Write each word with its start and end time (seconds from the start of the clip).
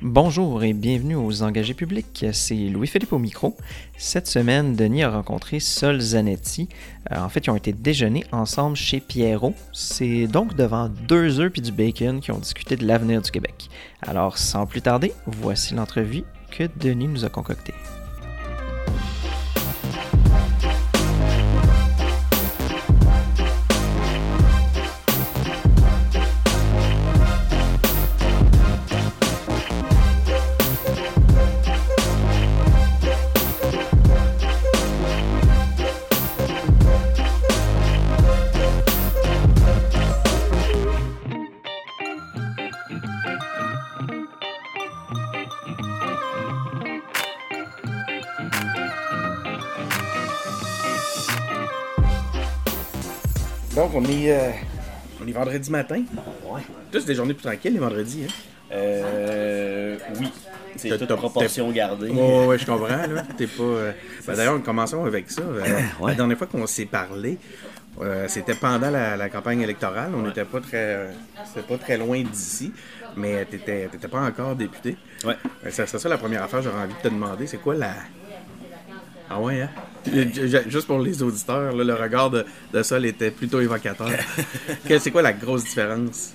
Bonjour 0.00 0.62
et 0.62 0.72
bienvenue 0.72 1.16
aux 1.16 1.42
Engagés 1.42 1.74
publics. 1.74 2.24
C'est 2.32 2.54
Louis-Philippe 2.54 3.12
au 3.12 3.18
micro. 3.18 3.56
Cette 3.96 4.26
semaine, 4.26 4.74
Denis 4.74 5.02
a 5.02 5.10
rencontré 5.10 5.60
Sol 5.60 6.00
Zanetti. 6.00 6.68
Euh, 7.12 7.18
en 7.18 7.28
fait, 7.28 7.46
ils 7.46 7.50
ont 7.50 7.56
été 7.56 7.72
déjeuner 7.72 8.24
ensemble 8.32 8.76
chez 8.76 9.00
Pierrot. 9.00 9.54
C'est 9.72 10.26
donc 10.26 10.54
devant 10.56 10.88
deux 10.88 11.40
œufs 11.40 11.52
puis 11.52 11.62
du 11.62 11.72
bacon 11.72 12.20
qui 12.20 12.30
ont 12.30 12.38
discuté 12.38 12.76
de 12.76 12.86
l'avenir 12.86 13.22
du 13.22 13.30
Québec. 13.30 13.68
Alors, 14.02 14.38
sans 14.38 14.66
plus 14.66 14.82
tarder, 14.82 15.12
voici 15.26 15.74
l'entrevue 15.74 16.24
que 16.50 16.68
Denis 16.80 17.08
nous 17.08 17.24
a 17.24 17.28
concoctée. 17.28 17.74
Donc, 54.28 54.36
on 54.36 54.46
est, 54.46 54.48
euh, 54.48 54.50
on 55.24 55.28
est 55.28 55.32
vendredi 55.32 55.70
matin. 55.70 56.02
Ouais. 56.44 56.60
Tous 56.92 57.04
des 57.04 57.14
journées 57.14 57.34
plus 57.34 57.44
tranquilles, 57.44 57.72
les 57.74 57.78
vendredis. 57.78 58.24
Hein? 58.28 58.32
Euh. 58.72 59.96
Oui. 60.20 60.32
C'est 60.76 60.90
T'as- 60.90 60.98
toute 60.98 61.14
proportion 61.16 61.70
gardée. 61.72 62.08
Ouais, 62.10 62.46
ouais, 62.46 62.58
je 62.58 62.66
comprends. 62.66 62.86
Là. 62.86 63.22
T'es 63.36 63.46
pas. 63.46 63.62
euh, 63.62 63.92
ben, 64.26 64.34
D'ailleurs, 64.36 64.62
commençons 64.62 65.04
avec 65.04 65.30
ça. 65.30 65.42
Euh, 65.42 65.64
La 66.06 66.14
dernière 66.14 66.38
fois 66.38 66.46
qu'on 66.46 66.66
s'est 66.68 66.84
parlé, 66.86 67.38
euh, 68.00 68.26
c'était 68.28 68.54
pendant 68.54 68.90
la, 68.90 69.16
la 69.16 69.28
campagne 69.28 69.60
électorale. 69.62 70.10
On 70.14 70.22
n'était 70.22 70.44
pas 70.44 70.60
très, 70.60 70.76
euh, 70.94 71.10
c'était 71.46 71.66
pas 71.66 71.78
très 71.78 71.96
loin 71.96 72.22
d'ici, 72.22 72.72
mais 73.16 73.44
t'étais, 73.46 73.88
t'étais 73.88 74.06
pas 74.08 74.20
encore 74.20 74.54
député. 74.54 74.96
Ouais. 75.24 75.36
Euh, 75.64 75.68
C'est 75.72 75.86
c'est 75.88 75.98
ça 75.98 76.08
la 76.08 76.18
première 76.18 76.44
affaire. 76.44 76.62
J'aurais 76.62 76.82
envie 76.82 76.94
de 76.94 77.00
te 77.08 77.08
demander, 77.12 77.46
c'est 77.48 77.56
quoi 77.58 77.74
la. 77.74 77.94
Ah 79.30 79.40
ouais, 79.40 79.62
hein? 79.62 79.70
Ju- 80.06 80.48
ju- 80.48 80.62
Juste 80.70 80.86
pour 80.86 80.98
les 81.00 81.22
auditeurs, 81.22 81.74
là, 81.74 81.84
le 81.84 81.94
regard 81.94 82.30
de, 82.30 82.44
de 82.72 82.82
Sol 82.82 83.04
était 83.06 83.30
plutôt 83.30 83.60
évocateur. 83.60 84.10
C'est 84.98 85.10
quoi 85.10 85.22
la 85.22 85.32
grosse 85.32 85.64
différence? 85.64 86.32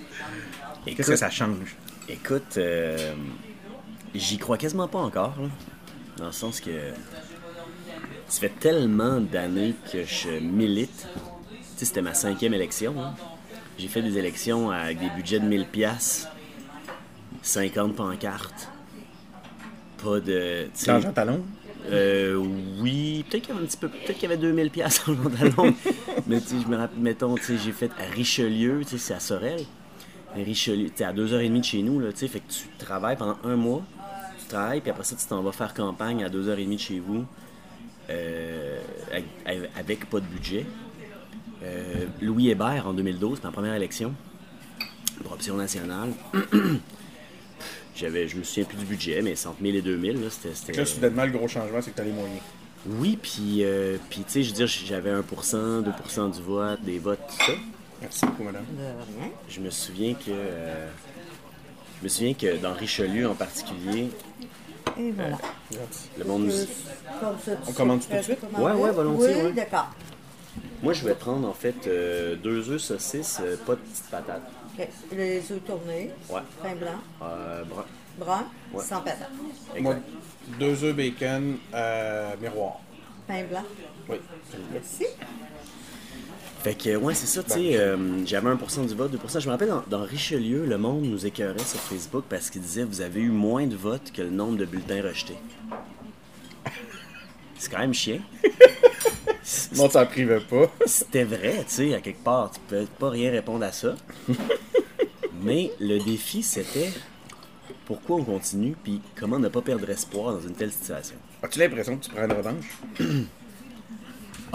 Qu'est-ce 0.86 1.11
que 1.11 1.16
ça 1.16 1.30
change? 1.30 1.75
Écoute, 2.09 2.58
euh, 2.58 3.14
j'y 4.14 4.38
crois 4.38 4.58
quasiment 4.58 4.88
pas 4.88 5.00
encore. 5.00 5.34
là. 5.39 5.47
Dans 6.17 6.25
le 6.28 6.31
sens 6.31 6.59
que 6.59 6.72
ça 8.28 8.40
fait 8.41 8.53
tellement 8.59 9.19
d'années 9.19 9.73
que 9.91 10.03
je 10.03 10.29
milite. 10.40 11.07
Tu 11.07 11.57
sais, 11.78 11.85
c'était 11.85 12.02
ma 12.02 12.13
cinquième 12.13 12.53
élection. 12.53 12.94
hein. 13.02 13.16
J'ai 13.79 13.88
fait 13.88 14.02
des 14.03 14.18
élections 14.18 14.69
avec 14.69 15.00
des 15.00 15.09
budgets 15.16 15.40
de 15.40 15.46
1000 15.46 15.66
pièces, 15.66 16.28
50 17.41 17.96
pancartes. 17.96 18.69
Pas 20.03 20.19
de... 20.19 20.66
tu 20.66 20.69
sais, 20.75 20.91
Dans 20.91 21.00
Jean 21.00 21.12
Talon? 21.13 21.44
Euh, 21.91 22.35
oui, 22.79 23.25
peut-être 23.29 23.44
qu'il 23.44 23.53
y 23.53 23.57
avait 23.57 23.66
un 23.66 23.67
petit 23.67 23.77
peu, 23.77 23.89
peut-être 23.89 24.13
qu'il 24.13 24.23
y 24.23 24.25
avait 24.25 24.38
2000 24.38 24.69
pièces 24.71 25.01
en 25.07 25.16
pantalon. 25.16 25.75
mais 26.27 26.39
tu 26.39 26.47
sais, 26.47 26.55
je 26.61 26.67
me 26.67 26.77
rappelle, 26.77 26.99
mettons, 26.99 27.35
tu 27.35 27.44
sais, 27.44 27.57
j'ai 27.57 27.71
fait 27.71 27.91
à 27.99 28.09
Richelieu, 28.13 28.81
tu 28.83 28.91
sais, 28.91 28.97
c'est 28.97 29.13
à 29.13 29.19
Sorel. 29.19 29.61
Mais 30.35 30.43
Richelieu, 30.43 30.88
tu 30.89 30.97
sais, 30.97 31.03
à 31.03 31.13
2h30 31.13 31.59
de 31.59 31.63
chez 31.63 31.81
nous, 31.81 31.99
là, 31.99 32.11
tu 32.11 32.19
sais, 32.19 32.27
fait 32.27 32.39
que 32.39 32.51
tu 32.51 32.67
travailles 32.77 33.17
pendant 33.17 33.38
un 33.43 33.55
mois, 33.55 33.81
tu 34.39 34.45
travailles, 34.47 34.81
puis 34.81 34.91
après 34.91 35.03
ça, 35.03 35.16
tu 35.16 35.25
t'en 35.25 35.41
vas 35.41 35.51
faire 35.51 35.73
campagne 35.73 36.23
à 36.23 36.29
2h30 36.29 36.73
de 36.73 36.79
chez 36.79 36.99
vous, 36.99 37.25
euh, 38.09 38.79
avec, 39.11 39.25
avec 39.77 40.09
pas 40.09 40.19
de 40.19 40.25
budget. 40.25 40.66
Euh, 41.63 42.05
Louis 42.22 42.49
Hébert, 42.49 42.88
en 42.88 42.93
2012, 42.93 43.41
ma 43.43 43.51
première 43.51 43.73
élection, 43.75 44.13
pour 45.22 45.33
Option 45.33 45.55
nationale. 45.55 46.09
J'avais, 47.95 48.27
je 48.27 48.37
me 48.37 48.43
souviens 48.43 48.63
plus 48.63 48.77
du 48.77 48.85
budget, 48.85 49.21
mais 49.21 49.35
c'est 49.35 49.47
entre 49.47 49.61
1000 49.61 49.75
et 49.75 49.81
2000, 49.81 50.21
là, 50.21 50.27
c'était... 50.29 50.55
c'était- 50.55 50.73
Là, 50.73 50.85
soudainement, 50.85 51.25
le 51.25 51.31
gros 51.31 51.47
changement, 51.47 51.79
c'est 51.81 51.91
que 51.91 51.97
t'as 51.97 52.03
les 52.03 52.11
moyens. 52.11 52.39
oui, 52.87 53.17
puis, 53.21 53.63
euh, 53.63 53.97
puis 54.09 54.23
tu 54.25 54.31
sais, 54.31 54.43
je 54.43 54.49
veux 54.49 54.55
dire, 54.55 54.67
j'avais 54.67 55.11
1%, 55.11 55.81
2% 55.83 56.31
du 56.35 56.41
vote, 56.41 56.81
des 56.81 56.97
votes, 56.99 57.19
tout 57.27 57.45
ça. 57.45 57.51
Merci 58.01 58.25
beaucoup, 58.25 58.43
madame. 58.43 58.65
Je 59.47 59.59
me 59.59 59.69
souviens 59.69 60.13
que. 60.15 60.29
euh, 60.29 60.87
je 61.99 62.03
me 62.03 62.09
souviens 62.09 62.33
que 62.33 62.57
dans 62.57 62.73
Richelieu 62.73 63.29
en 63.29 63.35
particulier, 63.35 64.09
Et 64.99 65.11
voilà. 65.11 65.37
le 66.17 66.25
monde 66.25 66.47
nous. 66.47 66.53
On 67.67 67.71
commence 67.71 68.07
tout 68.09 68.15
de 68.17 68.21
suite? 68.21 68.39
commander? 68.41 68.65
Ouais, 68.75 68.81
ouais, 68.81 68.91
volontiers, 68.91 69.35
Oui, 69.35 69.41
ouais. 69.43 69.51
d'accord. 69.53 69.89
Moi, 70.81 70.91
je 70.93 71.05
vais 71.05 71.15
prendre 71.15 71.47
en 71.47 71.53
fait 71.53 71.87
euh, 71.87 72.35
deux 72.35 72.69
œufs 72.71 72.81
saucisses, 72.81 73.39
euh, 73.41 73.55
pas 73.65 73.75
de 73.75 73.79
petites 73.79 74.09
patates. 74.11 74.41
Les 75.11 75.38
œufs 75.51 75.63
tournés, 75.66 76.11
Ouais. 76.29 76.41
pain 76.61 76.75
blanc, 76.75 77.00
Euh, 77.22 77.63
brun. 77.63 77.85
brun, 78.17 78.45
Ouais. 78.73 78.84
sans. 78.84 79.03
Moi, 79.79 79.94
Exact. 79.94 80.01
deux 80.59 80.84
œufs 80.84 80.95
bacon, 80.95 81.57
euh, 81.73 82.31
miroir. 82.41 82.79
Pain 83.28 83.44
blanc. 83.50 83.63
Oui. 84.09 84.17
Merci. 84.72 85.06
Fait 86.63 86.75
que, 86.75 86.95
ouais, 86.95 87.13
c'est 87.13 87.25
ça, 87.28 87.44
tu 87.44 87.51
sais, 87.51 87.78
euh, 87.78 88.25
j'avais 88.25 88.50
1% 88.50 88.84
du 88.85 88.95
vote, 88.95 89.11
2%. 89.11 89.39
Je 89.41 89.47
me 89.47 89.51
rappelle, 89.51 89.67
dans, 89.69 89.84
dans 89.88 90.03
Richelieu, 90.03 90.66
le 90.66 90.78
monde 90.78 91.03
nous 91.03 91.25
écœurait 91.25 91.59
sur 91.59 91.79
Facebook 91.79 92.23
parce 92.29 92.50
qu'il 92.50 92.61
disait 92.61 92.84
vous 92.85 93.01
avez 93.01 93.19
eu 93.19 93.29
moins 93.29 93.67
de 93.67 93.75
votes 93.75 94.11
que 94.13 94.22
le 94.22 94.29
nombre 94.29 94.57
de 94.57 94.66
bulletins 94.66 95.01
rejetés. 95.01 95.38
C'est 97.57 97.69
quand 97.69 97.79
même 97.79 97.94
chien. 97.94 98.19
Le 99.72 99.78
monde 99.78 99.91
s'en 99.91 100.06
privait 100.06 100.40
pas. 100.40 100.72
C'était 100.86 101.24
vrai, 101.24 101.64
tu 101.68 101.75
sais, 101.75 101.94
à 101.94 102.02
quelque 102.02 102.24
part, 102.24 102.52
tu 102.52 102.59
peux 102.68 102.86
pas 103.00 103.09
rien 103.09 103.31
répondre 103.31 103.64
à 103.66 103.72
ça. 103.72 103.96
Mais 105.44 105.72
le 105.80 106.00
défi, 106.00 106.44
c'était 106.44 106.91
pourquoi 107.86 108.18
on 108.18 108.24
continue, 108.24 108.75
puis 108.84 109.02
comment 109.16 109.40
ne 109.40 109.50
pas 109.50 109.62
perdre 109.62 109.90
espoir 109.90 110.34
dans 110.34 110.41
une 110.41 110.53
telle 110.53 110.72
situation. 110.72 111.16
As-tu 111.41 111.59
l'impression 111.59 111.97
que 111.97 112.06
tu 112.06 112.12
prends 112.12 112.25
une 112.25 112.34
revanche? 112.34 112.78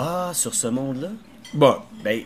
Ah, 0.01 0.31
sur 0.33 0.55
ce 0.55 0.69
monde-là? 0.69 1.09
Bon. 1.53 1.75
Ben, 2.05 2.23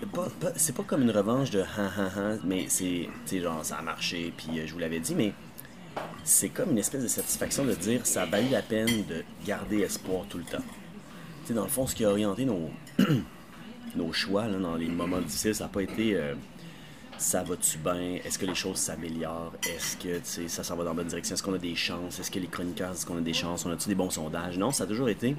c'est 0.57 0.75
pas 0.75 0.83
comme 0.83 1.01
une 1.01 1.11
revanche 1.11 1.51
de 1.51 1.63
han 1.63 1.89
han 1.97 2.11
han, 2.15 2.39
mais 2.45 2.67
c'est, 2.69 3.09
tu 3.25 3.37
sais, 3.37 3.41
genre, 3.41 3.65
ça 3.65 3.77
a 3.77 3.83
marché, 3.83 4.31
puis 4.37 4.61
euh, 4.61 4.67
je 4.67 4.75
vous 4.75 4.79
l'avais 4.79 5.01
dit, 5.01 5.15
mais 5.15 5.33
c'est 6.23 6.51
comme 6.51 6.73
une 6.73 6.79
espèce 6.79 7.03
de 7.03 7.09
satisfaction 7.09 7.65
de 7.65 7.73
dire 7.73 8.05
ça 8.05 8.25
a 8.25 8.27
valu 8.27 8.49
la 8.51 8.61
peine 8.61 9.07
de 9.07 9.25
garder 9.47 9.81
espoir 9.81 10.27
tout 10.29 10.37
le 10.37 10.45
temps. 10.45 10.63
Sais, 11.45 11.55
dans 11.55 11.65
le 11.65 11.69
fond, 11.69 11.87
ce 11.87 11.95
qui 11.95 12.05
a 12.05 12.11
orienté 12.11 12.45
nos, 12.45 12.71
nos 13.97 14.13
choix 14.13 14.47
là, 14.47 14.59
dans 14.59 14.77
les 14.77 14.89
moments 14.89 15.21
difficiles, 15.21 15.55
ça 15.55 15.65
n'a 15.65 15.71
pas 15.71 15.83
été 15.83 16.15
euh, 16.15 16.35
ça 17.19 17.43
va-tu 17.43 17.79
bien, 17.79 18.19
est-ce 18.25 18.39
que 18.39 18.47
les 18.47 18.55
choses 18.55 18.79
s'améliorent, 18.79 19.53
est-ce 19.75 19.97
que 19.97 20.21
ça 20.49 20.65
s'en 20.65 20.77
va 20.77 20.85
dans 20.85 20.91
la 20.91 20.97
bonne 20.97 21.09
direction, 21.09 21.35
est-ce 21.35 21.43
qu'on 21.43 21.55
a 21.55 21.59
des 21.59 21.75
chances, 21.75 22.19
est-ce 22.19 22.31
que 22.31 22.39
les 22.39 22.47
chroniqueurs 22.47 22.93
disent 22.93 23.05
qu'on 23.05 23.19
a 23.19 23.21
des 23.21 23.33
chances, 23.33 23.67
on 23.67 23.71
a-tu 23.71 23.89
des 23.89 23.95
bons 23.95 24.11
sondages? 24.11 24.59
Non, 24.59 24.73
ça 24.73 24.85
a 24.85 24.87
toujours 24.87 25.09
été 25.09 25.37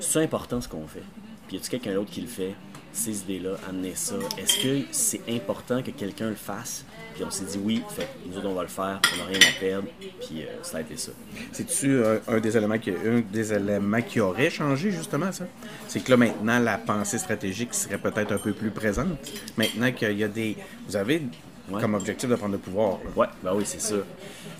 c'est 0.00 0.22
important 0.22 0.60
ce 0.60 0.68
qu'on 0.68 0.86
fait. 0.86 1.02
Puis 1.46 1.56
y 1.56 1.60
a-tu 1.60 1.70
quelqu'un 1.70 1.94
d'autre 1.94 2.10
qui 2.10 2.20
le 2.20 2.26
fait? 2.26 2.54
Ces 2.94 3.22
idées-là, 3.22 3.56
amener 3.68 3.92
ça. 3.96 4.14
Est-ce 4.38 4.62
que 4.62 4.86
c'est 4.92 5.20
important 5.28 5.82
que 5.82 5.90
quelqu'un 5.90 6.30
le 6.30 6.36
fasse? 6.36 6.84
Puis 7.14 7.24
on 7.24 7.30
s'est 7.30 7.44
dit 7.44 7.58
oui, 7.62 7.82
fait 7.90 8.08
nous 8.26 8.36
autres 8.38 8.48
on 8.48 8.54
va 8.54 8.62
le 8.62 8.68
faire, 8.68 9.00
on 9.12 9.18
n'a 9.18 9.24
rien 9.26 9.38
à 9.38 9.60
perdre, 9.60 9.88
puis 10.00 10.42
euh, 10.42 10.46
ça 10.62 10.78
a 10.78 10.80
été 10.80 10.96
ça. 10.96 11.12
C'est-tu 11.52 11.92
euh, 11.96 12.18
un, 12.26 12.38
des 12.40 12.56
éléments 12.56 12.78
qui, 12.78 12.90
un 12.90 13.20
des 13.32 13.52
éléments 13.52 14.00
qui 14.02 14.20
aurait 14.20 14.50
changé, 14.50 14.90
justement, 14.90 15.30
ça? 15.32 15.44
C'est 15.86 16.00
que 16.02 16.10
là, 16.10 16.16
maintenant, 16.16 16.58
la 16.60 16.78
pensée 16.78 17.18
stratégique 17.18 17.74
serait 17.74 17.98
peut-être 17.98 18.32
un 18.32 18.38
peu 18.38 18.52
plus 18.52 18.70
présente. 18.70 19.08
Maintenant 19.56 19.92
qu'il 19.92 20.16
y 20.18 20.24
a 20.24 20.28
des... 20.28 20.56
Vous 20.88 20.96
avez 20.96 21.22
Ouais. 21.70 21.80
comme 21.80 21.94
objectif 21.94 22.28
de 22.28 22.34
prendre 22.34 22.52
le 22.52 22.58
pouvoir. 22.58 22.98
là. 23.02 23.10
Ouais, 23.16 23.26
bah 23.42 23.52
oui, 23.56 23.62
c'est 23.64 23.80
ça. 23.80 23.94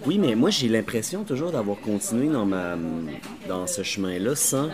Oui, 0.06 0.16
mais 0.16 0.34
moi 0.34 0.48
j'ai 0.48 0.68
l'impression 0.68 1.22
toujours 1.22 1.52
d'avoir 1.52 1.78
continué 1.78 2.28
dans 2.32 2.46
ma 2.46 2.78
dans 3.46 3.66
ce 3.66 3.82
chemin-là 3.82 4.34
sans 4.34 4.70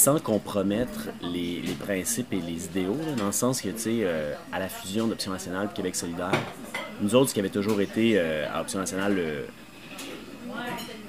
sans 0.00 0.18
compromettre 0.18 1.08
les, 1.20 1.60
principes 1.78 2.32
et 2.32 2.40
les 2.40 2.64
idéaux, 2.64 2.96
dans 3.18 3.26
le 3.26 3.32
sens 3.32 3.60
que, 3.60 3.68
tu 3.68 3.78
sais, 3.78 3.98
euh, 4.00 4.32
à 4.50 4.58
la 4.58 4.70
fusion 4.70 5.06
d'Option 5.06 5.30
nationale 5.30 5.68
et 5.70 5.76
Québec 5.76 5.94
solidaire, 5.94 6.32
nous 7.02 7.14
autres, 7.14 7.28
ce 7.28 7.34
qui 7.34 7.40
avait 7.40 7.50
toujours 7.50 7.82
été 7.82 8.14
euh, 8.16 8.46
à 8.50 8.62
Option 8.62 8.78
nationale, 8.78 9.20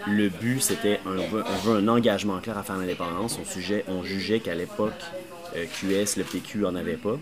le, 0.07 0.27
but, 0.27 0.61
c'était 0.61 0.99
un, 1.05 1.87
engagement 1.87 2.39
clair 2.41 2.57
à 2.57 2.63
faire 2.63 2.75
l'indépendance. 2.75 3.39
On, 3.39 3.93
on 3.93 4.03
jugeait 4.03 4.41
qu'à 4.41 4.55
l'époque, 4.55 5.01
euh, 5.55 5.65
QS, 5.67 6.17
le 6.17 6.25
PQ 6.25 6.65
en 6.65 6.75
avait 6.75 6.97
pas. 6.97 7.17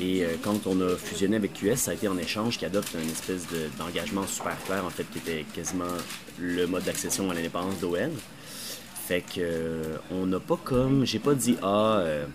Et 0.00 0.24
quand 0.42 0.66
on 0.66 0.80
a 0.80 0.96
fusionné 0.96 1.36
avec 1.36 1.54
QS, 1.54 1.74
ça 1.74 1.90
a 1.90 1.94
été 1.94 2.06
en 2.06 2.16
échange 2.16 2.56
qui 2.56 2.64
adopte 2.64 2.94
une 2.94 3.10
espèce 3.10 3.48
de- 3.48 3.68
d'engagement 3.78 4.24
super 4.28 4.56
clair, 4.64 4.84
en 4.86 4.90
fait, 4.90 5.04
qui 5.10 5.18
était 5.18 5.44
quasiment 5.52 5.84
le 6.38 6.66
mode 6.66 6.84
d'accession 6.84 7.28
à 7.30 7.34
l'indépendance 7.34 7.80
d'ON. 7.80 8.12
Fait 9.08 9.22
que 9.22 9.40
euh, 9.40 9.96
on 10.10 10.26
n'a 10.26 10.38
pas 10.38 10.58
comme. 10.62 11.06
J'ai 11.06 11.18
pas 11.18 11.32
dit 11.32 11.56
ah 11.62 12.00
euh, 12.00 12.26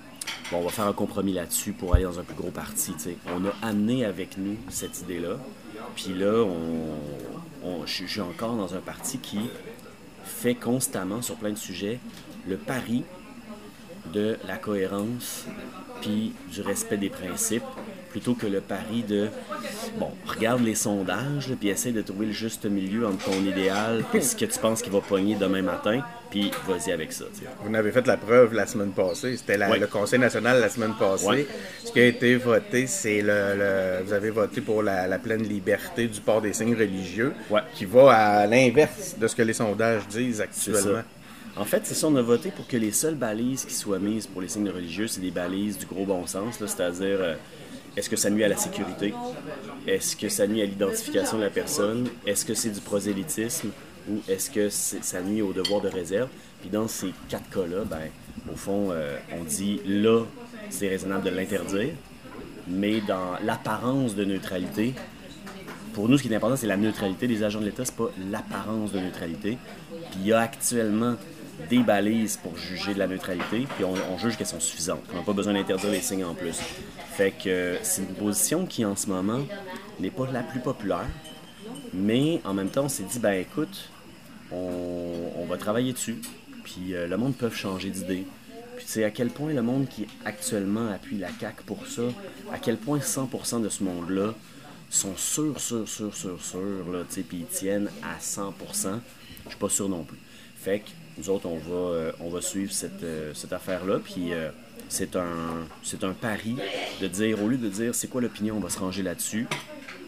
bon 0.49 0.57
on 0.57 0.63
va 0.63 0.71
faire 0.71 0.87
un 0.87 0.93
compromis 0.93 1.31
là-dessus 1.31 1.71
pour 1.71 1.93
aller 1.93 2.03
dans 2.03 2.19
un 2.19 2.23
plus 2.23 2.33
gros 2.33 2.49
parti. 2.49 2.93
tu 2.93 2.99
sais. 2.99 3.17
On 3.27 3.45
a 3.45 3.53
amené 3.61 4.05
avec 4.05 4.39
nous 4.39 4.57
cette 4.69 5.01
idée-là. 5.01 5.37
Puis 5.95 6.15
là, 6.15 6.43
on, 7.63 7.85
je 7.85 8.05
suis 8.05 8.21
encore 8.21 8.55
dans 8.55 8.73
un 8.73 8.79
parti 8.79 9.19
qui 9.19 9.37
fait 10.23 10.55
constamment 10.55 11.21
sur 11.21 11.35
plein 11.35 11.51
de 11.51 11.59
sujets 11.59 11.99
le 12.47 12.57
pari 12.57 13.03
de 14.11 14.39
la 14.47 14.57
cohérence 14.57 15.45
puis 16.03 16.33
du 16.51 16.61
respect 16.61 16.97
des 16.97 17.09
principes 17.09 17.63
plutôt 18.11 18.35
que 18.35 18.45
le 18.45 18.61
pari 18.61 19.01
de 19.07 19.27
bon 19.97 20.11
regarde 20.27 20.61
les 20.63 20.75
sondages 20.75 21.47
là, 21.49 21.55
puis 21.59 21.69
essaie 21.69 21.91
de 21.91 22.01
trouver 22.03 22.27
le 22.27 22.31
juste 22.31 22.65
milieu 22.65 23.07
entre 23.07 23.25
ton 23.25 23.43
idéal 23.43 24.03
et 24.13 24.21
ce 24.21 24.35
que 24.35 24.45
tu 24.45 24.59
penses 24.59 24.83
qu'il 24.83 24.91
va 24.93 24.99
pogner 25.01 25.33
demain 25.35 25.63
matin 25.63 26.01
puis 26.29 26.51
vas-y 26.67 26.91
avec 26.91 27.11
ça. 27.13 27.25
Vous 27.63 27.69
en 27.69 27.73
avez 27.75 27.91
fait 27.91 28.05
la 28.07 28.17
preuve 28.17 28.53
la 28.55 28.65
semaine 28.67 28.91
passée. 28.91 29.37
C'était 29.37 29.55
le 29.57 29.85
Conseil 29.87 30.17
national 30.19 30.59
la 30.59 30.69
semaine 30.69 30.93
passée. 30.99 31.25
Ouais. 31.27 31.47
Ce 31.85 31.91
qui 31.91 31.99
a 31.99 32.05
été 32.07 32.35
voté, 32.37 32.87
c'est 32.87 33.21
le, 33.21 33.55
le- 33.55 34.03
Vous 34.03 34.13
avez 34.13 34.31
voté 34.31 34.59
pour 34.61 34.81
la, 34.81 35.07
la 35.07 35.19
pleine 35.19 35.43
liberté 35.43 36.07
du 36.07 36.19
port 36.21 36.41
des 36.41 36.53
signes 36.53 36.73
religieux, 36.75 37.33
qui 37.75 37.85
va 37.85 38.11
à 38.13 38.47
l'inverse 38.47 39.15
de 39.19 39.27
ce 39.27 39.35
que 39.35 39.43
les 39.43 39.53
sondages 39.53 40.07
disent 40.07 40.41
actuellement. 40.41 41.01
En 41.55 41.65
fait, 41.65 41.81
c'est 41.83 41.93
ça, 41.93 42.07
on 42.07 42.15
a 42.15 42.21
voté 42.21 42.49
pour 42.49 42.67
que 42.67 42.77
les 42.77 42.91
seules 42.91 43.13
balises 43.13 43.65
qui 43.65 43.75
soient 43.75 43.99
mises 43.99 44.25
pour 44.25 44.41
les 44.41 44.47
signes 44.47 44.69
religieux, 44.69 45.07
c'est 45.07 45.21
des 45.21 45.29
balises 45.29 45.77
du 45.77 45.85
gros 45.85 46.05
bon 46.05 46.25
sens, 46.25 46.55
c'est-à-dire 46.57 47.17
euh, 47.21 47.35
est-ce 47.95 48.09
que 48.09 48.15
ça 48.15 48.31
nuit 48.31 48.43
à 48.43 48.47
la 48.47 48.57
sécurité, 48.57 49.13
est-ce 49.85 50.15
que 50.15 50.29
ça 50.29 50.47
nuit 50.47 50.63
à 50.63 50.65
l'identification 50.65 51.37
de 51.37 51.43
la 51.43 51.51
personne, 51.51 52.07
est-ce 52.25 52.43
que 52.43 52.55
c'est 52.55 52.71
du 52.71 52.79
prosélytisme? 52.79 53.69
Ou 54.09 54.19
est-ce 54.27 54.49
que 54.49 54.67
ça 54.69 55.21
nuit 55.21 55.41
au 55.41 55.53
devoir 55.53 55.79
de 55.79 55.87
réserve? 55.87 56.27
Puis 56.59 56.69
dans 56.69 56.89
ces 56.89 57.13
quatre 57.29 57.49
cas-là, 57.51 57.85
ben, 57.85 58.09
au 58.51 58.55
fond, 58.55 58.89
euh, 58.91 59.17
on 59.31 59.43
dit 59.43 59.79
là, 59.85 60.25
c'est 60.69 60.89
raisonnable 60.89 61.23
de 61.23 61.29
l'interdire, 61.29 61.93
mais 62.67 62.99
dans 63.01 63.37
l'apparence 63.45 64.15
de 64.15 64.25
neutralité, 64.25 64.93
pour 65.93 66.09
nous, 66.09 66.17
ce 66.17 66.23
qui 66.23 66.33
est 66.33 66.35
important, 66.35 66.55
c'est 66.55 66.67
la 66.67 66.77
neutralité 66.77 67.27
des 67.27 67.43
agents 67.43 67.59
de 67.61 67.65
l'État, 67.65 67.85
c'est 67.85 67.95
pas 67.95 68.09
l'apparence 68.31 68.91
de 68.91 68.99
neutralité. 68.99 69.59
Puis 70.09 70.19
il 70.21 70.27
y 70.27 70.33
a 70.33 70.39
actuellement 70.39 71.15
des 71.69 71.79
balises 71.79 72.37
pour 72.37 72.57
juger 72.57 72.93
de 72.93 72.99
la 72.99 73.07
neutralité, 73.07 73.67
puis 73.75 73.85
on, 73.85 74.17
juge 74.17 74.37
qu'elles 74.37 74.47
sont 74.47 74.59
suffisantes. 74.59 75.03
On 75.11 75.17
n'a 75.17 75.21
pas 75.21 75.33
besoin 75.33 75.53
d'interdire 75.53 75.91
les 75.91 76.01
signes 76.01 76.25
en 76.25 76.33
plus. 76.33 76.59
Fait 77.15 77.31
que 77.31 77.49
euh, 77.49 77.83
c'est 77.83 78.01
une 78.01 78.15
position 78.15 78.65
qui, 78.65 78.85
en 78.85 78.95
ce 78.95 79.07
moment, 79.07 79.41
n'est 79.99 80.09
pas 80.09 80.29
la 80.31 80.41
plus 80.41 80.59
populaire, 80.59 81.07
mais 81.93 82.41
en 82.43 82.53
même 82.53 82.69
temps, 82.69 82.85
on 82.85 82.89
s'est 82.89 83.03
dit, 83.03 83.19
ben 83.19 83.33
écoute, 83.33 83.89
on, 84.51 85.45
va 85.47 85.57
travailler 85.57 85.93
dessus, 85.93 86.17
puis 86.63 86.95
euh, 86.95 87.07
le 87.07 87.17
monde 87.17 87.35
peut 87.35 87.49
changer 87.49 87.89
d'idée. 87.89 88.25
Puis 88.75 88.85
sais, 88.87 89.03
à 89.03 89.11
quel 89.11 89.29
point 89.29 89.53
le 89.53 89.61
monde 89.61 89.87
qui 89.87 90.07
actuellement 90.25 90.89
appuie 90.89 91.17
la 91.17 91.29
CAQ 91.39 91.63
pour 91.65 91.85
ça, 91.85 92.03
à 92.51 92.57
quel 92.57 92.77
point 92.77 92.99
100% 92.99 93.61
de 93.61 93.69
ce 93.69 93.83
monde-là 93.83 94.33
sont 94.89 95.15
sûrs, 95.15 95.59
sûrs, 95.59 95.87
sûrs, 95.87 96.15
sûrs, 96.15 96.43
sûrs, 96.43 96.91
là, 96.91 97.03
tu 97.07 97.15
sais, 97.15 97.21
puis 97.21 97.39
ils 97.39 97.45
tiennent 97.45 97.89
à 98.03 98.19
100%. 98.19 98.51
Je 99.43 99.49
suis 99.49 99.57
pas 99.59 99.69
sûr 99.69 99.89
non 99.89 100.03
plus. 100.03 100.17
Fait 100.55 100.79
que 100.79 100.89
nous 101.17 101.29
autres, 101.29 101.45
on 101.47 101.57
va, 101.57 101.75
euh, 101.95 102.11
on 102.19 102.29
va 102.29 102.41
suivre 102.41 102.71
cette, 102.71 103.03
euh, 103.03 103.31
cette 103.33 103.53
affaire-là, 103.53 103.99
puis 104.03 104.33
euh, 104.33 104.49
c'est 104.89 105.15
un, 105.15 105.65
c'est 105.83 106.03
un 106.03 106.11
pari 106.13 106.55
de 107.01 107.07
dire, 107.07 107.41
au 107.43 107.47
lieu 107.47 107.57
de 107.57 107.69
dire 107.69 107.93
c'est 107.95 108.07
quoi 108.07 108.21
l'opinion, 108.21 108.55
on 108.57 108.59
va 108.59 108.69
se 108.69 108.79
ranger 108.79 109.03
là-dessus, 109.03 109.47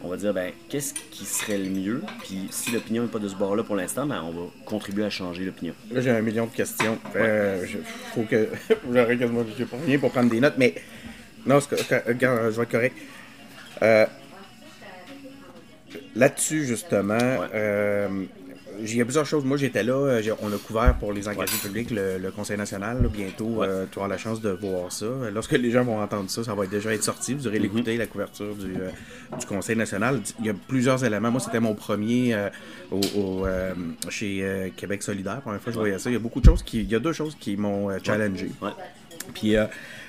on 0.02 0.08
va 0.08 0.16
dire, 0.16 0.34
ben, 0.34 0.52
qu'est-ce 0.68 0.92
qui 1.10 1.24
serait 1.24 1.58
le 1.58 1.70
mieux, 1.70 2.02
puis 2.24 2.48
si 2.50 2.70
l'opinion 2.72 3.02
n'est 3.04 3.08
pas 3.08 3.18
de 3.18 3.28
ce 3.28 3.34
bord-là 3.34 3.62
pour 3.62 3.76
l'instant, 3.76 4.06
ben, 4.06 4.22
on 4.22 4.30
va 4.30 4.42
contribuer 4.64 5.04
à 5.04 5.10
changer 5.10 5.44
l'opinion. 5.44 5.74
Là, 5.90 6.00
j'ai 6.00 6.10
un 6.10 6.20
million 6.22 6.46
de 6.46 6.52
questions. 6.54 6.98
Euh, 7.16 7.64
je- 7.66 7.78
faut 8.14 8.22
que. 8.22 8.48
J'aurais 8.92 9.16
quasiment 9.16 9.44
j'ai 9.56 9.64
pas 9.64 9.76
rien 9.84 9.98
pour 9.98 10.10
prendre 10.10 10.30
des 10.30 10.40
notes, 10.40 10.54
mais. 10.58 10.74
Non, 11.46 11.60
c'est 11.60 11.76
je 11.78 11.94
vais 12.56 12.62
être 12.62 12.70
correct. 12.70 12.96
Euh, 13.82 14.06
Là-dessus, 16.14 16.64
justement, 16.66 17.16
euh, 17.54 18.08
il 18.80 18.96
y 18.96 19.00
a 19.00 19.04
plusieurs 19.04 19.26
choses. 19.26 19.44
Moi, 19.44 19.56
j'étais 19.56 19.82
là. 19.82 19.92
euh, 19.94 20.22
On 20.42 20.52
a 20.52 20.56
couvert 20.58 20.96
pour 20.98 21.12
les 21.12 21.28
engagés 21.28 21.56
publics 21.62 21.90
le, 21.90 22.18
le 22.18 22.30
Conseil 22.30 22.56
national. 22.56 23.02
là, 23.02 23.08
bientôt, 23.08 23.62
euh, 23.62 23.86
tu 23.90 23.98
auras 23.98 24.08
la 24.08 24.18
chance 24.18 24.40
de 24.40 24.50
voir 24.50 24.92
ça. 24.92 25.06
Lorsque 25.32 25.52
les 25.52 25.70
gens 25.70 25.84
vont 25.84 26.00
entendre 26.00 26.30
ça, 26.30 26.44
ça 26.44 26.54
va 26.54 26.66
déjà 26.66 26.92
être 26.94 27.04
sorti. 27.04 27.34
Vous 27.34 27.46
aurez 27.46 27.58
l'écouter, 27.58 27.96
la 27.96 28.06
couverture 28.06 28.54
du, 28.54 28.74
euh, 28.76 28.90
du 29.38 29.46
Conseil 29.46 29.76
national. 29.76 30.20
Il 30.40 30.46
y 30.46 30.50
a 30.50 30.54
plusieurs 30.68 31.04
éléments. 31.04 31.30
Moi, 31.30 31.40
c'était 31.40 31.60
mon 31.60 31.74
premier 31.74 32.34
euh, 32.34 32.48
au, 32.90 33.00
au, 33.18 33.46
euh, 33.46 33.72
chez 34.08 34.40
euh, 34.42 34.68
Québec 34.76 35.02
solidaire. 35.02 35.36
La 35.36 35.40
première 35.40 35.60
fois 35.60 35.70
que 35.72 35.74
je 35.74 35.80
voyais 35.80 35.98
ça. 35.98 36.10
Il 36.10 36.14
y 36.14 36.16
a 36.16 36.20
beaucoup 36.20 36.40
de 36.40 36.46
choses 36.46 36.62
qui. 36.62 36.80
Il 36.80 36.90
y 36.90 36.94
a 36.94 37.00
deux 37.00 37.12
choses 37.12 37.36
qui 37.38 37.56
m'ont 37.56 37.90
euh, 37.90 37.98
challengé. 38.02 38.50
Ouais. 38.62 38.70
Puis 39.34 39.56
euh, 39.56 39.64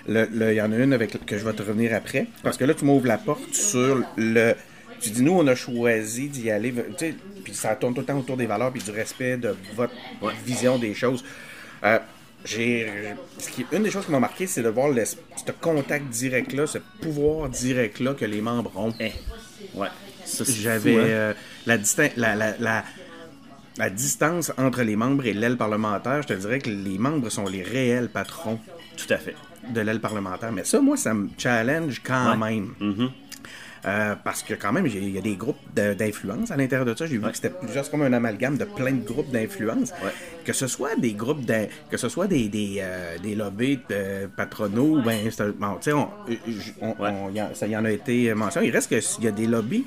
il 0.08 0.54
y 0.54 0.62
en 0.62 0.72
a 0.72 0.78
une 0.78 0.94
avec 0.94 1.26
que 1.26 1.38
je 1.38 1.44
vais 1.46 1.54
te 1.54 1.64
revenir 1.64 1.94
après. 1.96 2.28
Parce 2.44 2.58
que 2.58 2.66
là, 2.66 2.74
tu 2.74 2.86
m'ouvres 2.86 3.08
la 3.08 3.18
porte 3.18 3.54
sur 3.54 4.04
le. 4.16 4.54
Tu 5.00 5.12
dis, 5.12 5.22
nous, 5.22 5.34
on 5.34 5.46
a 5.46 5.54
choisi 5.54 6.28
d'y 6.28 6.50
aller. 6.50 6.72
Tu 6.74 6.82
sais, 6.98 7.16
puis 7.52 7.56
ça 7.56 7.76
tourne 7.76 7.94
tout 7.94 8.02
le 8.02 8.06
temps 8.06 8.18
autour 8.20 8.36
des 8.38 8.46
valeurs 8.46 8.72
puis 8.74 8.82
du 8.84 8.92
respect 8.92 9.38
de 9.38 9.56
votre 9.76 9.94
vision 10.46 10.78
des 10.78 10.94
choses. 10.94 11.24
Euh, 11.84 11.98
j'ai, 12.44 12.92
ce 13.40 13.50
qui, 13.50 13.66
une 13.72 13.84
des 13.84 13.92
choses 13.92 14.06
qui 14.06 14.12
m'a 14.12 14.20
marqué, 14.20 14.48
c'est 14.48 14.62
de 14.64 14.70
voir 14.70 14.90
le, 14.90 15.04
ce 15.06 15.16
contact 15.62 16.06
direct-là, 16.10 16.68
ce 16.68 16.78
pouvoir 17.02 17.50
direct-là 17.50 18.14
que 18.16 18.26
les 18.26 18.42
membres 18.42 18.72
ont. 18.76 18.94
Eh, 19.00 19.12
ouais. 19.76 19.88
Ça, 20.26 20.44
J'avais 20.46 20.94
fou, 20.94 21.00
hein? 21.00 21.04
euh, 21.06 21.34
la, 21.66 21.78
distin- 21.78 22.12
la, 22.18 22.36
la, 22.36 22.58
la, 22.60 22.84
la 23.78 23.90
distance 23.90 24.52
entre 24.58 24.82
les 24.84 24.96
membres 24.98 25.26
et 25.26 25.34
l'aile 25.34 25.56
parlementaire. 25.58 26.22
Je 26.24 26.28
te 26.28 26.34
dirais 26.34 26.60
que 26.60 26.70
les 26.70 26.98
membres 26.98 27.30
sont 27.30 27.46
les 27.48 27.64
réels 27.64 28.10
patrons 28.10 28.60
Tout 28.98 29.12
à 29.14 29.18
fait. 29.18 29.36
de 29.70 29.80
l'aile 29.82 30.02
parlementaire. 30.02 30.52
Mais 30.52 30.64
ça, 30.66 30.80
moi, 30.82 30.98
ça 30.98 31.14
me 31.14 31.30
challenge 31.38 32.02
quand 32.04 32.32
Ouais. 32.40 32.52
même. 32.52 32.74
Mhm. 32.80 33.10
Euh, 33.88 34.16
parce 34.24 34.44
que 34.44 34.54
quand 34.54 34.74
même, 34.74 34.86
il 34.86 35.10
y 35.16 35.18
a 35.18 35.22
des 35.22 35.36
groupes 35.36 35.58
d'influence 35.74 36.52
à 36.52 36.58
l'intérieur 36.58 36.86
de 36.86 36.94
ça. 36.94 37.06
J'ai 37.06 37.18
vu 37.18 37.22
que 37.24 37.36
c'était 37.36 37.50
plusieurs, 37.52 37.86
c'est 37.86 37.92
comme 37.92 38.02
un 38.02 38.12
amalgame 38.12 38.58
de 38.58 38.66
plein 38.66 38.92
de 38.92 39.06
groupes 39.06 39.32
d'influence. 39.32 39.92
Ouais. 40.04 40.12
Que 40.44 40.52
ce 40.52 40.68
soit 40.68 40.96
des 40.98 41.14
groupes, 41.14 41.46
que 41.90 41.96
ce 41.98 42.10
soit 42.10 42.28
des, 42.28 42.50
des, 42.50 42.78
euh, 42.82 43.18
des 43.24 43.34
lobbies 43.36 43.80
patronaux, 44.36 45.02
ben, 45.02 45.18
c'est 45.32 45.52
bon, 45.58 45.78
on, 45.88 46.08
on- 46.82 46.88
Ouais. 47.02 47.10
on- 47.10 47.30
y 47.32 47.40
a- 47.40 47.52
ça 47.54 47.66
y 47.68 47.78
en 47.78 47.86
a 47.86 47.92
été 47.92 48.34
mentionné. 48.34 48.68
Il 48.68 48.72
reste 48.72 48.90
qu'il 48.90 49.24
y 49.24 49.28
a 49.28 49.32
des 49.32 49.48
lobbies 49.48 49.86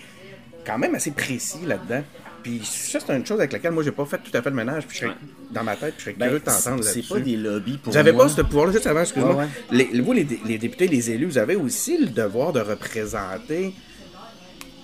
quand 0.67 0.79
même 0.79 0.95
assez 0.95 1.11
précis 1.11 1.61
là-dedans. 1.67 2.03
Puis 2.43 2.63
ça, 2.65 3.01
c'est 3.07 3.15
une 3.15 3.27
chose 3.27 3.39
avec 3.39 3.53
laquelle 3.53 3.73
moi, 3.73 3.83
j'ai 3.83 3.91
pas 3.93 4.07
fait 4.07 4.17
tout 4.19 4.35
à 4.35 4.41
fait 4.41 4.51
de 4.51 4.57
ménage. 4.57 4.87
Puis 4.87 4.97
je 4.97 5.01
serais, 5.05 5.11
Ouais. 5.11 5.17
dans 5.51 5.63
ma 5.63 5.77
tête, 5.77 5.93
puis 5.97 5.99
je 5.99 6.05
serais 6.05 6.15
Ben, 6.19 6.27
curieux 6.27 6.41
de 6.41 6.45
t'entendre 6.47 6.83
c'est 6.83 6.95
là-dessus. 7.01 7.13
pas 7.13 7.21
des 7.21 7.37
lobbies 7.37 7.77
pour 7.77 7.93
Vous 7.93 7.99
avez 7.99 8.13
moi. 8.13 8.25
pas 8.25 8.31
ce 8.31 8.41
pouvoir-là, 8.41 8.73
juste 8.73 8.87
avant, 8.87 9.01
excuse-moi. 9.03 9.35
Ouais, 9.35 9.45
ouais. 9.73 9.89
Les, 9.93 10.01
vous, 10.01 10.13
les 10.15 10.25
députés, 10.25 10.87
les 10.89 11.11
élus, 11.11 11.27
vous 11.27 11.37
avez 11.39 11.55
aussi 11.57 11.99
le 11.99 12.07
devoir 12.07 12.55
de 12.55 12.61
représenter 12.61 13.75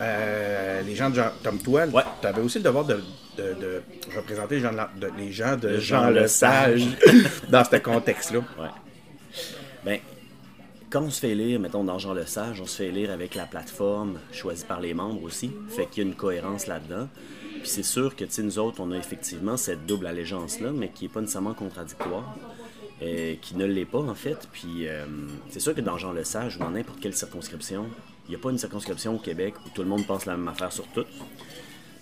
euh, 0.00 0.82
les 0.82 0.94
gens 0.94 1.10
de 1.10 1.14
Jean, 1.16 1.30
comme 1.42 1.58
toi. 1.58 1.86
Ouais. 1.86 2.02
Tu 2.20 2.26
avais 2.26 2.40
aussi 2.42 2.58
le 2.58 2.64
devoir 2.64 2.84
de, 2.84 2.94
de- 3.38 3.54
de 3.60 3.82
représenter 4.16 4.56
les 4.56 4.60
gens 4.62 4.72
de, 4.72 5.08
les 5.18 5.32
gens 5.32 5.56
Jean, 5.60 5.78
Jean 5.78 6.10
le 6.10 6.26
Sage 6.26 6.86
dans 7.48 7.64
ce 7.64 7.76
contexte-là. 7.76 8.40
Ouais. 8.58 8.68
Ben, 9.84 9.98
quand 10.90 11.02
on 11.02 11.10
se 11.10 11.20
fait 11.20 11.30
élire, 11.30 11.58
mettons 11.60 11.84
dans 11.84 11.98
Jean 11.98 12.14
le 12.14 12.26
Sage, 12.26 12.60
on 12.60 12.66
se 12.66 12.76
fait 12.76 12.86
élire 12.88 13.10
avec 13.10 13.34
la 13.34 13.44
plateforme 13.44 14.18
choisie 14.32 14.64
par 14.64 14.80
les 14.80 14.94
membres 14.94 15.22
aussi. 15.22 15.50
Fait 15.68 15.86
qu'il 15.86 16.02
y 16.02 16.06
a 16.06 16.08
une 16.08 16.16
cohérence 16.16 16.66
là-dedans. 16.66 17.08
Puis 17.60 17.68
c'est 17.68 17.82
sûr 17.82 18.14
que, 18.14 18.24
nous 18.42 18.58
autres, 18.58 18.80
on 18.80 18.92
a 18.92 18.96
effectivement 18.96 19.56
cette 19.56 19.86
double 19.86 20.06
allégeance-là, 20.06 20.70
mais 20.72 20.88
qui 20.90 21.04
n'est 21.04 21.08
pas 21.10 21.20
nécessairement 21.20 21.54
contradictoire. 21.54 22.36
euh, 23.02 23.34
qui 23.42 23.56
ne 23.56 23.66
l'est 23.66 23.84
pas, 23.84 23.98
en 23.98 24.14
fait. 24.14 24.48
Puis 24.52 24.86
euh, 24.88 25.04
c'est 25.50 25.60
sûr 25.60 25.74
que 25.74 25.80
dans 25.82 25.98
Jean 25.98 26.12
le 26.12 26.24
Sage 26.24 26.56
ou 26.56 26.60
dans 26.60 26.70
n'importe 26.70 26.98
quelle 27.00 27.14
circonscription, 27.14 27.86
n'y 28.30 28.35
a 28.37 28.38
pas 28.38 28.50
une 28.50 28.59
circonscription 28.59 29.14
au 29.14 29.18
Québec 29.18 29.54
où 29.64 29.71
tout 29.75 29.83
le 29.83 29.88
monde 29.88 30.06
pense 30.06 30.26
la 30.26 30.37
même 30.37 30.49
affaire 30.49 30.73
sur 30.73 30.87
tout. 30.88 31.04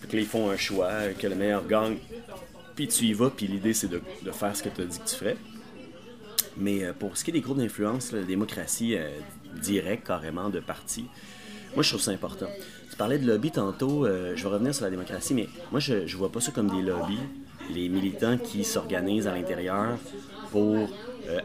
Fait 0.00 0.08
que 0.08 0.16
là, 0.16 0.22
ils 0.22 0.28
font 0.28 0.50
un 0.50 0.56
choix, 0.56 0.90
que 1.18 1.26
le 1.26 1.34
meilleur 1.34 1.66
gagne, 1.66 1.96
puis 2.74 2.88
tu 2.88 3.04
y 3.04 3.12
vas, 3.12 3.30
puis 3.30 3.46
l'idée, 3.46 3.72
c'est 3.72 3.88
de, 3.88 4.00
faire 4.32 4.56
ce 4.56 4.62
que 4.62 4.68
tu 4.68 4.82
as 4.82 4.84
dit 4.84 4.98
que 4.98 5.08
tu 5.08 5.14
ferais. 5.14 5.36
Mais 6.56 6.84
euh, 6.84 6.92
pour 6.92 7.16
ce 7.16 7.24
qui 7.24 7.30
est 7.30 7.32
des 7.32 7.40
groupes 7.40 7.58
d'influence, 7.58 8.12
la 8.12 8.22
démocratie 8.22 8.96
euh, 8.96 9.10
directe, 9.60 10.06
carrément, 10.06 10.50
de 10.50 10.60
parti, 10.60 11.06
moi, 11.74 11.82
je 11.82 11.88
trouve 11.90 12.00
ça 12.00 12.10
important. 12.10 12.48
Tu 12.90 12.96
parlais 12.96 13.18
de 13.18 13.26
lobby 13.26 13.50
tantôt, 13.50 14.06
euh, 14.06 14.34
je 14.36 14.42
vais 14.42 14.48
revenir 14.48 14.74
sur 14.74 14.84
la 14.84 14.90
démocratie, 14.90 15.34
mais 15.34 15.48
moi, 15.70 15.80
je, 15.80 16.06
je 16.06 16.16
vois 16.16 16.30
pas 16.30 16.40
ça 16.40 16.52
comme 16.52 16.70
des 16.70 16.82
lobbies, 16.82 17.18
les 17.72 17.88
militants 17.88 18.38
qui 18.38 18.64
s'organisent 18.64 19.26
à 19.26 19.34
l'intérieur 19.34 19.98
pour 20.50 20.88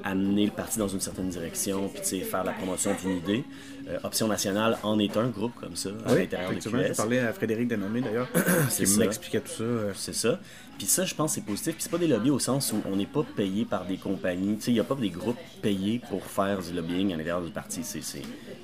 amener 0.04 0.46
le 0.46 0.52
parti 0.52 0.78
dans 0.78 0.90
une 0.90 1.00
certaine 1.00 1.30
direction, 1.30 1.88
puis 1.88 2.20
faire 2.20 2.44
la 2.44 2.52
promotion 2.52 2.92
d'une 3.02 3.16
idée. 3.18 3.46
Euh, 3.90 3.98
Option 4.04 4.28
nationale 4.28 4.78
en 4.84 5.00
est 5.00 5.18
un 5.18 5.28
groupe 5.28 5.54
comme 5.60 5.76
ça, 5.76 5.90
à 6.06 6.14
Oui, 6.14 6.20
l'intérieur 6.20 6.50
de 6.50 6.54
effectivement, 6.58 6.80
j'ai 6.84 6.90
QS. 6.90 6.96
parlé 6.98 7.20
à 7.20 7.34
Frédéric 7.34 7.68
Denomé 7.68 8.02
d'ailleurs, 8.02 8.28
qui 8.70 8.98
m'expliquait 8.98 9.42
tout 9.42 9.52
ça. 9.52 9.64
euh, 9.64 9.92
C'est 9.96 10.14
ça. 10.14 10.40
Puis 10.80 10.88
ça, 10.88 11.04
je 11.04 11.14
pense, 11.14 11.34
c'est 11.34 11.44
positif. 11.44 11.74
Puis 11.74 11.84
c'est 11.84 11.92
pas 11.92 11.98
des 11.98 12.08
lobbies 12.08 12.30
au 12.30 12.40
sens 12.40 12.72
où 12.72 12.82
on 12.90 12.96
n'est 12.96 13.06
pas 13.06 13.24
payé 13.36 13.66
par 13.66 13.84
des 13.84 13.98
compagnies. 13.98 14.56
Tu 14.56 14.62
sais, 14.62 14.72
il 14.72 14.76
n'y 14.76 14.80
a 14.80 14.86
pas 14.86 14.96
des 14.96 15.10
groupes 15.10 15.38
payés 15.62 16.02
pour 16.10 16.24
faire 16.24 16.62
du 16.62 16.72
lobbying 16.72 17.14
à 17.14 17.18
l'intérieur 17.18 17.42
du 17.42 17.52
parti. 17.52 17.82
C'est, 17.84 18.02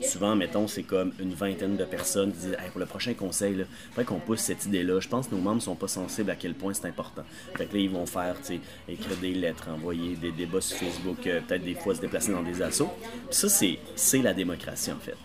Souvent, 0.02 0.34
mettons, 0.34 0.66
c'est 0.70 0.84
comme 0.84 1.12
une 1.20 1.34
vingtaine 1.34 1.76
de 1.76 1.84
personnes 1.84 2.32
qui 2.32 2.40
disent 2.40 2.58
Hey, 2.58 2.70
pour 2.72 2.80
le 2.80 2.86
prochain 2.86 3.14
conseil, 3.16 3.56
il 3.58 3.66
faudrait 3.90 4.06
qu'on 4.06 4.20
pousse 4.20 4.40
cette 4.40 4.66
idée-là. 4.66 5.02
Je 5.02 5.10
pense 5.10 5.28
que 5.28 5.36
nos 5.36 5.42
membres 5.42 5.62
sont 5.62 5.76
pas 5.76 5.90
sensibles 5.90 6.32
à 6.32 6.38
quel 6.38 6.54
point 6.54 6.74
c'est 6.74 6.88
important. 6.88 7.24
Fait 7.58 7.66
que 7.66 7.74
là, 7.74 7.80
ils 7.82 7.90
vont 7.90 8.06
faire, 8.06 8.38
tu 8.40 8.56
sais, 8.56 8.60
écrire 8.88 9.18
des 9.18 9.34
lettres, 9.34 9.68
envoyer 9.70 10.16
des 10.16 10.32
débats 10.32 10.62
sur 10.62 10.78
Facebook, 10.78 11.28
euh, 11.28 11.42
peut-être 11.46 11.66
des 11.66 11.76
fois 11.76 11.96
se 11.96 12.00
déplacer 12.00 12.32
dans 12.32 12.44
des 12.44 12.62
assauts. 12.62 12.92
Puis 13.30 13.38
ça, 13.38 13.50
c'est 13.50 14.22
la 14.22 14.34
démocratie, 14.34 14.94
en 14.94 15.00
fait. 15.00 15.18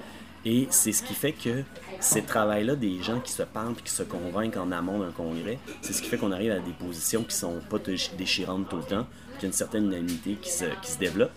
Et 0.44 0.66
c'est 0.70 0.92
ce 0.92 1.02
qui 1.02 1.14
fait 1.14 1.32
que 1.32 1.62
ces 2.00 2.22
travails-là 2.22 2.74
des 2.74 3.02
gens 3.02 3.20
qui 3.20 3.32
se 3.32 3.42
parlent 3.42 3.74
et 3.78 3.82
qui 3.82 3.92
se 3.92 4.02
convainquent 4.02 4.56
en 4.56 4.72
amont 4.72 5.00
d'un 5.00 5.10
congrès, 5.10 5.58
c'est 5.82 5.92
ce 5.92 6.00
qui 6.00 6.08
fait 6.08 6.16
qu'on 6.16 6.32
arrive 6.32 6.52
à 6.52 6.58
des 6.60 6.72
positions 6.72 7.22
qui 7.24 7.36
sont 7.36 7.60
pas 7.68 7.76
déch- 7.78 8.16
déchirantes 8.16 8.68
tout 8.68 8.76
le 8.76 8.82
temps, 8.84 9.06
qu'il 9.34 9.42
y 9.42 9.44
a 9.44 9.46
une 9.48 9.52
certaine 9.52 9.84
unanimité 9.86 10.38
qui 10.40 10.50
se, 10.50 10.64
développe. 10.98 11.32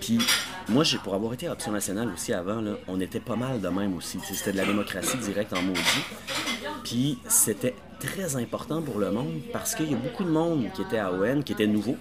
Puis 0.00 0.18
moi, 0.68 0.84
pour 1.02 1.14
avoir 1.14 1.34
été 1.34 1.48
à 1.48 1.52
Option 1.52 1.72
nationale 1.72 2.08
aussi 2.14 2.32
avant, 2.32 2.62
on 2.88 2.98
était 3.00 3.20
pas 3.20 3.36
mal 3.36 3.60
de 3.60 3.68
même 3.68 3.94
aussi. 3.96 4.18
C'était 4.24 4.52
de 4.52 4.56
la 4.56 4.64
démocratie 4.64 5.18
directe 5.18 5.52
en 5.52 5.62
maudit. 5.62 5.80
Puis 6.82 7.18
c'était 7.28 7.74
très 8.00 8.36
important 8.36 8.80
pour 8.82 8.98
le 8.98 9.10
monde 9.10 9.40
parce 9.52 9.74
qu'il 9.74 9.90
y 9.90 9.94
a 9.94 9.98
beaucoup 9.98 10.24
de 10.24 10.30
monde 10.30 10.66
qui 10.74 10.82
était 10.82 10.98
à 10.98 11.12
ON, 11.12 11.42
qui 11.42 11.52
était 11.52 11.66
nouveau, 11.66 11.96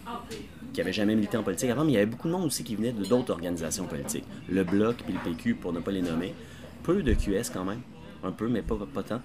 qui 0.74 0.82
avait 0.82 0.94
jamais 0.94 1.16
milité 1.16 1.38
en 1.38 1.44
politique 1.44 1.70
avant, 1.70 1.86
mais 1.86 1.92
il 1.92 1.96
y 1.96 1.98
avait 1.98 2.08
beaucoup 2.08 2.28
de 2.28 2.34
monde 2.34 2.46
aussi 2.46 2.64
qui 2.64 2.76
venait 2.76 2.92
de 2.92 3.06
d'autres 3.06 3.32
organisations 3.32 3.86
politiques. 3.86 4.26
Le 4.50 4.64
Bloc 4.64 4.98
puis 5.06 5.14
le 5.14 5.20
PQ, 5.20 5.56
pour 5.56 5.72
ne 5.72 5.80
pas 5.80 5.92
les 5.92 6.02
nommer. 6.02 6.34
Peu 6.82 7.02
de 7.02 7.14
QS 7.14 7.50
quand 7.54 7.64
même. 7.64 7.82
Un 8.24 8.32
peu, 8.32 8.48
mais 8.48 8.62
pas, 8.62 8.76
pas 8.94 9.04
tant. 9.04 9.22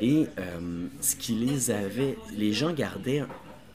Et 0.00 0.26
euh, 0.38 0.86
ce 1.00 1.16
qui 1.16 1.34
les 1.34 1.70
avait... 1.70 2.16
Les 2.36 2.52
gens 2.52 2.72
gardaient... 2.72 3.24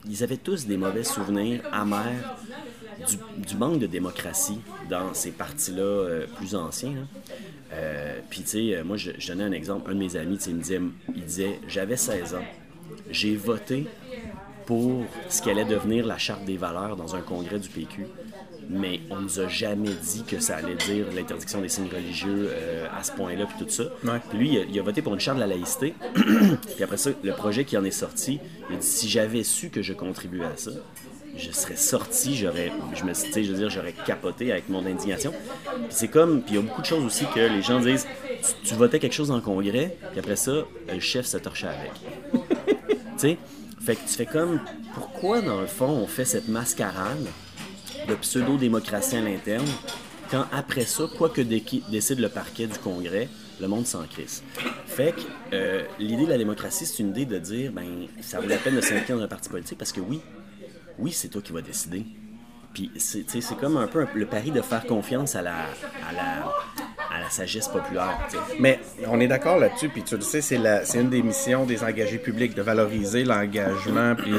Ils 0.08 0.22
avaient 0.22 0.36
tous 0.36 0.66
des 0.66 0.76
mauvais 0.76 1.02
souvenirs 1.02 1.62
amers 1.72 2.36
du, 3.36 3.56
manque 3.56 3.80
de 3.80 3.86
démocratie 3.86 4.60
dans 4.88 5.12
ces 5.14 5.32
partis-là 5.32 5.82
euh, 5.82 6.26
plus 6.36 6.54
anciens. 6.54 7.08
Euh, 7.72 8.20
Puis, 8.30 8.42
tu 8.42 8.48
sais, 8.48 8.82
moi, 8.84 8.96
je, 8.96 9.10
je 9.18 9.28
donnais 9.28 9.42
un 9.44 9.52
exemple. 9.52 9.90
Un 9.90 9.94
de 9.94 9.98
mes 9.98 10.14
amis, 10.14 10.38
il 10.46 10.54
me 10.54 10.60
disait, 10.60 10.80
il 11.16 11.24
disait 11.24 11.58
J'avais 11.66 11.96
16 11.96 12.36
ans. 12.36 12.44
J'ai 13.10 13.34
voté 13.34 13.88
pour 14.66 15.04
ce 15.28 15.40
qui 15.40 15.50
allait 15.50 15.64
devenir 15.64 16.04
la 16.04 16.18
charte 16.18 16.44
des 16.44 16.56
valeurs 16.56 16.96
dans 16.96 17.14
un 17.14 17.20
congrès 17.20 17.58
du 17.58 17.68
PQ. 17.68 18.06
Mais 18.68 19.00
on 19.10 19.20
nous 19.20 19.38
a 19.38 19.46
jamais 19.46 19.90
dit 19.90 20.24
que 20.24 20.40
ça 20.40 20.56
allait 20.56 20.74
dire 20.74 21.06
l'interdiction 21.14 21.60
des 21.60 21.68
signes 21.68 21.88
religieux 21.88 22.50
euh, 22.50 22.86
à 22.98 23.04
ce 23.04 23.12
point-là, 23.12 23.46
puis 23.46 23.64
tout 23.64 23.70
ça. 23.70 23.84
Ouais. 24.04 24.20
Puis 24.28 24.38
lui, 24.38 24.48
il 24.54 24.58
a, 24.58 24.62
il 24.64 24.78
a 24.80 24.82
voté 24.82 25.02
pour 25.02 25.14
une 25.14 25.20
charte 25.20 25.36
de 25.36 25.42
la 25.42 25.46
laïcité. 25.46 25.94
puis 26.14 26.82
après 26.82 26.96
ça, 26.96 27.10
le 27.22 27.32
projet 27.32 27.64
qui 27.64 27.78
en 27.78 27.84
est 27.84 27.92
sorti, 27.92 28.40
il 28.68 28.74
a 28.74 28.78
dit 28.78 28.86
si 28.86 29.08
j'avais 29.08 29.44
su 29.44 29.70
que 29.70 29.82
je 29.82 29.92
contribuais 29.92 30.46
à 30.46 30.56
ça, 30.56 30.72
je 31.36 31.50
serais 31.52 31.76
sorti, 31.76 32.34
j'aurais, 32.34 32.72
je 32.94 33.04
me, 33.04 33.12
je 33.14 33.52
veux 33.52 33.58
dire, 33.58 33.70
j'aurais 33.70 33.94
capoté 34.04 34.50
avec 34.50 34.68
mon 34.68 34.84
indignation. 34.86 35.32
Puis 35.64 35.86
c'est 35.90 36.08
comme, 36.08 36.42
puis 36.42 36.54
il 36.54 36.56
y 36.56 36.58
a 36.58 36.62
beaucoup 36.62 36.80
de 36.80 36.86
choses 36.86 37.04
aussi 37.04 37.24
que 37.34 37.40
les 37.40 37.62
gens 37.62 37.78
disent, 37.80 38.06
tu, 38.42 38.68
tu 38.68 38.74
votais 38.74 38.98
quelque 38.98 39.12
chose 39.12 39.30
en 39.30 39.40
congrès, 39.40 39.96
puis 40.10 40.18
après 40.18 40.36
ça, 40.36 40.64
le 40.92 41.00
chef 41.00 41.26
se 41.26 41.36
torchait 41.36 41.68
avec. 41.68 41.92
tu 42.72 43.18
sais, 43.18 43.38
fait 43.86 43.96
que 43.96 44.02
tu 44.08 44.14
fais 44.14 44.26
comme, 44.26 44.60
pourquoi 44.94 45.40
dans 45.40 45.60
le 45.60 45.66
fond 45.66 45.88
on 45.88 46.06
fait 46.06 46.24
cette 46.24 46.48
mascarade 46.48 47.26
de 48.08 48.14
pseudo-démocratie 48.16 49.16
à 49.16 49.20
l'interne 49.20 49.66
quand 50.30 50.44
après 50.52 50.84
ça, 50.84 51.04
quoi 51.16 51.28
que 51.30 51.40
dé- 51.40 51.62
décide 51.88 52.18
le 52.18 52.28
parquet 52.28 52.66
du 52.66 52.78
Congrès, 52.80 53.28
le 53.60 53.68
monde 53.68 53.86
s'en 53.86 54.02
crisse? 54.04 54.42
Fait 54.86 55.12
que 55.14 55.20
euh, 55.52 55.84
l'idée 56.00 56.24
de 56.24 56.30
la 56.30 56.38
démocratie, 56.38 56.84
c'est 56.84 57.00
une 57.00 57.10
idée 57.10 57.26
de 57.26 57.38
dire, 57.38 57.70
ben, 57.72 58.08
ça 58.22 58.40
vaut 58.40 58.48
la 58.48 58.56
peine 58.56 58.74
de 58.74 58.80
s'impliquer 58.80 59.12
dans 59.12 59.20
un 59.22 59.28
parti 59.28 59.48
politique 59.48 59.78
parce 59.78 59.92
que 59.92 60.00
oui, 60.00 60.20
oui, 60.98 61.12
c'est 61.12 61.28
toi 61.28 61.40
qui 61.42 61.52
vas 61.52 61.62
décider. 61.62 62.04
Puis 62.74 62.90
c'est 62.98 63.56
comme 63.58 63.76
un 63.76 63.86
peu 63.86 64.04
le 64.14 64.26
pari 64.26 64.50
de 64.50 64.60
faire 64.62 64.84
confiance 64.84 65.34
à 65.36 65.42
la, 65.42 65.54
à 66.08 66.12
la, 66.12 66.52
à 67.16 67.20
la 67.20 67.30
sagesse 67.30 67.68
populaire. 67.68 68.18
Mais 68.60 68.78
on 69.08 69.18
est 69.20 69.28
d'accord 69.28 69.58
là-dessus, 69.58 69.88
puis 69.88 70.02
tu 70.02 70.16
le 70.16 70.22
sais, 70.22 70.40
c'est 70.40 70.58
la- 70.58 70.84
c'est 70.84 71.00
une 71.00 71.08
des 71.10 71.22
missions 71.22 71.64
des 71.64 71.82
engagés 71.82 72.18
publics 72.18 72.54
de 72.54 72.62
valoriser 72.62 73.24
l'engagement 73.24 74.14
puis 74.14 74.32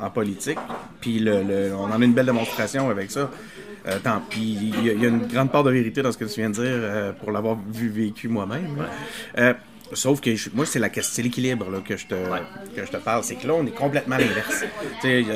en, 0.00 0.04
en 0.06 0.10
politique. 0.10 0.58
Puis 1.00 1.18
le, 1.20 1.42
le- 1.42 1.74
on 1.74 1.84
en 1.84 2.00
a 2.00 2.04
une 2.04 2.12
belle 2.14 2.26
démonstration 2.26 2.90
avec 2.90 3.10
ça. 3.10 3.30
Euh, 3.86 3.98
tant, 4.02 4.20
puis 4.28 4.40
il 4.40 4.84
y, 4.86 4.90
a- 4.90 4.92
il 4.92 5.02
y 5.02 5.06
a 5.06 5.08
une 5.08 5.26
grande 5.26 5.50
part 5.50 5.62
de 5.64 5.70
vérité 5.70 6.02
dans 6.02 6.12
ce 6.12 6.18
que 6.18 6.24
tu 6.26 6.40
viens 6.40 6.50
de 6.50 6.54
dire 6.56 6.64
euh, 6.66 7.12
pour 7.12 7.30
l'avoir 7.32 7.56
vu 7.72 7.88
vécu 7.88 8.28
moi-même. 8.28 8.76
là. 8.76 8.84
Euh, 9.38 9.54
Sauf 9.92 10.20
que 10.20 10.34
je- 10.34 10.50
moi, 10.52 10.66
c'est 10.66 10.78
la 10.78 10.88
question- 10.90 11.14
c'est 11.16 11.22
l'équilibre 11.22 11.70
là, 11.70 11.78
que, 11.86 11.96
je 11.96 12.06
te, 12.06 12.14
que 12.76 12.84
je 12.84 12.90
te 12.90 12.96
parle. 12.98 13.24
C'est 13.24 13.36
que 13.36 13.46
là, 13.46 13.54
on 13.54 13.66
est 13.66 13.74
complètement 13.74 14.16
l'inverse. 14.18 14.64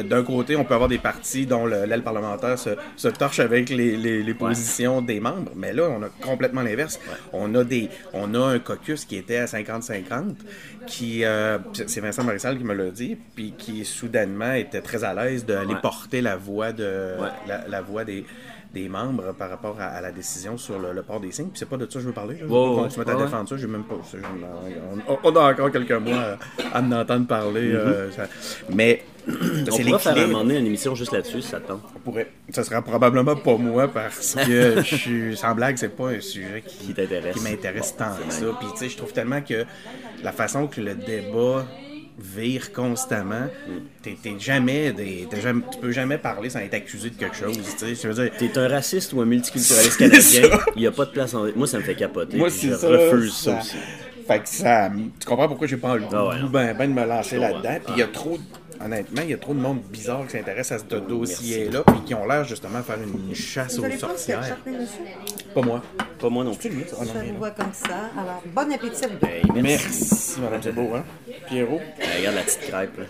D'un 0.04 0.22
côté, 0.22 0.56
on 0.56 0.64
peut 0.64 0.74
avoir 0.74 0.88
des 0.88 0.98
partis 0.98 1.46
dont 1.46 1.66
le- 1.66 1.84
l'aile 1.86 2.02
parlementaire 2.02 2.58
se, 2.58 2.70
se 2.96 3.08
torche 3.08 3.40
avec 3.40 3.70
les, 3.70 3.96
les- 3.96 4.22
les 4.22 4.34
positions 4.34 5.00
des 5.02 5.20
membres, 5.20 5.52
mais 5.56 5.72
là, 5.72 5.88
on 5.88 6.02
a 6.02 6.08
complètement 6.20 6.62
l'inverse. 6.62 7.00
On, 7.32 7.54
a 7.54 7.64
des, 7.64 7.88
on 8.12 8.34
a 8.34 8.40
un 8.40 8.58
caucus 8.58 9.04
qui 9.04 9.16
était 9.16 9.38
à 9.38 9.46
50-50, 9.46 10.36
qui, 10.86 11.24
euh, 11.24 11.58
c'est 11.86 12.00
Vincent 12.00 12.24
Marissal 12.24 12.58
qui 12.58 12.64
me 12.64 12.74
l'a 12.74 12.90
dit, 12.90 13.16
puis 13.34 13.54
qui 13.56 13.84
soudainement 13.84 14.52
était 14.54 14.80
très 14.82 15.04
à 15.04 15.14
l'aise 15.14 15.46
d'aller 15.46 15.74
porter 15.80 16.20
la 16.20 16.36
voix, 16.36 16.72
de, 16.72 17.14
la 17.68 17.80
voix 17.80 18.04
des 18.04 18.24
des 18.72 18.88
membres 18.88 19.32
par 19.38 19.50
rapport 19.50 19.76
à, 19.80 19.84
à 19.84 20.00
la 20.00 20.10
décision 20.12 20.56
sur 20.56 20.78
le, 20.78 20.92
le 20.92 21.02
port 21.02 21.20
des 21.20 21.30
signes. 21.32 21.48
Puis 21.48 21.58
c'est 21.58 21.68
pas 21.68 21.76
de 21.76 21.84
ça 21.86 21.94
que 21.94 22.00
je 22.00 22.06
veux 22.06 22.12
parler. 22.12 22.34
Là. 22.34 22.40
Je 22.42 22.46
veux 22.46 22.52
Ouais, 22.52 22.76
pas 22.76 22.82
qu'on 22.84 22.90
se 22.90 22.98
mette 22.98 23.08
à 23.10 23.16
ouais, 23.16 23.24
défendre 23.24 23.48
ça. 23.48 23.56
J'ai 23.56 23.66
même 23.66 23.84
pas. 23.84 23.96
On, 25.24 25.36
a 25.36 25.52
encore 25.52 25.70
quelques 25.70 25.92
mois 25.92 26.36
à, 26.72 26.78
à 26.78 26.80
en 26.80 26.92
entendre 26.92 27.26
parler. 27.26 27.72
euh, 27.72 28.10
ça- 28.12 28.26
mais 28.72 29.02
On 29.28 29.32
pourrait 29.76 29.98
faire 29.98 30.16
un 30.16 30.26
moment 30.26 30.38
donné 30.44 30.58
une 30.58 30.66
émission 30.66 30.94
juste 30.94 31.12
là-dessus, 31.12 31.42
si 31.42 31.48
ça 31.48 31.60
te 31.60 31.68
tente. 31.68 31.82
On 31.94 31.98
pourrait. 31.98 32.30
Ça 32.50 32.64
sera 32.64 32.82
probablement 32.82 33.36
pas 33.36 33.56
moi 33.56 33.88
parce 33.88 34.34
que 34.34 34.82
je 34.82 34.96
suis. 34.96 35.36
Sans 35.36 35.54
blague, 35.54 35.76
c'est 35.76 35.94
pas 35.94 36.08
un 36.10 36.20
sujet 36.20 36.62
qui, 36.66 36.86
Qui 36.86 36.94
t'intéresse. 36.94 37.36
qui 37.36 37.42
m'intéresse 37.42 37.96
tant 37.96 38.16
que 38.26 38.32
ça. 38.32 38.46
Puis 38.58 38.68
tu 38.72 38.78
sais, 38.78 38.88
je 38.88 38.96
trouve 38.96 39.12
tellement 39.12 39.40
que 39.42 39.64
la 40.22 40.32
façon 40.32 40.66
que 40.66 40.80
le 40.80 40.94
débat 40.94 41.66
vire 42.18 42.72
constamment, 42.72 43.46
t'es 44.02 44.16
t'es 44.22 44.34
jamais, 44.38 44.92
des- 44.92 45.26
t'es 45.30 45.40
jamais, 45.40 45.62
tu 45.72 45.78
peux 45.78 45.92
jamais 45.92 46.18
parler 46.18 46.50
sans 46.50 46.60
être 46.60 46.74
accusé 46.74 47.10
de 47.10 47.14
quelque 47.16 47.36
chose. 47.36 47.56
Tu 47.56 47.78
sais, 47.78 47.94
je 47.94 48.08
veux 48.08 48.14
dire. 48.14 48.32
T'es 48.38 48.56
un 48.58 48.68
raciste 48.68 49.12
ou 49.12 49.20
un 49.20 49.24
multiculturaliste 49.24 49.96
canadien, 49.98 50.42
il 50.76 50.80
n'y 50.82 50.86
a 50.86 50.92
pas 50.92 51.04
de 51.06 51.10
place 51.10 51.34
en... 51.34 51.46
Moi, 51.56 51.66
ça 51.66 51.78
me 51.78 51.82
fait 51.82 51.94
capoter. 51.94 52.36
Moi, 52.36 52.50
c'est 52.50 52.68
je 52.68 52.74
ça. 52.74 52.88
refuse 52.88 53.32
ça, 53.34 53.58
aussi. 53.58 53.76
Fait 54.26 54.38
que 54.40 54.48
ça. 54.48 54.90
Tu 55.18 55.26
comprends 55.26 55.48
pourquoi 55.48 55.66
j'ai 55.66 55.76
pas 55.78 55.96
le 55.96 56.02
goût 56.02 56.08
Ah 56.12 56.28
ouais, 56.28 56.40
non. 56.40 56.48
ben, 56.48 56.76
ben 56.76 56.94
de 56.94 57.00
me 57.00 57.06
lancer 57.06 57.36
comprends. 57.36 57.54
là-dedans. 57.58 57.78
Puis 57.84 57.94
il 57.96 58.00
y 58.00 58.02
a 58.02 58.08
trop. 58.08 58.38
Honnêtement, 58.84 59.22
il 59.22 59.30
y 59.30 59.34
a 59.34 59.38
trop 59.38 59.54
de 59.54 59.60
monde 59.60 59.80
bizarre 59.92 60.24
qui 60.26 60.32
s'intéresse 60.32 60.72
à 60.72 60.78
ce 60.78 60.84
dossier-là, 60.96 61.84
puis 61.86 62.00
qui 62.04 62.14
ont 62.14 62.26
l'air 62.26 62.42
justement 62.44 62.80
de 62.80 62.84
faire 62.84 62.98
une 63.00 63.32
chasse 63.34 63.78
aux 63.78 63.88
sorcières. 63.98 64.56
Pas 65.54 65.62
moi. 65.62 65.82
Pas 66.22 66.28
moi 66.30 66.44
non 66.44 66.54
plus. 66.54 66.70
Ah, 66.70 67.04
non, 67.04 67.12
Ça 67.12 67.18
vous 67.20 67.32
non. 67.32 67.38
voit 67.38 67.50
comme 67.50 67.72
ça. 67.72 67.88
Alors, 68.16 68.42
bon 68.46 68.72
appétit 68.72 69.04
à 69.04 69.08
vous 69.08 69.14
deux. 69.20 69.26
Hey, 69.28 69.42
merci. 69.62 69.86
Merci, 70.10 70.40
madame, 70.40 70.60
c'est 70.62 70.72
beau, 70.72 70.90
hein? 70.94 71.02
Pierrot. 71.48 71.80
Hey, 71.98 72.18
regarde 72.18 72.36
la 72.36 72.42
petite 72.42 72.60
crêpe. 72.60 72.98
Là. 72.98 73.04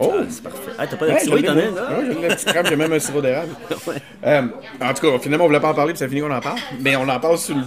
Oh! 0.00 0.12
Ah, 0.14 0.22
c'est 0.28 0.42
parfait. 0.44 0.70
Hey, 0.78 0.86
t'as 0.88 0.96
pas 0.96 1.06
de 1.06 1.10
t'en 1.10 1.56
as? 1.56 2.04
j'ai 2.06 2.12
une 2.12 2.28
petite 2.28 2.48
crème, 2.48 2.66
j'ai 2.68 2.76
même 2.76 2.92
un 2.92 2.98
sirop 3.00 3.20
d'érable. 3.20 3.50
Ouais. 3.88 3.94
Euh, 4.24 4.42
en 4.80 4.94
tout 4.94 5.10
cas, 5.10 5.18
finalement, 5.18 5.44
on 5.44 5.48
voulait 5.48 5.60
pas 5.60 5.70
en 5.70 5.74
parler, 5.74 5.92
puis 5.92 5.98
ça 5.98 6.08
finit 6.08 6.20
qu'on 6.20 6.30
en 6.30 6.40
parle. 6.40 6.58
Mais 6.80 6.94
on 6.94 7.08
en 7.08 7.18
parle 7.18 7.38
sur 7.38 7.56
le, 7.56 7.62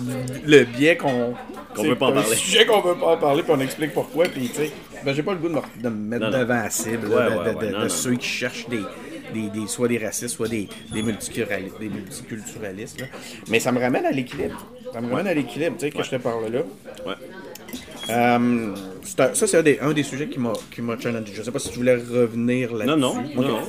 le 0.45 0.63
biais 0.63 0.95
qu'on. 0.95 1.33
Qu'on 1.75 1.83
veut 1.83 1.95
pas 1.97 2.07
en 2.07 2.13
parler. 2.13 2.35
sujet 2.35 2.65
qu'on 2.65 2.79
veut 2.81 2.95
pas 2.95 3.07
en 3.07 3.17
parler, 3.17 3.43
puis 3.43 3.51
on 3.53 3.59
explique 3.59 3.93
pourquoi. 3.93 4.25
Puis, 4.25 4.47
tu 4.49 4.55
sais, 4.55 4.71
ben, 5.03 5.13
j'ai 5.13 5.23
pas 5.23 5.33
le 5.33 5.39
goût 5.39 5.49
de 5.49 5.53
me, 5.55 5.61
de 5.83 5.89
me 5.89 5.95
mettre 5.95 6.25
Non, 6.25 6.31
non. 6.31 6.39
devant 6.39 6.53
la 6.63 6.69
cible 6.69 7.07
Ouais, 7.07 7.15
là, 7.15 7.29
de, 7.29 7.37
ouais, 7.37 7.37
de- 7.53 7.57
ouais, 7.57 7.65
de- 7.67 7.71
non, 7.73 7.77
de 7.79 7.83
non, 7.83 7.89
ceux 7.89 8.13
qui 8.15 8.27
cherchent 8.27 8.67
des, 8.69 8.81
des, 9.31 9.50
des- 9.50 9.67
soit 9.67 9.88
des 9.88 9.97
racistes, 9.97 10.35
soit 10.35 10.47
des, 10.47 10.67
des, 10.93 11.01
multiculturali- 11.03 11.71
des 11.79 11.89
multiculturalistes. 11.89 13.01
là. 13.01 13.07
Mais 13.50 13.59
ça 13.59 13.71
me 13.71 13.79
ramène 13.79 14.05
à 14.05 14.11
l'équilibre. 14.11 14.65
Ça 14.93 15.01
me 15.01 15.09
ramène 15.09 15.27
à 15.27 15.33
l'équilibre, 15.33 15.75
tu 15.77 15.85
sais, 15.85 15.91
que 15.91 16.03
je 16.03 16.09
te 16.09 16.15
parle 16.17 16.51
là. 16.51 16.59
Ouais. 17.05 17.13
Euh, 18.09 18.35
un- 18.38 19.33
ça, 19.33 19.47
c'est 19.47 19.57
un 19.57 19.61
des, 19.63 19.79
un 19.79 19.93
des 19.93 20.03
sujets 20.03 20.27
qui 20.27 20.39
m'a 20.39 20.51
qui 20.71 20.81
m'a 20.81 21.00
challengé. 21.00 21.31
Je 21.33 21.43
sais 21.43 21.51
pas 21.51 21.59
si 21.59 21.69
tu 21.69 21.77
voulais 21.77 21.95
revenir 21.95 22.73
là-dessus. 22.73 23.00
Non, 23.00 23.15
non, 23.35 23.41
non, 23.41 23.59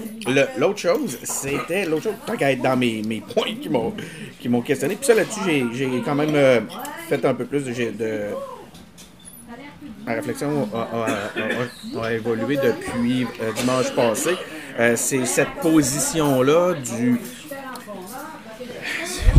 L'autre 0.58 0.78
chose, 0.78 1.18
c'était 1.22 1.84
l'autre 1.84 2.04
chose, 2.04 2.14
tant 2.26 2.36
qu'à 2.36 2.50
être 2.52 2.62
dans 2.62 2.76
mes, 2.76 3.02
mes 3.02 3.20
points 3.20 3.54
qui 3.60 3.68
m'ont 3.68 3.92
qui 4.40 4.48
m'ont 4.48 4.62
questionné. 4.62 4.96
Puis 4.96 5.06
ça, 5.06 5.14
là-dessus, 5.14 5.40
j'ai- 5.72 6.02
quand 6.04 6.14
même 6.14 6.34
euh, 6.34 6.60
fait 7.08 7.24
un 7.24 7.34
peu 7.34 7.44
plus 7.44 7.62
de. 7.64 7.72
de 7.72 8.20
ma 10.06 10.14
réflexion 10.14 10.68
a, 10.74 10.78
a- 10.78 11.06
a- 11.06 12.00
a- 12.00 12.04
a 12.06 12.12
évolué 12.12 12.56
depuis 12.56 13.24
euh, 13.40 13.52
dimanche 13.56 13.94
passé. 13.94 14.30
Euh, 14.78 14.94
c'est 14.96 15.24
cette 15.26 15.50
position-là 15.60 16.74
du. 16.74 17.20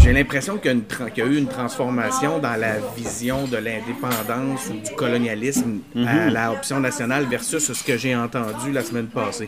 J'ai 0.02 0.12
l'impression 0.14 0.58
qu'il 0.58 0.72
y, 1.16 1.20
y 1.20 1.22
a 1.22 1.26
eu 1.26 1.38
une 1.38 1.48
transformation 1.48 2.40
dans 2.40 2.56
la 2.56 2.76
vision 2.96 3.48
de 3.48 3.58
l'indépendance 3.58 4.70
ou 4.70 4.74
du 4.86 4.92
colonialisme 4.96 5.80
à 5.96 6.30
la 6.30 6.52
option 6.52 6.80
nationale 6.80 7.26
versus 7.26 7.72
ce 7.72 7.84
que 7.84 7.98
j'ai 7.98 8.16
entendu 8.16 8.72
la 8.72 8.84
semaine 8.84 9.08
passée. 9.08 9.48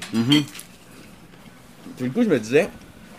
Puis 1.97 2.05
du 2.05 2.11
coup, 2.11 2.23
je 2.23 2.29
me 2.29 2.39
disais, 2.39 2.69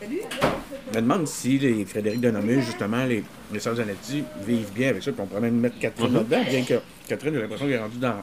Je 0.01 0.97
me 0.97 1.03
demande 1.03 1.27
si 1.29 1.59
les 1.59 1.85
Frédéric 1.85 2.21
Denomé, 2.21 2.63
justement, 2.63 3.05
les, 3.05 3.23
les 3.53 3.61
sœurs 3.61 3.77
Zanetti, 3.77 4.25
vivent 4.47 4.73
bien 4.75 4.91
avec 4.91 5.03
ça. 5.03 5.13
Puis 5.13 5.21
on 5.21 5.27
pourrait 5.27 5.41
même 5.43 5.59
mettre 5.59 5.79
Catherine 5.79 6.15
là-dedans, 6.15 6.43
bien 6.49 6.63
que 6.63 6.75
Catherine, 7.07 7.35
j'ai 7.35 7.41
l'impression 7.43 7.67
qu'elle 7.67 7.75
est 7.77 7.81
rendue 7.83 7.99
dans 7.99 8.23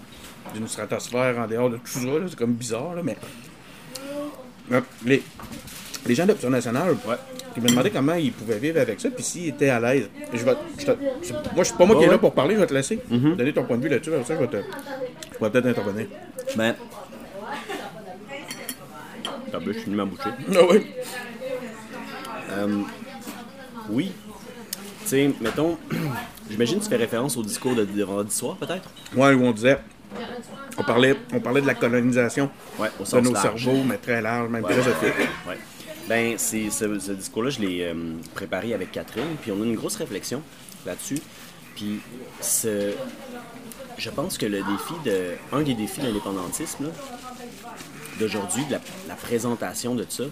une 0.55 0.67
stratosphère 0.67 1.37
en 1.39 1.47
dehors 1.47 1.69
de 1.69 1.77
tout 1.77 1.87
ça. 1.87 1.99
là. 1.99 2.25
C'est 2.27 2.35
comme 2.37 2.53
bizarre, 2.53 2.95
là, 2.95 3.01
mais. 3.03 3.15
Euh, 4.71 4.81
Les, 5.05 5.21
les 6.05 6.15
gens 6.15 6.25
d'Option 6.25 6.49
Nationale, 6.49 6.95
qui 7.53 7.61
me 7.61 7.67
demandaient 7.67 7.91
comment 7.91 8.13
ils 8.15 8.31
pouvaient 8.31 8.57
vivre 8.59 8.79
avec 8.79 8.99
ça, 8.99 9.09
puis 9.09 9.23
s'ils 9.23 9.49
étaient 9.49 9.69
à 9.69 9.79
l'aise. 9.79 10.09
Je 10.33 10.43
vais, 10.43 10.53
je 10.79 10.85
te- 10.85 10.91
moi, 11.55 11.63
pas 11.77 11.85
moi 11.85 11.95
qui 11.97 12.03
est 12.03 12.07
là 12.07 12.17
pour 12.17 12.33
parler, 12.33 12.55
je 12.55 12.59
vais 12.61 12.67
te 12.67 12.73
laisser. 12.73 12.99
Donner 13.09 13.53
ton 13.53 13.63
point 13.65 13.77
de 13.77 13.83
vue 13.83 13.89
là-dessus, 13.89 14.11
ça, 14.25 14.33
je 14.35 14.39
vais 14.39 14.47
te. 14.47 14.57
Je 14.57 15.43
vais 15.43 15.49
peut-être 15.49 15.65
intervenir. 15.67 16.07
Ben. 16.55 16.75
Ben, 19.51 19.59
je 19.67 19.71
suis 19.73 19.83
venu 19.85 19.95
m'emboucher. 19.95 20.29
Ah 20.55 20.59
oui. 20.71 20.87
Euh, 22.51 22.81
oui. 23.89 24.11
Tu 25.03 25.07
sais, 25.09 25.31
mettons, 25.41 25.77
j'imagine 26.49 26.79
que 26.79 26.83
tu 26.83 26.89
fais 26.89 26.95
référence 26.97 27.37
au 27.37 27.43
discours 27.43 27.75
de, 27.75 27.85
de 27.85 28.03
vendredi 28.03 28.33
soir, 28.35 28.55
peut-être? 28.57 28.89
Ouais, 29.15 29.33
où 29.33 29.43
on 29.43 29.51
disait. 29.51 29.77
On 30.77 30.83
parlait, 30.83 31.15
on 31.33 31.39
parlait 31.39 31.61
de 31.61 31.67
la 31.67 31.75
colonisation 31.75 32.49
Ouais, 32.79 32.89
au 32.99 33.03
de 33.03 33.21
nos 33.21 33.33
large. 33.33 33.63
cerveaux, 33.63 33.83
mais 33.83 33.97
très 33.97 34.21
large, 34.21 34.49
même 34.49 34.63
Ouais. 34.63 34.71
philosophique. 34.71 35.13
Ouais. 35.47 35.57
Ben, 36.09 36.33
c'est, 36.37 36.69
ce, 36.69 36.99
ce 36.99 37.11
discours-là, 37.13 37.49
je 37.49 37.59
l'ai 37.61 37.83
euh, 37.83 37.93
préparé 38.33 38.73
avec 38.73 38.91
Catherine, 38.91 39.35
puis 39.41 39.51
on 39.51 39.61
a 39.61 39.65
une 39.65 39.75
grosse 39.75 39.95
réflexion 39.95 40.41
là-dessus. 40.85 41.19
Puis, 41.75 41.99
ce, 42.41 42.91
je 43.97 44.09
pense 44.09 44.37
que 44.37 44.45
le 44.45 44.57
défi 44.59 44.93
de. 45.05 45.31
Un 45.51 45.61
des 45.61 45.73
défis 45.73 46.01
de 46.01 46.07
l'indépendantisme, 46.07 46.89
d'aujourd'hui, 48.19 48.65
de 48.65 48.73
la, 48.73 48.79
la 49.07 49.15
présentation 49.15 49.95
de 49.95 50.05
ça, 50.09 50.25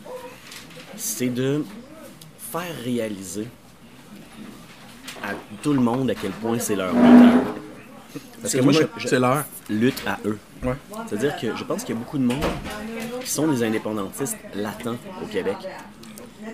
c'est 0.98 1.30
de 1.34 1.64
faire 2.52 2.76
réaliser 2.84 3.48
à 5.24 5.30
tout 5.62 5.74
le 5.74 5.80
monde 5.80 6.10
à 6.10 6.16
quel 6.16 6.32
point 6.32 6.60
c'est 6.60 6.76
leur 6.76 6.94
eux. 6.94 7.42
Parce 8.42 8.54
que 8.54 8.62
moi, 8.62 8.74
c'est 8.98 9.20
l'heure. 9.20 9.46
lutte 9.70 10.04
à 10.06 10.20
eux. 10.26 10.38
Ouais. 10.64 10.76
C'est-à-dire 11.08 11.36
que 11.38 11.56
je 11.56 11.64
pense 11.64 11.84
qu'il 11.84 11.96
y 11.96 11.98
a 11.98 12.02
beaucoup 12.02 12.18
de 12.18 12.24
monde 12.24 12.44
qui 13.22 13.30
sont 13.30 13.48
des 13.48 13.64
indépendantistes 13.64 14.38
latents 14.56 14.98
au 15.24 15.28
Québec, 15.28 15.58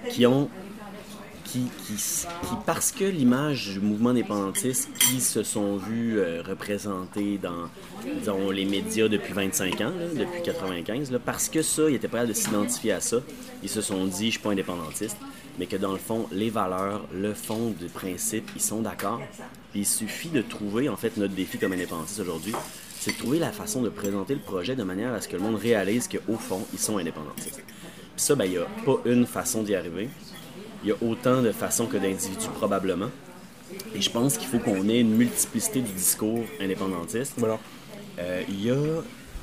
qui 0.09 0.25
ont. 0.25 0.49
Qui, 1.47 1.67
parce 2.65 2.91
que 2.91 3.05
l'image 3.05 3.69
du 3.73 3.79
mouvement 3.79 4.09
indépendantiste, 4.09 4.89
qui 4.99 5.21
se 5.21 5.43
sont 5.43 5.77
vus 5.77 6.19
euh, 6.19 6.43
représentés 6.45 7.39
dans 7.39 8.51
les 8.51 8.65
médias 8.65 9.07
depuis 9.07 9.33
25 9.33 9.81
ans, 9.81 9.93
depuis 10.13 10.41
95, 10.43 11.11
là, 11.11 11.19
parce 11.19 11.47
que 11.47 11.61
ça, 11.61 11.89
ils 11.89 11.95
étaient 11.95 12.09
prêts 12.09 12.29
à 12.29 12.33
s'identifier 12.33 12.91
à 12.91 13.01
ça, 13.01 13.17
ils 13.63 13.69
se 13.69 13.81
sont 13.81 14.05
dit, 14.05 14.25
je 14.25 14.31
suis 14.31 14.39
pas 14.39 14.51
indépendantiste, 14.51 15.17
mais 15.57 15.65
que 15.65 15.77
dans 15.77 15.93
le 15.93 15.97
fond, 15.97 16.27
les 16.31 16.49
valeurs, 16.49 17.05
le 17.13 17.33
fond 17.33 17.71
du 17.71 17.85
principe, 17.85 18.49
ils 18.55 18.61
sont 18.61 18.81
d'accord. 18.81 19.21
Il 19.73 19.85
suffit 19.85 20.29
de 20.29 20.41
trouver, 20.41 20.89
en 20.89 20.97
fait, 20.97 21.17
notre 21.17 21.33
défi 21.33 21.57
comme 21.57 21.73
indépendantiste 21.73 22.19
aujourd'hui, 22.19 22.53
c'est 22.99 23.11
de 23.11 23.17
trouver 23.17 23.39
la 23.39 23.51
façon 23.51 23.81
de 23.81 23.89
présenter 23.89 24.33
le 24.33 24.41
projet 24.41 24.75
de 24.75 24.83
manière 24.83 25.13
à 25.13 25.21
ce 25.21 25.27
que 25.27 25.37
le 25.37 25.43
monde 25.43 25.55
réalise 25.55 26.07
qu'au 26.07 26.35
fond, 26.35 26.65
ils 26.73 26.79
sont 26.79 26.97
indépendantistes. 26.97 27.63
Puis 27.63 28.25
ça, 28.25 28.35
ben, 28.35 28.45
il 28.45 28.51
n'y 28.51 28.57
a 28.57 28.67
pas 28.85 28.97
une 29.05 29.25
façon 29.25 29.63
d'y 29.63 29.75
arriver. 29.75 30.09
Il 30.83 30.89
y 30.89 30.91
a 30.91 30.95
autant 31.01 31.41
de 31.41 31.51
façons 31.51 31.85
que 31.87 31.97
d'individus, 31.97 32.47
probablement. 32.55 33.09
Et 33.93 34.01
je 34.01 34.09
pense 34.09 34.37
qu'il 34.37 34.47
faut 34.47 34.59
qu'on 34.59 34.87
ait 34.89 34.99
une 34.99 35.15
multiplicité 35.15 35.81
du 35.81 35.91
discours 35.91 36.43
indépendantiste. 36.61 37.33
Voilà. 37.37 37.59
Euh, 38.19 38.43
Il 38.47 38.63
y 38.63 38.71
a, 38.71 38.75
tu 38.75 38.97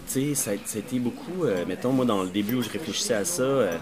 sais, 0.06 0.34
ça, 0.34 0.52
ça 0.64 0.76
a 0.76 0.80
été 0.80 0.98
beaucoup, 0.98 1.44
euh, 1.44 1.64
mettons, 1.66 1.92
moi, 1.92 2.04
dans 2.04 2.22
le 2.22 2.28
début 2.28 2.54
où 2.56 2.62
je 2.62 2.70
réfléchissais 2.70 3.14
à 3.14 3.24
ça, 3.24 3.42
euh, 3.42 3.76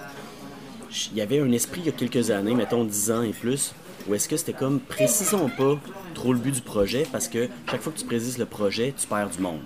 il 1.12 1.16
y 1.16 1.20
avait 1.20 1.40
un 1.40 1.50
esprit 1.52 1.80
il 1.82 1.86
y 1.86 1.88
a 1.88 1.92
quelques 1.92 2.30
années, 2.30 2.54
mettons 2.54 2.84
10 2.84 3.10
ans 3.10 3.22
et 3.22 3.32
plus, 3.32 3.74
où 4.08 4.14
est-ce 4.14 4.28
que 4.28 4.36
c'était 4.36 4.52
comme, 4.52 4.80
précisons 4.80 5.48
pas 5.48 5.78
trop 6.14 6.32
le 6.32 6.38
but 6.38 6.54
du 6.54 6.60
projet, 6.60 7.06
parce 7.10 7.28
que 7.28 7.48
chaque 7.70 7.80
fois 7.80 7.92
que 7.92 7.98
tu 7.98 8.04
précises 8.04 8.38
le 8.38 8.46
projet, 8.46 8.92
tu 8.98 9.06
perds 9.06 9.30
du 9.30 9.40
monde. 9.40 9.60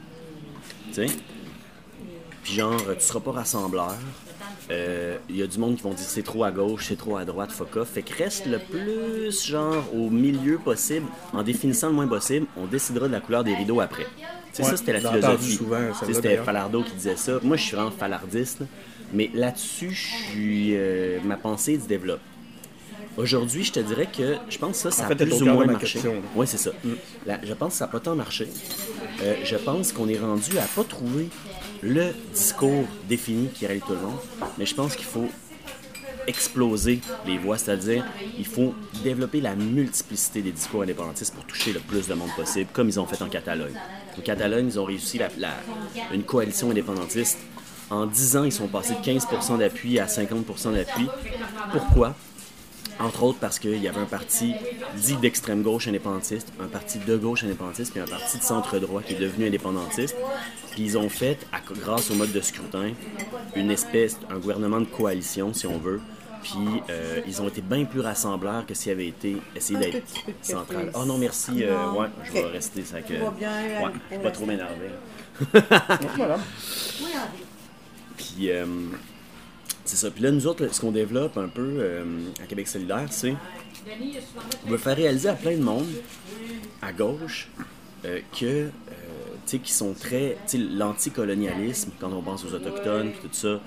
Tu 0.89 0.95
sais? 0.95 1.07
Puis 2.45 2.55
genre, 2.55 2.81
tu 2.97 3.05
seras 3.05 3.21
pas 3.21 3.33
rassembleur. 3.33 3.97
Euh, 4.71 5.17
Il 5.29 5.37
y 5.37 5.43
a 5.43 5.47
du 5.47 5.59
monde 5.59 5.77
qui 5.77 5.83
vont 5.83 5.91
dire 5.95 6.05
c'est 6.07 6.23
trop 6.23 6.43
à 6.45 6.51
gauche, 6.51 6.87
c'est 6.89 6.97
trop 6.97 7.17
à 7.17 7.25
droite, 7.25 7.53
fuck 7.53 7.77
off. 7.77 7.89
Fait 7.91 8.03
que 8.03 8.17
reste 8.17 8.47
le 8.47 8.59
plus 8.59 9.47
genre 9.47 9.85
au 9.95 10.11
milieu 10.11 10.59
possible, 10.59 11.07
en 11.33 11.43
définissant 11.43 11.89
le 11.89 11.95
moins 11.95 12.09
possible, 12.09 12.47
on 12.57 12.67
décidera 12.67 13.07
de 13.07 13.13
la 13.13 13.21
couleur 13.21 13.45
des 13.45 13.55
rideaux 13.55 13.81
après. 13.81 14.07
Sais, 14.53 14.63
Ouais, 14.65 14.71
ça 14.71 14.77
c'était 14.77 14.95
la 14.95 15.01
philosophie. 15.11 15.59
C'était. 16.15 16.37
Falardeau 16.39 16.83
qui 16.83 16.93
disait 16.95 17.17
ça. 17.17 17.39
Moi 17.43 17.57
je 17.57 17.63
suis 17.63 17.77
vraiment 17.77 17.91
falardiste, 17.93 18.61
là. 18.61 18.67
mais 19.13 19.31
là-dessus, 19.35 19.91
je 19.93 20.07
suis, 20.31 20.71
euh, 20.77 21.19
ma 21.25 21.37
pensée 21.37 21.79
se 21.79 21.87
développe. 21.87 22.21
Aujourd'hui, 23.19 23.65
je 23.65 23.73
te 23.73 23.81
dirais 23.81 24.09
que 24.15 24.35
je 24.51 24.59
pense 24.59 24.73
que 24.83 24.91
ça, 24.91 24.91
ça 24.91 25.07
fait, 25.07 25.15
a 25.15 25.17
plus 25.27 25.41
ou 25.43 25.47
moins 25.47 25.65
ma 25.65 25.73
marché. 25.73 25.99
Oui, 26.35 26.47
c'est 26.47 26.59
ça. 26.59 26.71
La- 27.27 27.41
je 27.43 27.55
pense 27.55 27.73
que 27.73 27.79
ça 27.79 27.87
n'a 27.87 27.93
pas 27.93 28.01
tant 28.01 28.15
marché. 28.15 28.47
Euh, 29.23 29.35
je 29.43 29.57
pense 29.57 29.93
qu'on 29.93 30.07
est 30.09 30.19
rendu 30.19 30.59
à 30.59 30.63
pas 30.75 30.85
trouver 30.85 31.29
le 31.83 32.13
discours 32.33 32.85
défini 33.09 33.49
qui 33.49 33.67
règle 33.67 33.85
tout 33.87 33.93
le 33.93 34.01
monde, 34.01 34.19
mais 34.59 34.67
je 34.67 34.75
pense 34.75 34.97
qu'il 34.97 35.07
faut 35.07 35.29
exploser 36.27 37.01
les 37.27 37.39
voix, 37.39 37.57
c'est-à-dire 37.57 38.05
il 38.37 38.47
faut 38.47 38.75
développer 39.05 39.41
la 39.41 39.55
multiplicité 39.55 40.43
des 40.43 40.53
discours 40.53 40.83
indépendantistes 40.83 41.35
pour 41.35 41.45
toucher 41.45 41.73
le 41.73 41.81
plus 41.81 42.09
de 42.09 42.15
monde 42.15 42.31
possible, 42.35 42.69
comme 42.73 42.89
ils 42.89 42.99
ont 42.99 43.07
fait 43.07 43.23
en 43.23 43.29
Catalogne. 43.29 43.75
En 44.19 44.23
Catalogne, 44.23 44.67
ils 44.67 44.81
ont 44.81 44.85
réussi 44.85 45.21
une 46.13 46.25
coalition 46.25 46.71
indépendantiste. 46.71 47.39
En 47.91 48.07
10 48.07 48.37
ans, 48.37 48.45
ils 48.45 48.53
sont 48.53 48.67
passés 48.67 48.95
de 48.95 48.99
15% 48.99 49.59
d'appui 49.59 50.01
à 50.01 50.07
50% 50.07 50.75
d'appui. 50.75 51.07
Pourquoi? 51.71 52.17
Entre 52.99 53.23
autres 53.25 53.39
parce 53.39 53.59
qu'il 53.59 53.83
y 53.83 53.89
avait 53.89 54.01
un 54.01 54.07
parti 54.07 54.55
dit 54.95 55.17
d'extrême 55.17 55.63
gauche 55.63 55.87
indépendantiste, 55.89 56.51
un 56.61 56.67
parti 56.67 56.99
de 56.99 57.17
gauche 57.17 57.45
indépendantiste, 57.45 57.93
puis 57.93 58.01
un 58.01 58.07
parti 58.07 58.39
de 58.39 58.43
centre 58.43 58.79
droit 58.79 59.03
qui 59.03 59.13
est 59.15 59.19
devenu 59.21 59.47
indépendantiste. 59.47 60.17
Puis 60.71 60.83
ils 60.83 60.99
ont 60.99 61.09
fait, 61.11 61.39
à- 61.53 61.61
grâce 61.75 62.11
au 62.11 62.15
mode 62.15 62.33
de 62.33 62.41
scrutin, 62.41 62.93
une 63.55 63.71
espèce, 63.71 64.19
un 64.31 64.39
gouvernement 64.39 64.81
de 64.81 64.87
coalition, 64.87 65.53
si 65.53 65.67
on 65.67 65.79
veut. 65.79 66.01
Puis 66.43 66.83
euh, 66.91 67.21
ils 67.27 67.43
ont 67.43 67.49
été 67.49 67.61
bien 67.61 67.85
plus 67.85 68.01
rassembleurs 68.01 68.65
que 68.67 68.73
s'ils 68.75 68.93
avaient 68.93 69.09
été 69.09 69.37
essayés 69.57 69.79
Un 69.79 69.83
d'être 69.83 70.07
central. 70.43 70.91
Oh 70.95 71.05
non, 71.05 71.19
merci. 71.19 71.65
euh, 71.65 71.77
Non. 71.87 71.99
ouais, 72.01 72.07
je 72.25 72.33
vais 72.33 72.45
rester 72.47 72.85
ça 72.85 73.01
que. 73.03 73.13
Ouais, 73.15 73.19
pour 73.21 73.35
je 74.11 74.17
vais 74.17 74.23
pas 74.23 74.31
trop 74.31 74.47
m'énerver. 74.47 74.91
Voilà. 76.17 76.39
Puis, 78.17 78.51
euh, 78.51 78.65
c'est 79.87 79.97
ça. 79.97 80.11
Puis 80.11 80.23
là, 80.23 80.31
nous 80.31 80.47
autres, 80.47 80.65
là, 80.65 80.73
ce 80.73 80.81
qu'on 80.81 80.93
développe 80.93 81.37
un 81.39 81.49
peu 81.49 81.77
euh, 81.79 82.05
à 82.43 82.47
Québec 82.47 82.69
solidaire, 82.69 83.07
c'est 83.11 83.35
on 84.67 84.71
veut 84.71 84.79
faire 84.79 84.97
réaliser 84.97 85.29
à 85.29 85.35
plein 85.35 85.57
de 85.57 85.63
monde, 85.63 85.87
à 86.83 86.93
gauche, 86.93 87.49
euh, 88.05 88.21
que, 88.39 88.45
euh, 88.45 88.71
tu 89.47 89.57
sais, 89.57 89.59
qui 89.59 89.73
sont 89.73 89.95
très, 89.95 90.37
tu 90.49 90.59
sais, 90.59 90.59
l'anticolonialisme, 90.59 91.93
quand 92.01 92.13
on 92.13 92.21
pense 92.21 92.45
aux 92.45 92.53
Autochtones, 92.55 93.13
puis 93.13 93.29
tout 93.29 93.35
ça, 93.35 93.61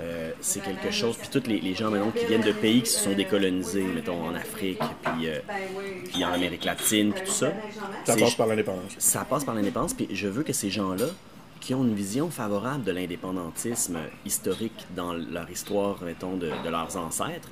euh, 0.00 0.30
c'est 0.40 0.62
quelque 0.62 0.90
chose. 0.90 1.16
Puis 1.16 1.28
tous 1.30 1.48
les, 1.48 1.60
les 1.60 1.74
gens, 1.74 1.90
maintenant, 1.90 2.10
qui 2.10 2.24
viennent 2.26 2.42
de 2.42 2.52
pays 2.52 2.82
qui 2.82 2.90
se 2.90 3.00
sont 3.00 3.12
décolonisés, 3.12 3.84
mettons, 3.84 4.24
en 4.24 4.34
Afrique, 4.34 4.80
puis, 5.02 5.28
euh, 5.28 5.38
puis 6.12 6.24
en 6.24 6.32
Amérique 6.32 6.64
latine, 6.64 7.12
puis 7.12 7.22
tout 7.24 7.32
ça. 7.32 7.52
Ça 8.04 8.16
passe 8.16 8.34
par 8.34 8.46
l'indépendance. 8.46 8.92
ça 8.98 9.24
passe 9.24 9.44
par 9.44 9.54
l'indépendance, 9.54 9.94
puis 9.94 10.08
je 10.10 10.28
veux 10.28 10.42
que 10.42 10.52
ces 10.52 10.70
gens-là, 10.70 11.06
qui 11.62 11.74
ont 11.74 11.84
une 11.84 11.94
vision 11.94 12.28
favorable 12.28 12.82
de 12.84 12.90
l'indépendantisme 12.92 13.98
historique 14.26 14.84
dans 14.96 15.12
leur 15.14 15.48
histoire, 15.48 16.02
mettons, 16.02 16.36
de, 16.36 16.48
de 16.64 16.68
leurs 16.68 16.96
ancêtres, 16.96 17.48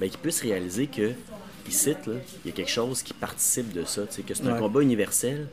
qu'ils 0.00 0.18
puissent 0.18 0.40
réaliser 0.40 0.86
que, 0.86 1.12
ici, 1.68 1.92
il 2.44 2.48
y 2.48 2.48
a 2.48 2.52
quelque 2.52 2.70
chose 2.70 3.02
qui 3.02 3.12
participe 3.12 3.72
de 3.74 3.84
ça, 3.84 4.02
que 4.06 4.34
c'est 4.34 4.46
un 4.46 4.54
Ouais. 4.54 4.58
combat 4.58 4.80
universel 4.80 5.46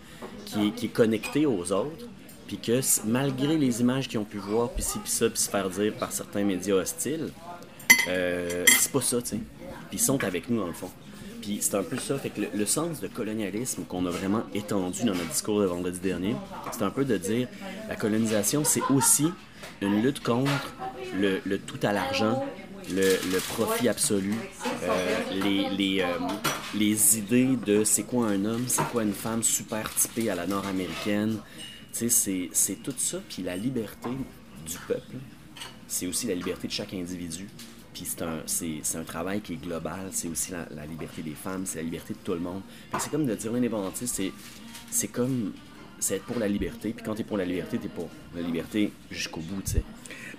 qui 0.46 0.68
est, 0.68 0.72
qui 0.72 0.86
est 0.86 0.90
connecté 0.90 1.46
aux 1.46 1.72
autres, 1.74 2.06
puis 2.48 2.58
que 2.58 2.80
malgré 3.06 3.58
les 3.58 3.82
images 3.82 4.08
qu'ils 4.08 4.20
ont 4.20 4.24
pu 4.24 4.38
voir, 4.38 4.70
puis 4.70 4.84
ci, 4.84 5.00
puis 5.00 5.12
ça, 5.12 5.30
puis 5.30 5.40
se 5.42 5.50
faire 5.50 5.70
dire 5.70 5.94
par 5.96 6.14
certains 6.14 6.46
médias 6.46 6.76
hostiles, 6.76 7.30
euh, 8.08 8.64
c'est 8.80 8.92
pas 8.94 9.02
ça, 9.02 9.22
tu 9.22 9.28
sais. 9.32 9.36
Puis 9.90 9.98
ils 9.98 10.00
sont 10.00 10.24
avec 10.24 10.50
nous, 10.50 10.60
dans 10.62 10.68
le 10.68 10.74
fond. 10.74 10.90
Puis 11.48 11.60
c'est 11.62 11.76
un 11.76 11.84
peu 11.84 11.98
ça. 11.98 12.18
Fait 12.18 12.30
que 12.30 12.42
le, 12.42 12.66
sens 12.66 13.00
de 13.00 13.08
colonialisme 13.08 13.84
qu'on 13.86 14.06
a 14.06 14.10
vraiment 14.10 14.44
étendu 14.54 15.06
dans 15.06 15.14
notre 15.14 15.30
discours 15.30 15.62
de 15.62 15.66
vendredi 15.66 15.98
dernier, 15.98 16.36
c'est 16.74 16.82
un 16.82 16.90
peu 16.90 17.06
de 17.06 17.16
dire 17.16 17.48
la 17.88 17.96
colonisation, 17.96 18.66
c'est 18.66 18.82
aussi 18.90 19.28
une 19.82 20.02
lutte 20.02 20.22
contre 20.22 20.76
le, 21.18 21.40
tout 21.60 21.80
à 21.84 21.94
l'argent, 21.94 22.44
le, 22.92 23.40
profit 23.54 23.88
absolu, 23.88 24.36
euh, 24.84 25.18
les, 25.42 25.70
les, 25.70 26.02
euh, 26.02 26.08
les 26.76 27.18
idées 27.18 27.56
de 27.66 27.86
c'est 27.86 28.04
quoi 28.04 28.28
un 28.28 28.44
homme, 28.44 28.66
c'est 28.68 28.84
quoi 28.92 29.04
une 29.04 29.14
femme 29.14 29.42
super 29.42 29.96
typée 29.96 30.30
à 30.30 30.36
la 30.36 30.48
nord-américaine. 30.48 31.38
C'est- 31.94 32.10
c'est 32.52 32.84
tout 32.84 32.94
ça. 32.98 33.20
Puis 33.30 33.42
la 33.42 33.56
liberté 33.56 34.10
du 34.66 34.78
peuple, 34.86 35.16
c'est 35.88 36.08
aussi 36.08 36.28
la 36.28 36.36
liberté 36.36 36.68
de 36.68 36.74
chaque 36.74 36.94
individu. 36.94 37.48
Puis 37.98 38.06
c'est 38.06 38.22
un, 38.22 38.40
c'est, 38.46 38.80
c'est 38.84 38.98
un 39.00 39.04
travail 39.04 39.42
qui 39.42 39.54
est 39.54 39.58
global. 39.58 40.10
C'est 40.12 40.28
aussi 40.28 40.52
la, 40.52 40.68
la 40.76 40.86
liberté 40.86 41.22
des 41.24 41.32
femmes, 41.34 41.66
c'est 41.66 41.78
la 41.80 41.84
liberté 41.84 42.14
de 42.14 42.20
tout 42.24 42.34
le 42.34 42.40
monde. 42.40 42.62
Fait 42.92 42.98
que 42.98 43.04
c'est 43.04 43.10
comme 43.10 43.26
de 43.26 43.34
dire 43.34 43.52
l'indépendantiste, 43.52 44.16
c'est, 44.16 44.32
c'est 44.92 45.08
comme 45.08 45.54
c'est 46.00 46.18
être 46.18 46.26
pour 46.26 46.38
la 46.38 46.48
liberté. 46.48 46.94
Puis 46.94 47.04
quand 47.04 47.16
t'es 47.16 47.24
pour 47.24 47.38
la 47.38 47.46
liberté, 47.46 47.80
t'es 47.80 47.88
pour 47.88 48.08
la 48.36 48.42
liberté 48.42 48.92
jusqu'au 49.10 49.40
bout, 49.42 49.62
tu 49.66 49.72
sais. 49.74 49.84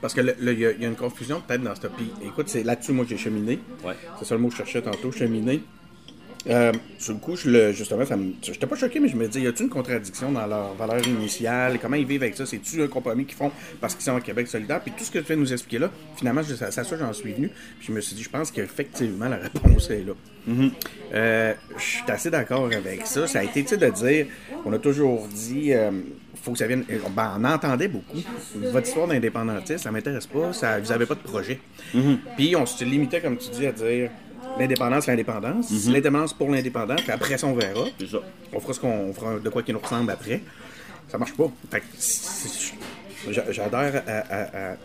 Parce 0.00 0.14
que 0.14 0.20
il 0.20 0.58
y, 0.60 0.64
a- 0.66 0.70
il 0.70 0.80
y 0.80 0.84
a 0.84 0.88
une 0.88 0.94
confusion 0.94 1.40
peut-être 1.44 1.62
dans 1.62 1.74
ce 1.74 1.88
Puis 1.88 2.08
écoute, 2.24 2.48
c'est 2.48 2.62
là-dessus, 2.62 2.92
moi, 2.92 3.04
j'ai 3.08 3.16
cheminé. 3.18 3.58
Ouais. 3.84 3.96
C'est 4.20 4.24
ça 4.24 4.36
le 4.36 4.40
mot 4.40 4.46
que 4.48 4.52
je 4.54 4.58
cherchais 4.58 4.82
tantôt, 4.82 5.10
cheminer. 5.10 5.60
Euh, 6.46 6.72
sur 6.98 7.12
le 7.14 7.18
coup, 7.18 7.36
je 7.36 7.50
le, 7.50 7.72
justement, 7.72 8.04
ça 8.06 8.16
me, 8.16 8.32
j'étais 8.42 8.66
pas 8.66 8.76
choqué, 8.76 9.00
mais 9.00 9.08
je 9.08 9.16
me 9.16 9.26
dis, 9.26 9.40
y 9.40 9.46
a-t-il 9.46 9.64
une 9.64 9.68
contradiction 9.70 10.30
dans 10.32 10.46
leur 10.46 10.72
valeur 10.74 11.06
initiale? 11.06 11.78
Comment 11.82 11.96
ils 11.96 12.06
vivent 12.06 12.22
avec 12.22 12.36
ça? 12.36 12.46
C'est-tu 12.46 12.80
un 12.82 12.86
compromis 12.86 13.24
qu'ils 13.26 13.36
font 13.36 13.50
parce 13.80 13.94
qu'ils 13.94 14.04
sont 14.04 14.16
au 14.16 14.20
Québec 14.20 14.46
solidaire? 14.46 14.80
Puis 14.80 14.92
tout 14.96 15.04
ce 15.04 15.10
que 15.10 15.18
tu 15.18 15.24
viens 15.26 15.36
de 15.36 15.40
nous 15.40 15.52
expliquer 15.52 15.80
là, 15.80 15.90
finalement, 16.16 16.42
je- 16.42 16.54
ça 16.54 16.70
que 16.84 16.96
j'en 16.96 17.12
suis 17.12 17.32
venu. 17.32 17.48
Puis 17.78 17.88
je 17.88 17.92
me 17.92 18.00
suis 18.00 18.14
dit, 18.14 18.22
je 18.22 18.30
pense 18.30 18.50
qu'effectivement, 18.50 19.28
la 19.28 19.36
réponse 19.36 19.90
est 19.90 20.04
là. 20.06 20.12
Euh, 21.12 21.54
je 21.76 21.82
suis 21.82 22.02
assez 22.08 22.30
d'accord 22.30 22.66
avec 22.66 23.06
ça. 23.06 23.26
Ça 23.26 23.40
a 23.40 23.44
été, 23.44 23.62
tu 23.62 23.68
sais, 23.70 23.76
de 23.76 23.88
dire, 23.90 24.26
on 24.64 24.72
a 24.72 24.78
toujours 24.78 25.26
dit, 25.28 25.74
euh, 25.74 25.90
faut 26.42 26.52
que 26.52 26.58
ça 26.58 26.66
vienne. 26.66 26.84
euh, 26.90 26.98
Ben, 27.14 27.34
on 27.38 27.44
entendait 27.44 27.88
beaucoup. 27.88 28.18
Votre 28.54 28.86
histoire 28.86 29.08
d'indépendantiste, 29.08 29.80
ça 29.84 29.90
m'intéresse 29.90 30.26
pas, 30.26 30.52
ça, 30.52 30.78
vous 30.78 30.92
avez 30.92 31.04
pas 31.04 31.14
de 31.16 31.20
projet. 31.20 31.60
Puis 32.36 32.54
on 32.56 32.64
se 32.64 32.84
limitait, 32.84 33.20
comme 33.20 33.36
tu 33.36 33.50
dis, 33.50 33.66
à 33.66 33.72
dire 33.72 34.10
l'indépendance, 34.58 35.06
l'indépendance, 35.06 35.70
l'indépendance 35.92 36.32
pour 36.34 36.50
l'indépendance, 36.50 37.00
puis 37.02 37.10
après 37.12 37.38
ça, 37.38 37.46
on 37.46 37.54
verra. 37.54 37.84
Ça. 38.10 38.18
On 38.52 38.60
fera 38.60 38.72
ce 38.72 38.80
qu'on 38.80 38.88
on 39.08 39.12
fera 39.12 39.38
de 39.38 39.48
quoi 39.48 39.62
qui 39.62 39.72
nous 39.72 39.78
ressemble 39.78 40.10
après. 40.10 40.40
Ça 41.08 41.18
marche 41.18 41.32
pas. 41.34 41.50
J'adhère 43.50 44.02
à, 44.06 44.10
à- 44.12 44.72
à- 44.72 44.76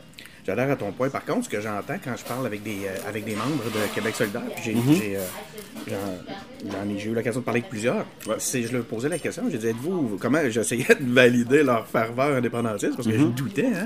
j'adhère 0.45 0.71
à 0.71 0.75
ton 0.75 0.91
point. 0.91 1.09
Par 1.09 1.23
contre, 1.25 1.45
ce 1.45 1.49
que 1.49 1.61
j'entends 1.61 1.95
quand 2.03 2.15
je 2.17 2.23
parle 2.23 2.45
avec 2.45 2.63
des, 2.63 2.79
euh, 2.85 3.07
avec 3.09 3.23
des 3.25 3.35
membres 3.35 3.63
de 3.65 3.93
Québec 3.95 4.15
solidaire, 4.15 4.41
puis 4.55 4.63
j'ai, 4.65 4.75
j'ai, 4.95 5.17
euh, 5.17 5.95
j'ai 6.97 7.09
eu 7.09 7.13
l'occasion 7.13 7.41
de 7.41 7.45
parler 7.45 7.59
avec 7.59 7.69
plusieurs, 7.69 8.05
c'est, 8.39 8.63
je 8.63 8.73
leur 8.73 8.83
posais 8.85 9.09
la 9.09 9.19
question, 9.19 9.43
j'ai 9.51 9.57
dit, 9.57 9.67
êtes-vous, 9.67 10.17
comment, 10.19 10.39
j'essayais 10.49 10.85
de 10.99 11.13
valider 11.13 11.63
leur 11.63 11.85
ferveur 11.87 12.35
indépendantiste, 12.37 12.95
parce 12.95 13.07
que 13.07 13.13
je 13.17 13.23
doutais, 13.25 13.67
hein. 13.67 13.85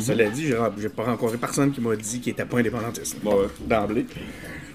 Cela 0.00 0.28
dit, 0.28 0.46
j'ai, 0.46 0.58
j'ai 0.78 0.88
pas 0.88 1.04
rencontré 1.04 1.36
personne 1.38 1.72
qui 1.72 1.80
m'a 1.80 1.96
dit 1.96 2.20
qu'il 2.20 2.32
était 2.32 2.44
pas 2.44 2.58
indépendantiste. 2.58 3.18
Bon, 3.22 3.36
ouais. 3.40 3.46
D'emblée. 3.60 4.06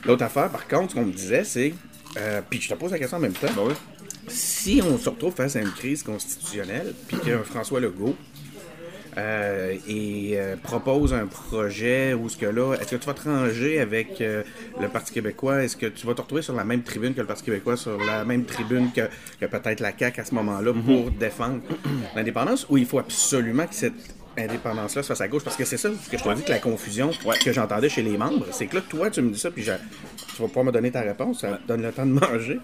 L'autre 0.05 0.23
affaire, 0.23 0.49
par 0.49 0.67
contre, 0.67 0.91
ce 0.91 0.95
qu'on 0.95 1.05
me 1.05 1.11
disait, 1.11 1.43
c'est, 1.43 1.73
euh, 2.17 2.41
puis 2.47 2.61
je 2.61 2.69
te 2.69 2.73
pose 2.75 2.91
la 2.91 2.99
question 2.99 3.17
en 3.17 3.21
même 3.21 3.33
temps, 3.33 3.47
Ben 3.55 3.63
oui. 3.67 3.73
si 4.27 4.81
on 4.85 4.97
se 4.97 5.09
retrouve 5.09 5.33
face 5.33 5.55
à 5.55 5.61
une 5.61 5.71
crise 5.71 6.03
constitutionnelle, 6.03 6.93
puis 7.07 7.17
qu'un 7.17 7.43
François 7.43 7.79
Legault 7.79 8.15
euh, 9.17 9.75
et 9.87 10.33
euh, 10.35 10.57
propose 10.61 11.13
un 11.13 11.25
projet 11.25 12.13
où 12.13 12.27
ce 12.29 12.35
que 12.37 12.45
là, 12.45 12.73
est-ce 12.75 12.91
que 12.91 12.95
tu 12.97 13.07
vas 13.07 13.13
te 13.13 13.23
ranger 13.27 13.79
avec 13.79 14.19
euh, 14.21 14.43
le 14.79 14.89
Parti 14.89 15.13
québécois? 15.13 15.63
Est-ce 15.63 15.77
que 15.77 15.85
tu 15.87 16.05
vas 16.05 16.13
te 16.13 16.21
retrouver 16.21 16.41
sur 16.41 16.53
la 16.53 16.65
même 16.65 16.83
tribune 16.83 17.13
que 17.13 17.21
le 17.21 17.27
Parti 17.27 17.43
québécois, 17.43 17.77
sur 17.77 17.97
la 17.97 18.25
même 18.25 18.43
tribune 18.45 18.91
que, 18.91 19.07
que 19.39 19.45
peut-être 19.45 19.79
la 19.79 19.97
CAQ 19.97 20.21
à 20.21 20.25
ce 20.25 20.35
moment-là 20.35 20.73
pour 20.73 21.11
défendre 21.11 21.61
l'indépendance? 22.15 22.67
Ou 22.69 22.77
il 22.77 22.85
faut 22.85 22.99
absolument 22.99 23.65
que 23.65 23.73
cette 23.75 23.93
indépendance-là 24.37 25.03
se 25.03 25.07
fasse 25.07 25.21
à 25.21 25.27
gauche? 25.27 25.43
Parce 25.43 25.55
que 25.55 25.65
c'est 25.65 25.77
ça 25.77 25.89
ce 25.89 26.09
que 26.09 26.17
je 26.17 26.23
te 26.23 26.33
dis 26.33 26.43
que 26.43 26.51
la 26.51 26.59
confusion 26.59 27.11
que 27.43 27.51
j'entendais 27.53 27.89
chez 27.89 28.01
les 28.01 28.17
membres, 28.17 28.45
c'est 28.51 28.67
que 28.67 28.75
là, 28.75 28.81
toi, 28.87 29.09
tu 29.09 29.21
me 29.21 29.31
dis 29.31 29.39
ça, 29.39 29.51
puis 29.51 29.63
je- 29.63 29.71
tu 30.35 30.41
vas 30.41 30.47
pouvoir 30.47 30.65
me 30.65 30.71
donner 30.71 30.91
ta 30.91 31.01
réponse, 31.01 31.41
ça 31.41 31.53
te 31.57 31.67
donne 31.67 31.81
le 31.81 31.91
temps 31.91 32.05
de 32.05 32.11
manger. 32.11 32.59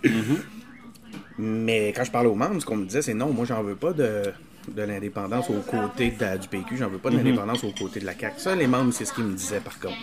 Mais 1.38 1.94
quand 1.96 2.04
je 2.04 2.12
parle 2.12 2.28
aux 2.28 2.36
membres, 2.36 2.60
ce 2.62 2.66
qu'on 2.66 2.76
me 2.76 2.86
disait, 2.86 3.02
c'est 3.02 3.14
non, 3.14 3.32
moi, 3.32 3.46
j'en 3.46 3.64
veux 3.64 3.76
pas 3.76 3.94
de, 3.94 4.24
de 4.68 4.82
l'indépendance 4.84 5.50
aux 5.50 5.62
côtés 5.62 6.12
de 6.12 6.38
du 6.38 6.48
PQ, 6.48 6.78
j'en 6.78 6.90
veux 6.90 6.98
pas 7.00 7.10
de 7.10 7.16
Mhm. 7.18 7.24
l'indépendance 7.24 7.64
aux 7.64 7.72
côtés 7.72 8.00
de 8.00 8.06
la 8.06 8.14
CAQ. 8.18 8.40
Ça, 8.40 8.56
les 8.56 8.68
membres, 8.68 8.94
c'est 8.94 9.06
ce 9.06 9.14
qu'ils 9.14 9.24
me 9.24 9.34
disaient, 9.36 9.60
par 9.62 9.80
contre. 9.80 9.98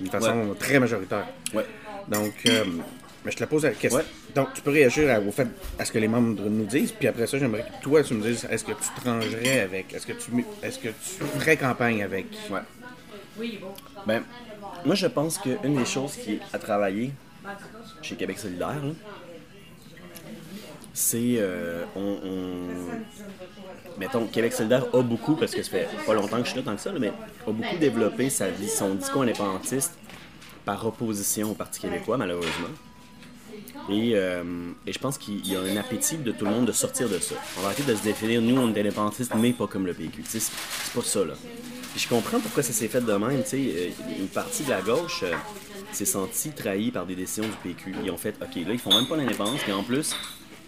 D'une 0.00 0.10
façon 0.10 0.54
très 0.58 0.80
majoritaire. 0.80 1.26
Donc, 2.08 2.32
euh, 2.46 2.64
mais 3.24 3.30
je 3.30 3.36
te 3.36 3.42
la 3.42 3.46
pose 3.46 3.62
la 3.64 3.70
question. 3.70 4.00
Donc, 4.34 4.54
tu 4.54 4.62
peux 4.62 4.70
réagir 4.70 5.10
à- 5.10 5.20
au 5.20 5.30
fait, 5.30 5.46
à 5.78 5.84
ce 5.84 5.92
que 5.92 5.98
les 5.98 6.08
membres 6.08 6.42
nous 6.48 6.64
disent, 6.64 6.92
puis 6.92 7.06
après 7.08 7.26
ça, 7.26 7.38
j'aimerais 7.38 7.64
que 7.64 7.82
toi, 7.82 8.02
tu 8.02 8.14
me 8.14 8.22
dises, 8.22 8.46
est-ce 8.50 8.64
que 8.64 8.72
tu 8.72 8.88
te 9.00 9.08
rangerais 9.08 9.60
avec, 9.60 9.92
est-ce 9.92 10.06
que 10.06 10.12
tu, 10.12 10.46
est-ce 10.62 10.78
que 10.78 10.88
tu 10.88 11.24
ferais 11.38 11.56
campagne 11.56 12.02
avec? 12.02 12.26
Ouais. 12.50 12.60
Ben, 14.06 14.22
moi, 14.84 14.94
je 14.94 15.06
pense 15.06 15.38
qu'une 15.38 15.74
des 15.74 15.84
choses 15.84 16.16
qui 16.16 16.34
est 16.34 16.40
à 16.52 16.58
travailler 16.58 17.12
chez 18.00 18.16
Québec 18.16 18.38
solidaire, 18.38 18.80
c'est. 20.94 21.36
euh, 21.38 21.84
on, 21.94 22.18
on- 22.24 22.98
Mettons, 23.98 24.26
Québec 24.26 24.54
solidaire 24.54 24.86
a 24.94 25.02
beaucoup, 25.02 25.36
parce 25.36 25.54
que 25.54 25.62
ça 25.62 25.70
fait 25.70 25.86
pas 26.06 26.14
longtemps 26.14 26.38
que 26.38 26.44
je 26.44 26.48
suis 26.50 26.58
là 26.58 26.64
tant 26.64 26.74
que 26.74 26.80
ça, 26.80 26.92
mais 26.98 27.12
a 27.46 27.52
beaucoup 27.52 27.76
développé 27.76 28.30
sa 28.30 28.48
vie, 28.50 28.68
son 28.70 28.94
discours 28.94 29.22
indépendantiste 29.22 29.92
par 30.64 30.84
opposition 30.86 31.50
au 31.50 31.54
Parti 31.54 31.80
québécois, 31.80 32.16
malheureusement. 32.16 32.68
Et, 33.90 34.12
euh, 34.14 34.42
et 34.86 34.92
je 34.92 34.98
pense 34.98 35.18
qu'il 35.18 35.46
y 35.46 35.56
a 35.56 35.60
un 35.60 35.76
appétit 35.76 36.16
de 36.16 36.30
tout 36.32 36.44
le 36.44 36.50
monde 36.52 36.66
de 36.66 36.72
sortir 36.72 37.08
de 37.08 37.18
ça. 37.18 37.34
On 37.58 37.62
va 37.62 37.68
arrêter 37.68 37.82
de 37.82 37.94
se 37.94 38.02
définir, 38.02 38.40
nous, 38.40 38.56
on 38.60 38.72
est 38.74 38.80
indépendantistes, 38.80 39.32
mais 39.36 39.52
pas 39.52 39.66
comme 39.66 39.86
le 39.86 39.92
PQ. 39.94 40.22
C'est 40.26 40.40
pas 40.94 41.02
ça, 41.02 41.24
là. 41.24 41.34
Puis 41.92 42.00
je 42.00 42.08
comprends 42.08 42.38
pourquoi 42.40 42.62
ça 42.62 42.72
s'est 42.72 42.88
fait 42.88 43.00
de 43.00 43.12
même. 43.12 43.42
tu 43.42 43.48
sais. 43.50 43.56
Euh, 43.58 44.20
Une 44.20 44.28
partie 44.28 44.62
de 44.62 44.70
la 44.70 44.80
gauche 44.80 45.24
euh, 45.24 45.32
s'est 45.92 46.04
sentie 46.06 46.50
trahie 46.52 46.90
par 46.90 47.04
des 47.06 47.14
décisions 47.16 47.44
du 47.44 47.56
PQ. 47.62 47.94
Ils 48.04 48.10
ont 48.10 48.16
fait, 48.16 48.34
OK, 48.40 48.54
là, 48.54 48.72
ils 48.72 48.78
font 48.78 48.94
même 48.94 49.06
pas 49.06 49.16
l'indépendance, 49.16 49.60
mais 49.66 49.72
en 49.74 49.82
plus, 49.82 50.14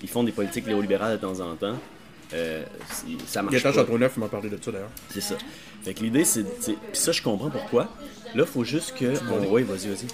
ils 0.02 0.08
font 0.08 0.22
des 0.24 0.32
politiques 0.32 0.66
néolibérales 0.66 1.12
de 1.12 1.22
temps 1.22 1.40
en 1.40 1.54
temps. 1.54 1.78
Euh, 2.34 2.64
ça 3.26 3.42
marche 3.42 3.54
Gaétan. 3.54 3.72
Châteauneuf 3.72 4.16
m'a 4.16 4.28
parlé 4.28 4.50
de 4.50 4.58
ça, 4.62 4.72
d'ailleurs. 4.72 4.90
C'est 5.08 5.20
ça. 5.20 5.36
Fait 5.84 5.94
que 5.94 6.00
l'idée, 6.02 6.24
c'est. 6.24 6.42
Puis 6.42 6.76
ça, 6.92 7.12
je 7.12 7.22
comprends 7.22 7.50
pourquoi. 7.50 7.84
Là, 8.34 8.42
il 8.42 8.46
faut 8.46 8.64
juste 8.64 8.94
que. 8.98 9.14
on- 9.30 9.50
Oui, 9.52 9.62
vas-y, 9.62 9.88
vas-y. 9.88 10.06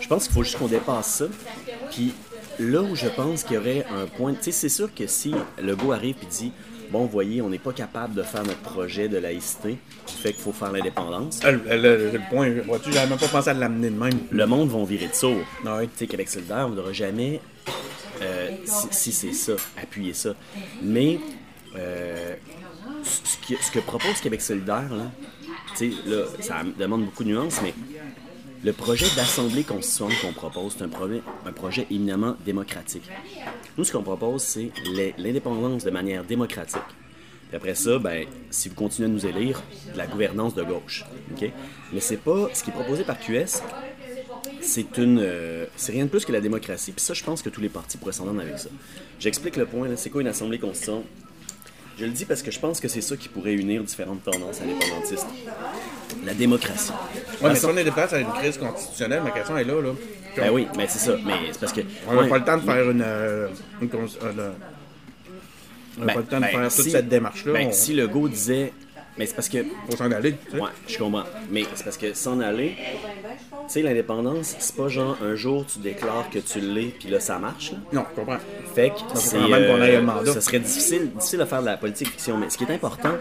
Je 0.00 0.06
pense 0.08 0.24
qu'il 0.24 0.32
faut 0.34 0.44
juste 0.44 0.58
qu'on 0.58 0.66
dépasse 0.68 1.06
ça. 1.08 1.26
Puis 1.90 2.12
là 2.58 2.82
où 2.82 2.94
je 2.96 3.08
pense 3.08 3.44
qu'il 3.44 3.54
y 3.56 3.58
aurait 3.58 3.86
un 3.90 4.06
point. 4.06 4.32
Tu 4.34 4.44
sais, 4.44 4.52
c'est 4.52 4.68
sûr 4.68 4.92
que 4.94 5.06
si 5.06 5.34
le 5.62 5.76
go 5.76 5.92
arrive 5.92 6.16
et 6.22 6.26
dit 6.26 6.52
Bon, 6.90 7.00
vous 7.00 7.08
voyez, 7.10 7.42
on 7.42 7.50
n'est 7.50 7.58
pas 7.58 7.74
capable 7.74 8.14
de 8.14 8.22
faire 8.22 8.42
notre 8.44 8.60
projet 8.62 9.08
de 9.08 9.18
laïcité, 9.18 9.76
qui 10.06 10.16
fait 10.16 10.32
qu'il 10.32 10.40
faut 10.40 10.52
faire 10.54 10.72
l'indépendance, 10.72 11.38
Ah, 11.44 11.50
Le, 11.50 11.58
le- 11.76 12.10
le 12.12 12.20
point, 12.30 12.48
vois-tu, 12.66 12.90
j'avais 12.92 13.06
même 13.10 13.18
pas 13.18 13.28
pensé 13.28 13.50
à 13.50 13.52
l'amener 13.52 13.90
de 13.90 13.94
même. 13.98 14.18
le 14.30 14.46
monde 14.46 14.70
va 14.70 14.82
virer 14.86 15.08
de 15.08 15.12
sourd. 15.14 15.36
Ouais. 15.66 15.84
Tu 15.86 15.90
sais, 15.96 16.06
Québec 16.06 16.30
solidaire, 16.30 16.66
on 16.66 16.70
n'aura 16.74 16.94
jamais, 16.94 17.42
euh, 18.22 18.48
si, 18.64 18.86
si 18.90 19.12
c'est 19.12 19.34
ça, 19.34 19.52
appuyer 19.82 20.14
ça. 20.14 20.30
Mais 20.80 21.20
euh, 21.76 22.34
ce 23.02 23.70
que 23.70 23.80
propose 23.80 24.18
Québec 24.22 24.40
solidaire, 24.40 24.88
là, 24.90 25.10
tu 25.76 25.92
sais, 25.92 25.96
là, 26.06 26.24
ça 26.40 26.56
demande 26.78 27.04
beaucoup 27.04 27.22
de 27.24 27.28
nuances, 27.28 27.60
mais 27.62 27.74
le 28.64 28.72
projet 28.72 29.06
d'assemblée 29.16 29.62
constituante 29.62 30.12
qu'on 30.20 30.32
propose, 30.32 30.74
c'est 30.76 30.84
un 30.84 31.52
projet, 31.52 31.86
éminemment 31.90 32.36
démocratique. 32.44 33.08
Nous, 33.76 33.84
ce 33.84 33.92
qu'on 33.92 34.02
propose, 34.02 34.42
c'est 34.42 34.70
l'in- 34.92 35.12
l'indépendance 35.16 35.84
de 35.84 35.90
manière 35.90 36.24
démocratique. 36.24 36.80
Puis 37.48 37.56
après 37.56 37.74
ça, 37.74 37.98
ben, 37.98 38.26
si 38.50 38.68
vous 38.68 38.74
continuez 38.74 39.06
à 39.08 39.10
nous 39.10 39.24
élire, 39.26 39.62
la 39.94 40.06
gouvernance 40.06 40.54
de 40.54 40.62
gauche. 40.64 41.04
Mais 41.92 42.00
c'est 42.00 42.16
pas 42.18 42.48
ce 42.52 42.62
qui 42.64 42.70
est 42.70 42.74
proposé 42.74 43.04
par 43.04 43.18
QS, 43.18 43.62
c'est 44.60 44.98
une 44.98 45.20
euh, 45.22 45.64
c'est 45.76 45.92
rien 45.92 46.04
de 46.04 46.10
plus 46.10 46.24
que 46.24 46.32
la 46.32 46.40
démocratie. 46.40 46.92
Puis 46.92 47.00
ça, 47.04 47.14
je 47.14 47.24
pense 47.24 47.40
que 47.42 47.48
tous 47.48 47.60
les 47.60 47.68
partis 47.70 47.96
pourraient 47.96 48.12
s'entendre 48.12 48.40
avec 48.40 48.58
ça. 48.58 48.68
J'explique 49.20 49.56
le 49.56 49.64
point. 49.66 49.88
C'est 49.96 50.10
quoi 50.10 50.20
une 50.20 50.26
assemblée 50.26 50.58
constituante 50.58 51.04
Je 51.98 52.04
le 52.04 52.10
dis 52.10 52.24
parce 52.26 52.42
que 52.42 52.50
je 52.50 52.58
pense 52.58 52.80
que 52.80 52.88
c'est 52.88 53.00
ça 53.00 53.16
qui 53.16 53.28
pourrait 53.28 53.54
unir 53.54 53.82
différentes 53.82 54.22
tendances 54.24 54.60
indépendantistes. 54.60 55.26
La 56.28 56.34
démocratie. 56.34 56.92
Ouais, 57.42 57.50
mais 57.50 57.56
si 57.56 57.64
on 57.66 57.76
est 57.76 57.84
dépassé 57.84 58.16
à 58.16 58.18
une 58.20 58.32
crise 58.32 58.58
constitutionnelle, 58.58 59.22
ma 59.22 59.30
question 59.30 59.56
est 59.58 59.64
là, 59.64 59.80
là. 59.82 59.90
Ben 60.36 60.50
oui, 60.52 60.68
mais 60.76 60.86
c'est 60.88 60.98
ça. 60.98 61.16
Mais 61.24 61.32
c'est 61.52 61.58
parce 61.60 61.72
que 61.72 61.80
On 62.06 62.14
n'a 62.14 62.22
ouais, 62.22 62.28
pas 62.28 62.38
le 62.38 62.44
temps 62.44 62.56
de 62.58 62.62
faire 62.62 62.90
une. 62.90 63.02
euh, 63.04 63.48
une 63.80 63.88
cons- 63.88 64.06
euh, 64.22 64.32
le- 64.36 64.42
on 65.96 66.00
n'a 66.00 66.06
ben, 66.06 66.12
pas 66.14 66.20
le 66.20 66.26
temps 66.26 66.36
de 66.36 66.42
ben, 66.42 66.48
faire 66.48 66.62
toute 66.74 66.84
si- 66.84 66.90
cette 66.90 67.08
démarche-là. 67.08 67.52
Ben, 67.52 67.68
on 67.68 67.72
si 67.72 67.94
le 67.94 68.06
go 68.06 68.28
disait, 68.28 68.72
mais 69.16 69.26
c'est 69.26 69.34
parce 69.34 69.48
que 69.48 69.58
faut 69.90 69.96
s'en 69.96 70.10
aller. 70.12 70.34
tu 70.44 70.52
sais. 70.52 70.60
Ouais, 70.62 70.68
je 70.86 70.98
comprends. 70.98 71.24
Mais 71.50 71.64
c'est 71.74 71.82
parce 71.84 71.96
que 71.96 72.14
s'en 72.14 72.38
aller, 72.40 72.76
sais, 73.74 73.82
l'indépendance, 73.82 74.56
c'est 74.58 74.74
pas 74.74 74.88
genre 74.88 75.16
un 75.22 75.34
jour 75.34 75.64
tu 75.66 75.78
déclares 75.80 76.30
que 76.30 76.38
tu 76.38 76.60
l'es, 76.60 76.94
puis 76.98 77.08
là 77.08 77.20
ça 77.20 77.38
marche. 77.38 77.72
Là. 77.72 77.78
Non, 77.92 78.04
je 78.10 78.20
comprends. 78.20 78.38
Fait 78.74 78.90
que 78.90 78.96
c'est. 79.14 79.38
même 79.38 79.66
qu'on 79.66 79.82
ait 79.82 79.96
un 79.96 80.02
mandat. 80.02 80.32
Ce 80.32 80.40
serait 80.40 80.60
difficile, 80.60 81.10
difficile 81.12 81.38
de 81.40 81.44
faire 81.44 81.60
de 81.60 81.66
la 81.66 81.76
politique 81.76 82.08
fiction. 82.08 82.36
Mais 82.36 82.50
ce 82.50 82.58
qui 82.58 82.64
est 82.64 82.72
important, 82.72 83.14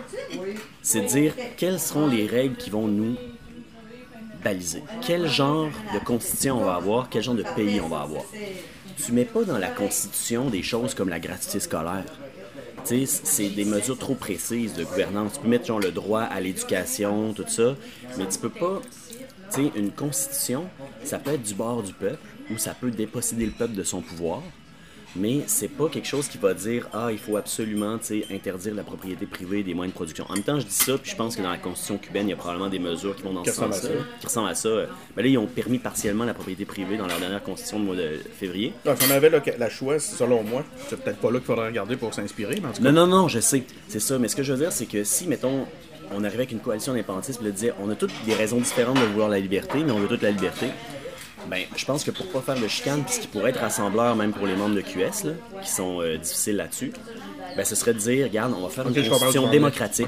c'est 0.81 1.01
de 1.01 1.07
dire 1.07 1.33
quelles 1.57 1.79
seront 1.79 2.07
les 2.07 2.25
règles 2.25 2.55
qui 2.55 2.69
vont 2.69 2.88
nous 2.88 3.15
baliser. 4.43 4.83
Quel 5.01 5.27
genre 5.27 5.69
de 5.93 5.99
constitution 5.99 6.62
on 6.62 6.65
va 6.65 6.75
avoir, 6.75 7.10
quel 7.10 7.23
genre 7.23 7.36
de 7.36 7.45
pays 7.55 7.81
on 7.81 7.89
va 7.89 8.01
avoir. 8.01 8.23
Tu 9.03 9.12
mets 9.12 9.25
pas 9.25 9.43
dans 9.43 9.57
la 9.57 9.69
constitution 9.69 10.49
des 10.49 10.63
choses 10.63 10.93
comme 10.93 11.10
la 11.10 11.19
gratuité 11.19 11.60
scolaire. 11.60 12.05
Tu 12.86 13.05
sais, 13.05 13.21
c'est 13.23 13.49
des 13.49 13.65
mesures 13.65 13.97
trop 13.97 14.15
précises 14.15 14.73
de 14.73 14.83
gouvernance. 14.83 15.33
Tu 15.33 15.39
peux 15.41 15.47
mettre 15.49 15.65
genre, 15.65 15.79
le 15.79 15.91
droit 15.91 16.21
à 16.21 16.39
l'éducation, 16.39 17.33
tout 17.33 17.45
ça, 17.47 17.75
mais 18.17 18.27
tu 18.27 18.39
peux 18.39 18.49
pas. 18.49 18.81
Tu 19.53 19.63
sais, 19.63 19.71
une 19.75 19.91
constitution, 19.91 20.65
ça 21.03 21.19
peut 21.19 21.31
être 21.31 21.43
du 21.43 21.53
bord 21.53 21.83
du 21.83 21.93
peuple 21.93 22.19
ou 22.51 22.57
ça 22.57 22.73
peut 22.73 22.91
déposséder 22.91 23.45
le 23.45 23.51
peuple 23.51 23.73
de 23.73 23.83
son 23.83 24.01
pouvoir, 24.01 24.41
mais 25.15 25.43
c'est 25.47 25.69
pas 25.69 25.88
quelque 25.89 26.07
chose 26.07 26.27
qui 26.27 26.38
va 26.38 26.53
dire 26.53 26.88
ah 26.93 27.12
il 27.12 27.17
faut 27.17 27.38
absolument 27.38 27.97
interdire 28.29 28.75
la 28.75 28.83
propriété 28.83 29.25
privée 29.25 29.63
des 29.63 29.73
moyens 29.73 29.93
de 29.93 29.95
production. 29.95 30.25
En 30.29 30.33
même 30.33 30.43
temps, 30.43 30.60
je 30.60 30.65
dis 30.65 30.73
ça, 30.73 30.97
puis 30.97 31.12
je 31.12 31.15
pense 31.15 31.36
que 31.36 31.41
dans 31.41 31.49
la 31.49 31.57
constitution 31.57 31.97
cubaine, 31.97 32.27
il 32.27 32.31
y 32.31 32.33
a 32.33 32.36
probablement 32.36 32.69
des 32.69 32.79
mesures 32.79 33.15
qui 33.15 33.23
vont 33.23 33.33
dans 33.33 33.43
ce 33.43 33.51
sens-là, 33.51 33.89
qui 34.19 34.25
ressemblent 34.25 34.49
à 34.49 34.55
ça. 34.55 34.69
Mais 35.15 35.23
là, 35.23 35.29
ils 35.29 35.38
ont 35.38 35.47
permis 35.47 35.79
partiellement 35.79 36.25
la 36.25 36.33
propriété 36.33 36.65
privée 36.65 36.97
dans 36.97 37.07
leur 37.07 37.19
dernière 37.19 37.41
constitution 37.41 37.79
de 37.79 37.86
mois 37.86 37.95
de 37.95 38.19
février. 38.38 38.73
Donc, 38.86 38.97
si 39.01 39.10
on 39.10 39.15
avait 39.15 39.29
là, 39.29 39.41
la 39.57 39.69
choix, 39.69 39.99
selon 39.99 40.43
moi, 40.43 40.63
c'est 40.89 40.99
peut-être 41.01 41.19
pas 41.19 41.31
là 41.31 41.39
qu'il 41.39 41.47
faudrait 41.47 41.67
regarder 41.67 41.95
pour 41.95 42.13
s'inspirer. 42.13 42.62
Non, 42.81 42.91
non, 42.91 43.07
non, 43.07 43.27
je 43.27 43.39
sais, 43.39 43.63
c'est 43.88 43.99
ça. 43.99 44.19
Mais 44.19 44.27
ce 44.27 44.36
que 44.36 44.43
je 44.43 44.53
veux 44.53 44.60
dire, 44.60 44.71
c'est 44.71 44.86
que 44.86 45.03
si, 45.03 45.27
mettons, 45.27 45.65
on 46.13 46.24
arrivait 46.24 46.39
avec 46.43 46.52
une 46.52 46.60
coalition 46.60 46.93
indépendantistes, 46.93 47.39
puis 47.41 47.52
disait, 47.52 47.74
on 47.84 47.89
a 47.89 47.96
toutes 47.96 48.13
des 48.26 48.34
raisons 48.34 48.58
différentes 48.58 49.00
de 49.00 49.06
vouloir 49.06 49.30
la 49.30 49.39
liberté, 49.39 49.80
mais 49.86 49.91
on 49.91 50.00
veut 50.00 50.08
toute 50.08 50.22
la 50.22 50.32
liberté. 50.32 50.67
Ben, 51.50 51.62
je 51.78 51.86
pense 51.86 52.04
que 52.04 52.12
pour 52.12 52.26
pas 52.28 52.41
faire 52.41 52.62
de 52.62 52.67
chicane, 52.67 53.04
puis 53.04 53.13
ce 53.15 53.20
qui 53.22 53.28
pourrait 53.28 53.52
être 53.52 53.60
rassembleur 53.62 54.15
même 54.17 54.34
pour 54.34 54.46
les 54.48 54.56
membres 54.56 54.76
de 54.76 54.82
QS, 54.82 55.24
là, 55.24 55.32
qui 55.63 55.70
sont 55.70 56.02
euh, 56.02 56.17
difficiles 56.17 56.58
là-dessus, 56.58 56.91
ben, 57.56 57.63
ce 57.63 57.74
serait 57.76 57.93
de 57.93 58.00
dire, 58.00 58.26
regarde, 58.26 58.54
on 58.58 58.63
va 58.63 58.70
faire 58.70 58.86
une 58.88 58.93
constitution 58.93 59.50
démocratique. 59.50 60.08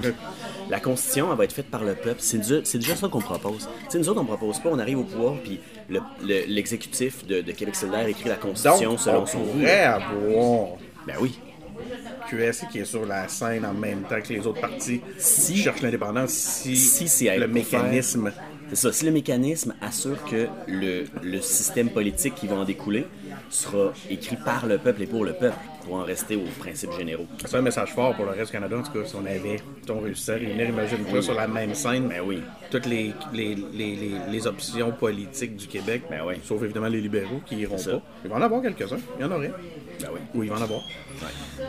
La 0.70 0.80
constitution, 0.82 1.30
elle 1.32 1.38
va 1.38 1.46
être 1.46 1.54
faite 1.54 1.72
par 1.72 1.84
le 1.84 1.96
peuple. 1.96 2.18
C'est 2.20 2.40
déjà, 2.40 2.56
c'est 2.64 2.78
déjà 2.78 2.96
ça 2.96 3.08
qu'on 3.08 3.22
propose. 3.22 3.70
Sais, 3.88 3.98
nous 4.00 4.10
autres, 4.10 4.22
on 4.22 4.26
propose 4.26 4.60
pas, 4.60 4.70
on 4.70 4.80
arrive 4.80 5.00
au 5.00 5.04
pouvoir, 5.04 5.36
puis 5.44 5.60
le- 5.88 6.02
le- 6.24 6.46
l'exécutif 6.48 7.26
de, 7.26 7.42
de 7.42 7.52
Québec 7.54 7.76
solidaire 7.76 8.06
écrit 8.08 8.28
la 8.30 8.36
constitution 8.36 8.92
Donc, 8.92 9.00
selon 9.00 9.22
on 9.22 9.26
son 9.26 9.40
goût. 9.40 9.52
pourrait 9.54 9.84
avoir 9.84 10.68
Ben 11.08 11.16
oui. 11.22 11.40
QSI 12.30 12.68
qui 12.72 12.80
est 12.80 12.86
sur 12.86 13.06
la 13.06 13.28
scène 13.28 13.66
en 13.66 13.74
même 13.74 14.04
temps 14.04 14.22
que 14.22 14.34
les 14.34 14.46
autres 14.46 14.62
partis 14.62 15.02
Si- 15.18 15.54
qui 15.54 15.60
cherchent 15.60 15.82
l'indépendance 15.82 16.32
si, 16.32 16.76
Si 16.76 17.08
c'est 17.08 17.38
le 17.38 17.48
mécanisme 17.48 18.32
C'est 18.70 18.76
ça. 18.76 18.94
Si 18.94 19.04
le 19.06 19.12
mécanisme 19.12 19.74
assure 19.82 20.24
que 20.26 20.48
le, 20.68 21.06
le 21.24 21.42
système 21.42 21.90
politique 21.90 22.36
qui 22.36 22.46
va 22.48 22.56
en 22.58 22.66
découler 22.66 23.08
sera 23.50 23.94
écrit 24.12 24.36
par 24.36 24.68
le 24.68 24.78
peuple 24.78 25.02
et 25.02 25.08
pour 25.08 25.26
le 25.26 25.34
peuple, 25.34 25.58
pour 25.84 25.96
en 25.96 26.04
rester 26.04 26.36
aux 26.36 26.46
principes 26.60 26.92
généraux. 26.96 27.26
c'est 27.44 27.56
un 27.58 27.64
message 27.64 27.94
fort 27.94 28.16
pour 28.16 28.26
le 28.26 28.32
reste 28.32 28.48
du 28.48 28.52
Canada 28.52 28.78
en 28.78 28.84
tout 28.84 28.92
cas 28.92 29.06
si 29.06 29.16
on 29.16 29.26
avait 29.26 29.56
on 29.90 30.02
réussissait 30.02 30.34
à 30.34 30.36
réunir 30.36 30.70
imagine-toi 30.70 31.22
sur 31.24 31.34
la 31.34 31.48
même 31.48 31.74
scène 31.74 32.08
Ben 32.10 32.22
oui. 32.24 32.44
toutes 32.70 32.86
les, 32.86 33.12
les, 33.34 33.56
les, 33.74 33.98
les, 34.30 34.46
options 34.48 34.92
politiques 34.92 35.56
du 35.56 35.66
Québec 35.66 36.04
Ben 36.12 36.20
oui. 36.28 36.36
sauf 36.44 36.62
évidemment 36.62 36.90
les 36.90 37.02
libéraux 37.02 37.42
qui 37.44 37.56
iront 37.56 37.78
pas 37.78 38.02
il 38.24 38.30
va 38.30 38.36
en 38.36 38.42
avoir 38.44 38.62
quelques-uns 38.62 39.00
il 39.18 39.22
y 39.24 39.26
en 39.26 39.32
aurait 39.32 39.52
Ben 40.00 40.10
oui. 40.14 40.20
ou 40.34 40.44
il 40.44 40.50
va 40.50 40.56
en 40.58 40.62
avoir 40.62 40.82
Ouais. 40.82 41.66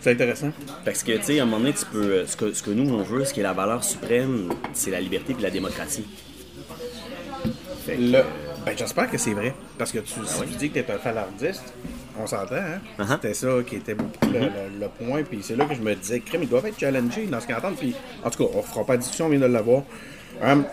c'est 0.00 0.12
intéressant 0.12 0.50
Parce 0.84 1.02
que, 1.02 1.12
tu 1.12 1.22
sais, 1.24 1.40
à 1.40 1.42
un 1.42 1.46
moment 1.46 1.58
donné, 1.58 1.72
tu 1.74 1.84
peux. 1.86 1.98
euh, 2.02 2.26
Ce 2.26 2.36
que, 2.36 2.52
ce 2.52 2.62
que 2.62 2.70
nous, 2.70 2.88
on 2.92 3.02
veut, 3.02 3.24
ce 3.24 3.34
qui 3.34 3.40
est 3.40 3.42
la 3.42 3.52
valeur 3.52 3.82
suprême, 3.84 4.48
c'est 4.72 4.90
la 4.90 5.00
liberté 5.00 5.34
et 5.38 5.42
la 5.42 5.50
démocratie. 5.50 6.06
Fait 7.84 7.96
que, 7.96 8.00
Le- 8.02 8.24
Ben, 8.64 8.76
j'espère 8.76 9.10
que 9.10 9.18
c'est 9.18 9.32
vrai. 9.34 9.54
Parce 9.78 9.92
que 9.92 9.98
tu, 9.98 10.12
si 10.26 10.40
tu 10.52 10.56
dis 10.58 10.70
que 10.70 10.80
t'es 10.80 10.92
un 10.92 10.98
falardiste, 10.98 11.72
on 12.20 12.26
s'entend, 12.26 12.56
hein? 12.56 12.80
Uh-huh. 12.98 13.12
C'était 13.12 13.34
ça 13.34 13.48
qui 13.66 13.76
était 13.76 13.94
beaucoup 13.94 14.26
le, 14.26 14.40
le- 14.40 14.80
le 14.80 14.88
point. 14.88 15.22
Puis 15.22 15.40
c'est 15.42 15.56
là 15.56 15.64
que 15.64 15.74
je 15.74 15.80
me 15.80 15.94
disais, 15.94 16.20
crème, 16.20 16.42
ils 16.42 16.48
doivent 16.48 16.66
être 16.66 16.78
challengés 16.78 17.26
dans 17.26 17.40
ce 17.40 17.46
qu'ils 17.46 17.54
entendent. 17.54 17.76
Puis, 17.76 17.94
en 18.24 18.30
tout 18.30 18.44
cas, 18.44 18.50
on 18.54 18.62
fera 18.62 18.84
pas 18.84 18.96
de 18.96 19.02
discussion, 19.02 19.26
on 19.26 19.28
vient 19.30 19.40
de 19.40 19.46
l'avoir. 19.46 19.82
Hum, 20.42 20.64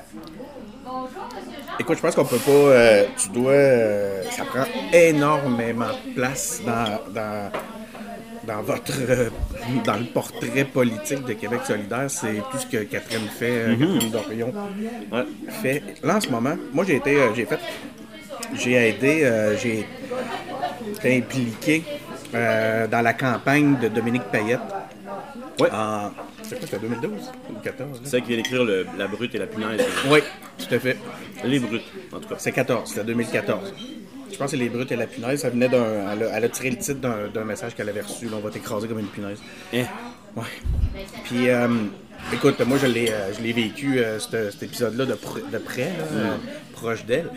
écoute, 1.80 1.98
je 1.98 2.02
pense 2.02 2.16
qu'on 2.16 2.26
peut 2.26 2.38
pas. 2.38 2.52
euh, 2.52 3.06
tu 3.18 3.30
dois. 3.30 3.52
euh, 3.52 4.24
ça 4.32 4.44
prend 4.46 4.66
énormément 4.94 5.88
de 5.88 6.14
place 6.16 6.62
dans. 6.66 7.00
dans 7.14 7.50
dans 8.46 8.62
votre 8.62 8.92
euh, 9.10 9.30
dans 9.84 9.96
le 9.98 10.04
portrait 10.06 10.66
politique 10.66 11.26
de 11.26 11.34
Québec 11.34 11.62
solidaire, 11.66 12.06
c'est 12.10 12.44
tout 12.52 12.60
ce 12.60 12.68
que 12.68 12.84
Catherine 12.84 13.28
fait, 13.28 13.50
euh, 13.58 13.76
Catherine 13.76 14.12
Dorion 14.12 14.54
fait. 15.50 15.82
Là 16.04 16.18
en 16.18 16.22
ce 16.22 16.30
moment, 16.30 16.56
moi 16.72 16.86
j'ai 16.86 16.98
été 16.98 17.18
j'ai 17.36 17.46
fait 17.46 17.60
j'ai 18.54 18.74
aidé, 18.74 19.28
j'ai 19.60 19.88
été 21.00 21.18
impliqué 21.18 21.84
dans 22.34 23.02
la 23.04 23.14
campagne 23.14 23.78
de 23.80 23.88
Dominique 23.88 24.26
Payette. 24.32 24.60
Ouais. 25.60 25.70
En 25.72 26.12
c'est 26.44 26.58
quoi, 26.60 26.68
c'était 26.68 26.80
2012 26.80 27.12
ou 27.50 27.60
14 27.64 27.92
là? 27.92 27.98
C'est 28.04 28.10
ça 28.12 28.22
qui 28.22 28.28
vient 28.28 28.38
d'écrire 28.38 28.64
le- 28.66 28.86
la 28.98 29.08
brute 29.08 29.34
et 29.36 29.38
la 29.38 29.48
punaise. 29.48 29.82
Oui, 30.10 30.20
tout 30.58 30.74
à 30.76 30.80
fait. 30.80 30.98
Les 31.44 31.60
brutes, 31.60 31.84
en 32.12 32.20
tout 32.20 32.28
cas. 32.30 32.36
C'est 32.38 32.52
14, 32.52 32.90
c'était 32.90 33.04
2014. 33.06 33.74
Je 34.32 34.38
pense 34.38 34.52
que 34.52 34.58
c'est 34.58 34.64
les 34.64 34.70
brutes 34.70 34.92
et 34.92 34.96
la 34.98 35.08
punaise. 35.08 35.40
Ça 35.42 35.50
venait 35.50 35.70
d'un. 35.70 36.12
Elle, 36.12 36.24
a- 36.24 36.38
elle 36.38 36.44
a 36.46 36.50
tiré 36.50 36.72
le 36.72 36.78
titre 36.78 37.00
d'un 37.00 37.28
d'un 37.34 37.46
message 37.46 37.74
qu'elle 37.76 37.88
avait 37.90 38.02
reçu. 38.02 38.26
là, 38.26 38.32
on 38.38 38.40
va 38.42 38.50
t'écraser 38.52 38.88
comme 38.88 39.00
une 39.00 39.08
punaise. 39.08 39.40
Hein? 39.74 39.86
Ouais. 40.36 40.44
Puis, 41.24 41.48
euh, 41.50 41.68
écoute, 42.34 42.60
moi, 42.68 42.78
je 42.82 42.88
l'ai, 42.88 43.10
euh, 43.10 43.34
je 43.34 43.42
l'ai 43.42 43.54
vécu, 43.54 44.00
euh, 44.00 44.20
cet, 44.20 44.52
cet 44.52 44.64
épisode-là, 44.64 45.06
de, 45.06 45.14
pr- 45.14 45.50
de 45.52 45.58
près, 45.58 45.84
là, 45.86 46.06
euh, 46.12 46.36
proche 46.74 47.06
d'elle. 47.06 47.30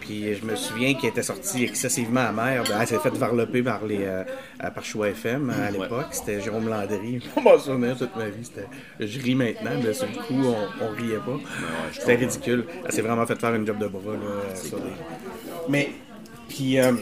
Puis, 0.00 0.34
je 0.34 0.44
me 0.44 0.56
souviens 0.56 0.94
qu'elle 0.94 1.10
était 1.10 1.22
sortie 1.22 1.64
excessivement 1.64 2.20
amère. 2.20 2.64
Ben, 2.64 2.78
Elle 2.80 2.86
s'est 2.86 2.98
fait 2.98 3.10
varloper 3.10 3.62
par, 3.62 3.84
les, 3.84 4.04
euh, 4.04 4.22
euh, 4.64 4.70
par 4.70 4.84
Choix 4.84 5.08
FM 5.10 5.50
à 5.50 5.70
l'époque. 5.70 6.06
C'était 6.12 6.40
Jérôme 6.40 6.68
Landry. 6.68 7.20
On 7.36 7.42
m'en 7.42 7.58
souviens 7.58 7.94
toute 7.94 8.14
ma 8.16 8.28
vie. 8.28 8.50
Je 9.00 9.20
ris 9.20 9.34
maintenant, 9.34 9.70
mais 9.82 9.92
sur 9.92 10.06
le 10.06 10.14
coup, 10.22 10.46
on, 10.48 10.84
on 10.84 10.88
riait 10.96 11.16
pas. 11.18 11.38
C'était 11.92 12.14
ridicule. 12.16 12.64
Elle 12.84 12.92
s'est 12.92 13.02
vraiment 13.02 13.26
fait 13.26 13.38
faire 13.38 13.54
une 13.54 13.66
job 13.66 13.78
de 13.78 13.86
bras. 13.88 14.02
Là, 14.12 14.18
euh, 14.22 14.54
sur 14.56 14.78
des- 14.78 14.84
Mais, 15.68 15.90
puis, 16.48 16.78
euh, 16.80 16.92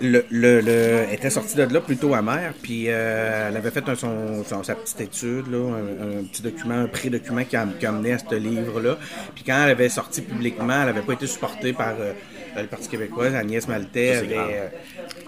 le, 0.00 0.24
le, 0.30 0.60
le- 0.60 1.12
était 1.12 1.30
sortie 1.30 1.56
de 1.56 1.62
là 1.62 1.80
plutôt 1.80 2.14
amère, 2.14 2.54
puis 2.62 2.84
euh, 2.88 3.48
elle 3.48 3.56
avait 3.56 3.70
fait 3.70 3.88
un- 3.88 3.94
son, 3.94 4.42
son- 4.44 4.62
sa 4.62 4.74
petite 4.74 5.00
étude, 5.00 5.46
là, 5.50 5.58
un, 5.58 6.20
un 6.20 6.24
petit 6.24 6.42
document, 6.42 6.74
un 6.74 6.86
pré-document 6.86 7.44
qui, 7.44 7.56
a, 7.56 7.66
qui 7.78 7.86
a 7.86 7.88
amené 7.90 8.12
à 8.14 8.18
ce 8.18 8.34
livre-là. 8.34 8.98
Puis 9.34 9.44
quand 9.44 9.62
elle 9.64 9.70
avait 9.70 9.88
sorti 9.88 10.22
publiquement, 10.22 10.72
elle 10.80 10.86
n'avait 10.86 11.02
pas 11.02 11.12
été 11.14 11.26
supportée 11.26 11.72
par 11.72 11.94
euh, 12.00 12.12
le 12.56 12.66
Parti 12.66 12.88
québécois. 12.88 13.26
Agnès 13.34 13.66
Maltais 13.68 14.14
Ça, 14.14 14.18
avait. 14.20 14.36
euh, 14.38 14.68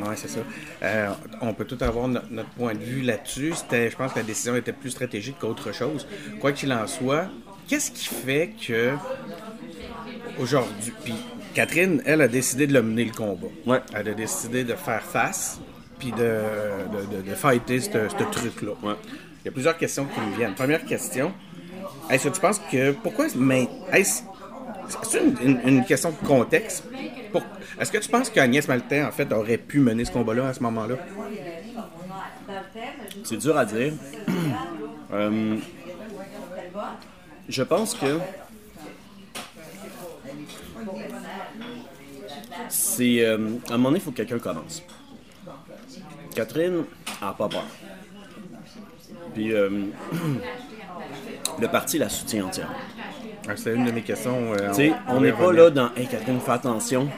ouais, 0.08 0.16
c'est 0.16 0.28
ça. 0.28 0.40
Euh, 0.82 1.08
on 1.40 1.52
peut 1.54 1.64
tout 1.64 1.78
avoir 1.82 2.08
no- 2.08 2.20
notre 2.30 2.50
point 2.50 2.74
de 2.74 2.80
vue 2.82 3.02
là-dessus. 3.02 3.52
C'était, 3.54 3.90
je 3.90 3.96
pense 3.96 4.12
que 4.12 4.18
la 4.18 4.24
décision 4.24 4.56
était 4.56 4.72
plus 4.72 4.90
stratégique 4.90 5.36
qu'autre 5.38 5.72
chose. 5.72 6.06
Quoi 6.40 6.52
qu'il 6.52 6.72
en 6.72 6.86
soit, 6.86 7.26
qu'est-ce 7.68 7.90
qui 7.90 8.06
fait 8.06 8.50
que 8.66 8.92
aujourd'hui. 10.38 10.92
Puis 11.04 11.14
Catherine, 11.54 12.02
elle 12.06 12.20
a 12.22 12.28
décidé 12.28 12.66
de 12.66 12.72
le 12.72 12.82
mener 12.82 13.04
le 13.04 13.12
combat. 13.12 13.48
Ouais. 13.66 13.80
Elle 13.94 14.08
a 14.08 14.14
décidé 14.14 14.64
de 14.64 14.74
faire 14.74 15.02
face, 15.02 15.60
puis 15.98 16.10
de, 16.12 16.16
de, 16.18 17.16
de, 17.16 17.30
de 17.30 17.34
fighter 17.34 17.80
ce 17.80 17.88
truc-là. 17.90 18.72
Ouais. 18.82 18.94
Il 19.42 19.46
y 19.46 19.48
a 19.48 19.52
plusieurs 19.52 19.76
questions 19.76 20.06
qui 20.06 20.20
me 20.20 20.36
viennent. 20.36 20.54
Première 20.54 20.84
question, 20.84 21.32
est-ce 22.10 22.28
que 22.28 22.34
tu 22.34 22.40
penses 22.40 22.60
que. 22.70 22.92
Pourquoi. 22.92 23.26
Mais. 23.36 23.68
Est-ce 23.92 24.22
c'est 25.08 25.20
une, 25.22 25.36
une- 25.42 25.60
une 25.68 25.84
question 25.84 26.10
de 26.10 26.26
contexte. 26.26 26.84
Pour- 27.30 27.42
est-ce 27.80 27.90
que 27.90 27.98
tu 27.98 28.08
penses 28.08 28.28
qu'Agnès 28.30 28.66
Maltais, 28.68 29.02
en 29.02 29.10
fait, 29.12 29.32
aurait 29.32 29.56
pu 29.56 29.78
mener 29.78 30.04
ce 30.04 30.10
combat-là 30.12 30.48
à 30.48 30.52
ce 30.54 30.62
moment-là? 30.64 30.96
C'est 33.24 33.36
dur 33.38 33.56
à 33.56 33.64
dire. 33.64 33.92
Euh, 35.14 35.56
je 37.50 37.62
pense 37.62 37.92
que 37.94 38.18
c'est 42.68 43.24
euh, 43.24 43.36
à 43.68 43.74
un 43.74 43.76
moment 43.76 43.90
donné, 43.90 43.98
il 43.98 44.02
faut 44.02 44.10
que 44.10 44.16
quelqu'un 44.16 44.38
commence. 44.38 44.82
Catherine 46.34 46.84
a 47.20 47.32
pas 47.34 47.48
peur. 47.48 47.66
Puis 49.34 49.52
euh, 49.52 49.86
le 51.60 51.68
parti 51.68 51.98
la 51.98 52.08
soutient 52.08 52.46
entièrement. 52.46 52.74
Ah, 53.48 53.56
C'était 53.56 53.74
une 53.74 53.84
de 53.84 53.90
mes 53.90 54.02
questions. 54.02 54.52
euh, 54.54 54.68
Tu 54.70 54.74
sais, 54.74 54.94
on 55.08 55.20
n'est 55.20 55.32
pas 55.32 55.52
là 55.52 55.70
dans 55.70 55.90
Hey 55.96 56.06
Catherine, 56.06 56.40
fais 56.40 56.52
attention. 56.52 57.08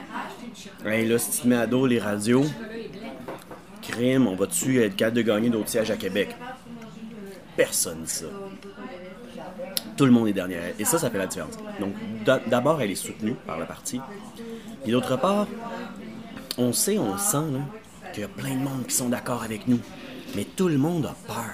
Hey 0.84 1.06
là, 1.06 1.18
si 1.18 1.30
tu 1.32 1.42
te 1.42 1.48
mets 1.48 1.56
à 1.56 1.66
dos 1.66 1.86
les 1.86 1.98
radios, 1.98 2.44
crime, 3.82 4.26
on 4.26 4.34
va-tu 4.34 4.82
être 4.82 4.96
capable 4.96 5.18
de 5.18 5.22
gagner 5.22 5.50
d'autres 5.50 5.68
sièges 5.68 5.90
à 5.90 5.96
Québec? 5.96 6.34
Personne 7.56 8.06
ça. 8.06 8.26
Tout 9.96 10.06
le 10.06 10.10
monde 10.10 10.28
est 10.28 10.32
derrière. 10.32 10.62
Et 10.78 10.84
ça, 10.84 10.98
ça 10.98 11.10
fait 11.10 11.18
la 11.18 11.26
différence. 11.26 11.54
Donc, 11.80 11.92
d'a- 12.24 12.40
d'abord, 12.46 12.80
elle 12.82 12.90
est 12.90 12.94
soutenue 12.96 13.34
par 13.46 13.58
le 13.58 13.64
parti. 13.66 14.00
Et 14.86 14.90
d'autre 14.90 15.16
part, 15.16 15.46
on 16.58 16.72
sait, 16.72 16.98
on 16.98 17.16
sent 17.16 17.46
qu'il 18.12 18.22
y 18.22 18.24
a 18.24 18.28
plein 18.28 18.54
de 18.54 18.60
monde 18.62 18.86
qui 18.88 18.94
sont 18.94 19.08
d'accord 19.08 19.42
avec 19.42 19.66
nous. 19.68 19.78
Mais 20.34 20.44
tout 20.44 20.68
le 20.68 20.78
monde 20.78 21.06
a 21.06 21.14
peur 21.26 21.44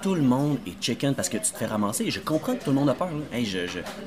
tout 0.00 0.14
le 0.14 0.22
monde 0.22 0.58
est 0.64 0.80
chicken 0.80 1.12
parce 1.12 1.28
que 1.28 1.38
tu 1.38 1.50
te 1.50 1.58
fais 1.58 1.66
ramasser. 1.66 2.08
Je 2.08 2.20
comprends 2.20 2.54
que 2.54 2.62
tout 2.62 2.70
le 2.70 2.76
monde 2.76 2.88
a 2.88 2.94
peur. 2.94 3.08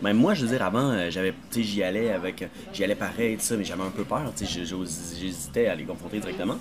Même 0.02 0.16
moi, 0.18 0.34
je 0.34 0.46
veux 0.46 0.52
dire, 0.56 0.64
avant, 0.64 0.90
euh, 0.92 1.10
j'avais, 1.12 1.34
j'y 1.54 1.84
allais 1.84 2.14
avec, 2.14 2.48
j'y 2.72 2.86
allais 2.86 2.96
pareil, 2.96 3.36
tout 3.36 3.44
ça, 3.44 3.58
mais 3.58 3.66
j'avais 3.66 3.84
un 3.84 3.90
peu 3.90 4.06
peur. 4.06 4.32
J'hésitais 4.40 5.68
à 5.68 5.76
les 5.76 5.84
confronter 5.84 6.22
directement. 6.22 6.56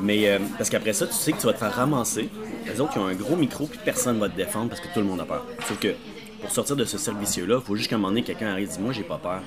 Mais 0.00 0.28
euh, 0.28 0.38
parce 0.58 0.70
qu'après 0.70 0.92
ça, 0.92 1.06
tu 1.06 1.14
sais 1.14 1.32
que 1.32 1.40
tu 1.40 1.46
vas 1.46 1.52
te 1.52 1.58
faire 1.58 1.74
ramasser. 1.74 2.28
Les 2.66 2.80
autres, 2.80 2.92
ils 2.96 2.98
ont 3.00 3.06
un 3.06 3.14
gros 3.14 3.36
micro, 3.36 3.66
puis 3.66 3.78
personne 3.84 4.18
va 4.18 4.28
te 4.28 4.36
défendre 4.36 4.68
parce 4.68 4.80
que 4.80 4.88
tout 4.92 5.00
le 5.00 5.06
monde 5.06 5.20
a 5.20 5.24
peur. 5.24 5.44
Sauf 5.66 5.78
que 5.78 5.94
pour 6.40 6.50
sortir 6.50 6.76
de 6.76 6.84
ce 6.84 6.98
cercle 6.98 7.20
vicieux-là, 7.20 7.58
il 7.60 7.66
faut 7.66 7.76
juste 7.76 7.88
qu'à 7.88 7.96
un 7.96 7.98
moment 7.98 8.10
donné, 8.10 8.22
quelqu'un 8.22 8.48
arrive 8.48 8.64
et 8.64 8.68
dise 8.68 8.78
Moi, 8.78 8.92
j'ai 8.92 9.02
pas 9.02 9.18
peur. 9.18 9.42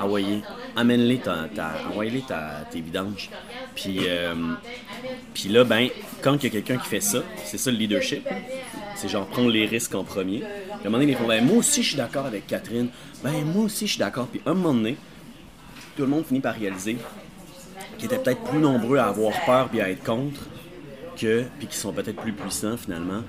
Envoyez, 0.00 0.42
amène-les 0.76 1.18
ta, 1.18 1.48
ta, 1.54 1.74
envoyez-les 1.90 2.22
ta, 2.22 2.64
tes 2.70 2.80
vidanges. 2.80 3.30
Puis, 3.74 4.00
euh, 4.06 4.34
puis 5.34 5.48
là, 5.48 5.64
ben, 5.64 5.88
quand 6.22 6.34
il 6.36 6.44
y 6.44 6.46
a 6.46 6.50
quelqu'un 6.50 6.78
qui 6.78 6.88
fait 6.88 7.00
ça, 7.00 7.22
c'est 7.44 7.58
ça 7.58 7.70
le 7.70 7.76
leadership. 7.76 8.26
C'est 8.96 9.08
genre 9.08 9.26
prendre 9.26 9.50
les 9.50 9.66
risques 9.66 9.94
en 9.94 10.04
premier. 10.04 10.42
À 10.42 10.74
un 10.80 10.84
moment 10.84 10.98
donné, 10.98 11.12
ils 11.12 11.18
font 11.18 11.26
ben, 11.26 11.44
Moi 11.44 11.58
aussi, 11.58 11.82
je 11.82 11.88
suis 11.88 11.96
d'accord 11.96 12.26
avec 12.26 12.46
Catherine. 12.46 12.88
Ben, 13.22 13.44
moi 13.44 13.64
aussi, 13.64 13.86
je 13.86 13.92
suis 13.92 14.00
d'accord. 14.00 14.26
Puis 14.28 14.40
à 14.46 14.50
un 14.50 14.54
moment 14.54 14.74
donné, 14.74 14.96
tout 15.96 16.02
le 16.02 16.08
monde 16.08 16.24
finit 16.24 16.40
par 16.40 16.54
réaliser 16.54 16.96
qu'ils 18.02 18.12
étaient 18.12 18.22
peut-être 18.22 18.42
plus 18.44 18.58
nombreux 18.58 18.98
à 18.98 19.06
avoir 19.06 19.32
peur 19.44 19.68
puis 19.68 19.80
à 19.80 19.90
être 19.90 20.02
contre 20.04 20.40
que 21.16 21.44
puis 21.58 21.66
qui 21.68 21.76
sont 21.76 21.92
peut-être 21.92 22.20
plus 22.20 22.32
puissants 22.32 22.76
finalement 22.76 23.22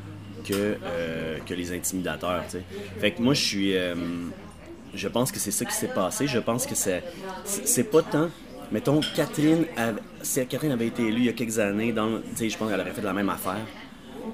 que, 0.47 0.53
euh, 0.83 1.37
que 1.45 1.53
les 1.53 1.71
intimidateurs. 1.73 2.43
tu 2.45 2.57
sais. 2.57 2.63
Fait 2.99 3.11
que 3.11 3.21
moi 3.21 3.33
je 3.33 3.41
suis 3.41 3.75
euh, 3.77 3.95
je 4.93 5.07
pense 5.07 5.31
que 5.31 5.39
c'est 5.39 5.51
ça 5.51 5.65
qui 5.65 5.73
s'est 5.73 5.87
passé. 5.87 6.27
Je 6.27 6.39
pense 6.39 6.65
que 6.65 6.75
c'est 6.75 7.03
c'est 7.45 7.85
pas 7.85 8.01
tant 8.01 8.29
mettons 8.71 8.99
Catherine 9.15 9.65
avait- 9.77 10.01
si 10.21 10.45
Catherine 10.47 10.71
avait 10.71 10.87
été 10.87 11.03
élue 11.03 11.19
il 11.19 11.25
y 11.25 11.29
a 11.29 11.33
quelques 11.33 11.59
années 11.59 11.91
dans 11.91 12.19
je 12.39 12.57
pense 12.57 12.69
qu'elle 12.69 12.79
aurait 12.81 12.91
fait 12.91 13.01
la 13.01 13.13
même 13.13 13.29
affaire. 13.29 13.65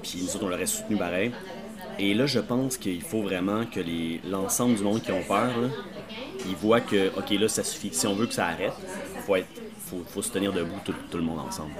Puis 0.02 0.20
nous 0.22 0.36
autres 0.36 0.44
on 0.44 0.48
l'aurait 0.48 0.66
soutenu 0.66 0.96
pareil. 0.96 1.32
Et 1.98 2.14
là, 2.14 2.24
je 2.24 2.38
pense 2.40 2.78
qu'il 2.78 3.02
faut 3.02 3.20
vraiment 3.20 3.66
que 3.66 3.80
l'ensemble 4.30 4.76
du 4.76 4.82
monde 4.82 5.02
qui 5.02 5.12
ont 5.12 5.22
peur, 5.22 5.48
là, 5.48 5.68
ils 6.48 6.54
voient 6.56 6.80
que, 6.80 7.08
OK, 7.18 7.28
là, 7.38 7.46
ça 7.46 7.62
suffit. 7.62 7.90
Si 7.92 8.06
on 8.06 8.14
veut 8.14 8.24
que 8.26 8.32
ça 8.32 8.46
arrête, 8.46 8.72
il 9.16 9.20
faut, 9.22 9.36
être- 9.36 9.46
faut, 9.90 10.02
faut 10.06 10.22
se 10.22 10.30
tenir 10.30 10.52
debout 10.52 10.78
tout, 10.84 10.94
le 11.14 11.22
monde 11.22 11.40
ensemble. 11.40 11.72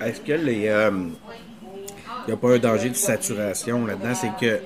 Est-ce 0.00 0.20
que 0.20 0.32
les. 0.32 0.68
euh, 0.68 0.90
il 2.26 2.26
n'y 2.26 2.34
a 2.34 2.36
pas 2.36 2.54
un 2.54 2.58
danger 2.58 2.90
de 2.90 2.94
saturation 2.94 3.86
là-dedans? 3.86 4.14
C'est 4.14 4.32
que, 4.38 4.60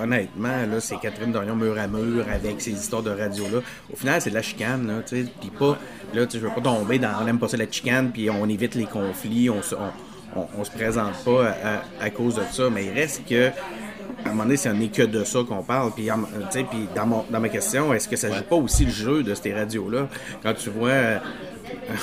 honnêtement, 0.00 0.66
là, 0.70 0.78
c'est 0.78 0.98
Catherine 0.98 1.32
Dorion 1.32 1.56
mur 1.56 1.78
à 1.78 1.86
mur 1.86 2.26
avec 2.32 2.60
ces 2.60 2.72
histoires 2.72 3.02
de 3.02 3.10
radio-là. 3.10 3.60
Au 3.92 3.96
final, 3.96 4.20
c'est 4.20 4.30
de 4.30 4.34
la 4.34 4.42
chicane, 4.42 4.86
là, 4.86 5.02
tu. 5.06 5.26
Puis 5.40 5.50
pas. 5.50 5.78
Là, 6.14 6.26
je 6.32 6.38
veux 6.38 6.50
pas 6.50 6.60
tomber 6.60 6.98
dans. 6.98 7.12
On 7.22 7.26
aime 7.26 7.38
pas 7.38 7.48
ça 7.48 7.56
la 7.56 7.70
chicane, 7.70 8.10
puis 8.12 8.30
on 8.30 8.48
évite 8.48 8.74
les 8.74 8.84
conflits, 8.84 9.50
on 9.50 9.62
se, 9.62 9.74
se 9.74 10.70
présente 10.70 11.14
pas 11.24 11.54
à, 12.00 12.10
cause 12.10 12.36
de 12.36 12.42
ça. 12.50 12.68
Mais 12.70 12.86
il 12.86 12.92
reste 12.92 13.26
que. 13.26 13.48
À 14.24 14.30
un 14.30 14.30
moment 14.30 14.42
donné, 14.42 14.56
ce 14.56 14.68
n'est 14.68 14.88
que 14.88 15.02
de 15.02 15.22
ça 15.22 15.40
qu'on 15.48 15.62
parle. 15.62 15.92
Puis, 15.92 16.08
puis 16.70 16.88
dans, 16.94 17.24
dans 17.30 17.40
ma 17.40 17.48
question, 17.48 17.94
est-ce 17.94 18.08
que 18.08 18.16
ça 18.16 18.28
joue 18.32 18.42
pas 18.42 18.56
aussi 18.56 18.84
le 18.84 18.90
jeu 18.90 19.22
de 19.22 19.32
ces 19.32 19.54
radios-là? 19.54 20.08
Quand 20.42 20.54
tu 20.54 20.70
vois 20.70 21.20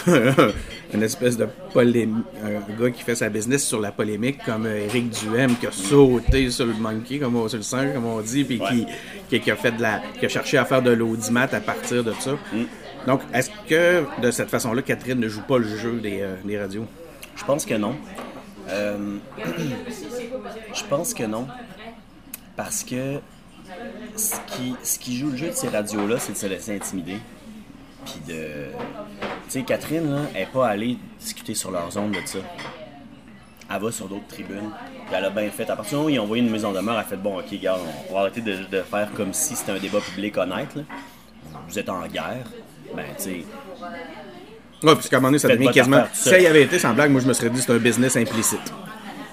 une 0.94 1.04
espèce 1.04 1.38
de 1.38 1.48
polémique, 1.74 2.26
un 2.44 2.82
gars 2.82 2.92
qui 2.92 3.04
fait 3.04 3.16
sa 3.16 3.30
business 3.30 3.66
sur 3.66 3.80
la 3.80 3.92
polémique 3.92 4.40
comme 4.46 4.66
euh, 4.66 4.86
Éric 4.86 5.10
Duhem 5.10 5.56
qui 5.58 5.68
a 5.68 5.72
sauté 5.72 6.50
sur 6.52 6.66
le 6.66 6.74
monkey, 6.74 7.20
comme 7.20 7.36
on, 7.36 7.48
sur 7.48 7.58
le 7.58 7.64
singe, 7.64 7.94
comme 7.94 8.06
on 8.06 8.22
dit, 8.22 8.44
puis 8.44 8.60
qui, 8.60 8.86
qui, 9.30 9.40
qui 9.40 9.52
a 9.52 9.56
fait 9.56 9.72
de 9.72 9.82
la, 9.82 10.02
qui 10.20 10.26
a 10.26 10.30
cherché 10.30 10.58
à 10.58 10.66
faire 10.66 10.82
de 10.82 10.92
l'audimat 10.92 11.48
à 11.52 11.60
partir 11.60 12.04
de 12.04 12.14
ça. 12.20 12.32
Donc, 13.08 13.22
est-ce 13.34 13.52
que 13.68 14.04
de 14.22 14.32
cette 14.32 14.50
façon-là, 14.50 14.82
Catherine 14.82 15.20
ne 15.20 15.28
joue 15.28 15.44
pas 15.44 15.58
le 15.58 15.78
jeu 15.78 16.00
des, 16.00 16.22
euh, 16.22 16.36
des 16.44 16.60
radios? 16.60 16.86
Je 17.36 17.44
pense 17.44 17.66
que 17.66 17.76
non. 17.76 17.96
Euh, 18.70 19.18
je 20.74 20.84
pense 20.90 21.14
que 21.14 21.24
non. 21.24 21.48
Parce 22.56 22.84
que 22.84 23.20
ce 24.16 24.36
qui, 24.48 24.76
ce 24.84 24.98
qui 24.98 25.18
joue 25.18 25.30
le 25.30 25.38
jeu 25.38 25.48
de 25.50 25.56
ces 25.56 25.68
radios-là, 25.68 26.18
c'est 26.20 26.34
de 26.34 26.38
se 26.38 26.48
laisser 26.48 26.76
intimider. 26.76 27.18
Puis 28.06 28.22
de. 28.28 28.68
Tu 29.46 29.50
sais, 29.50 29.64
Catherine, 29.64 30.10
là, 30.10 30.22
elle 30.34 30.42
n'est 30.42 30.46
pas 30.48 30.68
allée 30.68 30.98
discuter 31.20 31.54
sur 31.56 31.72
leurs 31.72 31.96
ondes 31.98 32.12
de 32.12 32.22
ça. 32.26 32.40
Elle 33.74 33.82
va 33.82 33.92
sur 33.92 34.08
d'autres 34.08 34.28
tribunes. 34.28 34.70
Puis 35.08 35.16
elle 35.16 35.26
a 35.26 35.30
bien 35.32 35.50
fait. 35.50 35.70
À 35.70 35.76
partir 35.76 35.92
du 35.92 35.96
moment 35.96 36.06
où 36.08 36.10
ils 36.10 36.20
ont 36.20 36.24
envoyé 36.24 36.44
une 36.44 36.52
mise 36.52 36.66
en 36.66 36.72
demeure, 36.72 36.94
elle 36.96 37.02
a 37.02 37.04
fait 37.04 37.18
bon, 37.18 37.40
ok, 37.40 37.46
regarde, 37.52 37.82
on 38.10 38.14
va 38.14 38.20
arrêter 38.22 38.42
de, 38.42 38.58
de 38.72 38.82
faire 38.82 39.10
comme 39.16 39.34
si 39.34 39.56
c'était 39.56 39.72
un 39.72 39.80
débat 39.80 40.00
public 40.00 40.38
honnête. 40.38 40.76
là. 40.76 40.84
Vous 41.68 41.80
êtes 41.80 41.90
en 41.90 42.06
guerre. 42.08 42.46
Ben, 42.96 43.06
tu 43.18 43.24
sais, 43.24 43.30
Oui, 43.32 43.46
parce 44.94 45.10
qu'à 45.10 45.18
un 45.18 45.20
moment 45.20 45.30
donné, 45.30 45.40
ça 45.40 45.48
devient 45.48 45.72
quasiment. 45.72 46.04
Si 46.14 46.30
elle 46.30 46.44
y 46.44 46.48
avait 46.48 46.64
été 46.64 46.78
sans 46.78 46.94
blague, 46.94 47.10
moi, 47.12 47.22
je 47.22 47.28
me 47.28 47.34
serais 47.34 47.50
dit 47.50 47.58
que 47.60 47.66
c'est 47.66 47.74
un 47.74 47.78
business 47.78 48.16
implicite. 48.18 48.72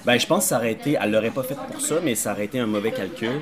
Ben, 0.05 0.17
je 0.19 0.25
pense 0.25 0.43
que 0.45 0.49
ça 0.49 0.57
aurait 0.57 0.71
été. 0.71 0.97
Elle 0.99 1.11
l'aurait 1.11 1.29
pas 1.29 1.43
fait 1.43 1.55
pour 1.71 1.79
ça, 1.79 1.95
mais 2.03 2.15
ça 2.15 2.31
aurait 2.33 2.45
été 2.45 2.59
un 2.59 2.65
mauvais 2.65 2.91
calcul. 2.91 3.39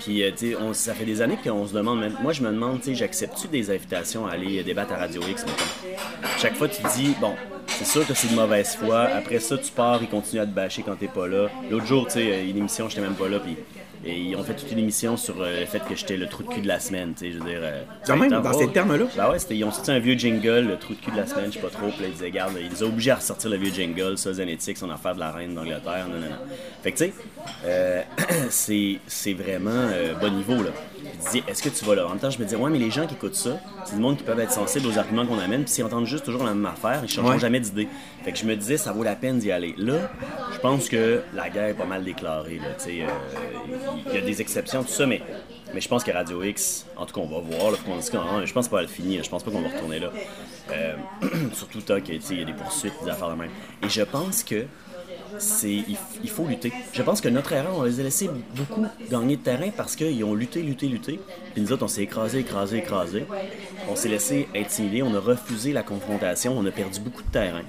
Puis, 0.00 0.22
euh, 0.22 0.30
tu 0.36 0.52
sais, 0.52 0.56
ça 0.74 0.94
fait 0.94 1.04
des 1.04 1.20
années 1.22 1.38
qu'on 1.42 1.66
se 1.66 1.74
demande. 1.74 2.00
même- 2.00 2.16
Moi, 2.22 2.32
je 2.32 2.42
me 2.42 2.50
demande, 2.50 2.78
tu 2.80 2.86
sais, 2.86 2.94
j'accepte-tu 2.94 3.48
des 3.48 3.70
invitations 3.70 4.26
à 4.26 4.32
aller 4.32 4.62
débattre 4.62 4.92
à 4.92 4.96
Radio 4.96 5.20
X, 5.28 5.44
mettons? 5.44 5.98
Chaque 6.38 6.54
fois, 6.56 6.68
tu 6.68 6.80
dis, 6.96 7.14
bon, 7.20 7.34
c'est 7.66 7.84
sûr 7.86 8.06
que 8.06 8.14
c'est 8.14 8.28
de 8.28 8.34
mauvaise 8.36 8.74
foi. 8.76 9.02
Après 9.02 9.38
ça, 9.40 9.58
tu 9.58 9.70
pars, 9.72 10.00
ils 10.02 10.08
continuent 10.08 10.40
à 10.42 10.46
te 10.46 10.50
bâcher 10.52 10.82
quand 10.82 10.96
t'es 10.96 11.08
pas 11.08 11.26
là. 11.26 11.48
L'autre 11.70 11.86
jour, 11.86 12.06
tu 12.06 12.14
sais, 12.14 12.48
une 12.48 12.56
émission, 12.58 12.88
j'étais 12.88 13.02
même 13.02 13.14
pas 13.14 13.28
là, 13.28 13.38
puis. 13.40 13.56
Et 14.04 14.16
ils 14.16 14.36
ont 14.36 14.44
fait 14.44 14.54
toute 14.54 14.70
une 14.70 14.78
émission 14.78 15.16
sur 15.16 15.40
euh, 15.40 15.60
le 15.60 15.66
fait 15.66 15.80
que 15.80 15.94
j'étais 15.94 16.16
le 16.16 16.26
trou 16.26 16.42
de 16.44 16.48
cul 16.48 16.60
de 16.60 16.68
la 16.68 16.78
semaine, 16.78 17.14
tu 17.14 17.26
sais, 17.26 17.32
je 17.32 17.38
veux 17.38 17.44
dire... 17.44 17.60
euh, 17.62 17.82
Quand 18.06 18.16
même, 18.16 18.30
dans 18.30 18.42
oh, 18.52 18.58
ces 18.58 18.68
termes-là? 18.68 19.04
ben 19.16 19.30
ouais, 19.30 19.38
ils 19.50 19.64
ont 19.64 19.70
sorti 19.72 19.90
un 19.90 19.98
vieux 19.98 20.16
jingle, 20.16 20.66
le 20.68 20.76
trou 20.78 20.94
de 20.94 21.00
cul 21.00 21.10
de 21.10 21.16
la 21.16 21.26
semaine, 21.26 21.46
je 21.46 21.52
sais 21.54 21.60
pas 21.60 21.68
trop. 21.70 21.88
Puis 21.88 22.02
là, 22.02 22.08
ils 22.08 22.12
disaient, 22.12 22.26
regarde, 22.26 22.52
ils 22.60 22.84
ont 22.84 22.88
obligés 22.88 23.10
à 23.10 23.16
ressortir 23.16 23.50
le 23.50 23.56
vieux 23.56 23.72
jingle, 23.72 24.16
ça, 24.16 24.32
Zanetic, 24.32 24.76
son 24.76 24.90
affaire 24.90 25.14
de 25.14 25.20
la 25.20 25.32
reine 25.32 25.54
d'Angleterre, 25.54 26.06
non, 26.08 26.20
non, 26.20 26.28
non. 26.30 26.36
Fait 26.82 26.92
que, 26.92 26.98
tu 26.98 27.04
sais, 27.06 27.12
euh, 27.64 28.02
c'est 28.50 28.98
c'est 29.06 29.34
vraiment 29.34 29.88
bon 30.20 30.30
niveau, 30.30 30.62
là. 30.62 30.70
Disais, 31.24 31.42
est-ce 31.48 31.62
que 31.62 31.68
tu 31.68 31.84
vas 31.84 31.94
là? 31.94 32.06
En 32.06 32.10
même 32.10 32.18
temps, 32.18 32.30
je 32.30 32.38
me 32.38 32.44
disais, 32.44 32.56
ouais, 32.56 32.70
mais 32.70 32.78
les 32.78 32.90
gens 32.90 33.06
qui 33.06 33.14
écoutent 33.14 33.34
ça, 33.34 33.58
c'est 33.84 33.94
du 33.96 34.00
monde 34.00 34.16
qui 34.16 34.22
peuvent 34.24 34.38
être 34.40 34.52
sensibles 34.52 34.86
aux 34.86 34.98
arguments 34.98 35.26
qu'on 35.26 35.38
amène, 35.38 35.64
puis 35.64 35.72
s'ils 35.72 35.84
entendent 35.84 36.06
juste 36.06 36.24
toujours 36.24 36.44
la 36.44 36.54
même 36.54 36.66
affaire, 36.66 37.00
ils 37.02 37.08
changeront 37.08 37.34
Ouais. 37.34 37.38
jamais 37.38 37.60
d'idée. 37.60 37.88
Fait 38.24 38.32
que 38.32 38.38
je 38.38 38.44
me 38.44 38.54
disais, 38.56 38.76
ça 38.76 38.92
vaut 38.92 39.02
la 39.02 39.16
peine 39.16 39.38
d'y 39.38 39.50
aller. 39.52 39.74
Là, 39.76 40.10
je 40.52 40.58
pense 40.58 40.88
que 40.88 41.22
la 41.34 41.48
guerre 41.50 41.68
est 41.68 41.74
pas 41.74 41.84
mal 41.86 42.04
déclarée, 42.04 42.56
là, 42.58 42.74
tu 42.78 42.84
sais. 42.84 43.02
euh, 43.02 43.06
Il 44.08 44.14
y 44.14 44.18
a 44.18 44.20
des 44.22 44.40
exceptions, 44.40 44.82
tout 44.82 44.88
ça, 44.92 45.06
mais, 45.06 45.22
mais 45.74 45.80
je 45.80 45.88
pense 45.88 46.04
que 46.04 46.10
Radio 46.10 46.42
X, 46.42 46.86
en 46.96 47.04
tout 47.06 47.14
cas, 47.14 47.20
on 47.20 47.28
va 47.28 47.40
voir, 47.56 47.72
là, 47.72 47.78
qu'on 47.84 47.96
dise 47.96 48.10
qu'on- 48.10 48.44
je 48.44 48.52
pense 48.52 48.68
pas 48.68 48.80
le 48.82 48.88
finir, 48.88 49.22
je 49.24 49.28
pense 49.30 49.42
pas 49.42 49.50
qu'on 49.50 49.60
va 49.60 49.68
retourner 49.68 49.98
là. 50.00 50.10
Euh, 50.72 50.94
surtout 51.52 51.80
tant 51.80 52.00
qu'il 52.00 52.14
y 52.38 52.42
a 52.42 52.44
des 52.44 52.52
poursuites, 52.52 52.92
des 53.04 53.10
affaires 53.10 53.30
de 53.30 53.34
même. 53.36 53.50
Et 53.82 53.88
je 53.88 54.02
pense 54.02 54.42
que 54.42 54.64
c'est 55.38 55.84
il, 56.22 56.30
faut 56.30 56.46
lutter. 56.46 56.72
Je 56.92 57.02
pense 57.02 57.20
que 57.20 57.28
notre 57.28 57.52
erreur, 57.52 57.74
on 57.76 57.82
les 57.82 58.00
a 58.00 58.02
laissés 58.02 58.30
beaucoup 58.56 58.86
gagner 59.10 59.36
de 59.36 59.42
terrain 59.42 59.70
parce 59.76 59.96
qu'ils 59.96 60.24
ont 60.24 60.34
lutté, 60.34 60.62
lutté, 60.62 60.88
lutté. 60.88 61.20
Puis 61.52 61.62
nous 61.62 61.72
autres, 61.72 61.84
on 61.84 61.88
s'est 61.88 62.02
écrasé, 62.02 62.40
écrasé, 62.40 62.78
écrasé. 62.78 63.24
On 63.88 63.96
s'est 63.96 64.08
laissé 64.08 64.48
intimider, 64.54 65.02
on 65.02 65.14
a 65.14 65.20
refusé 65.20 65.72
la 65.72 65.82
confrontation, 65.82 66.56
on 66.56 66.64
a 66.66 66.70
perdu 66.70 67.00
beaucoup 67.00 67.22
de 67.22 67.30
terrain. 67.30 67.62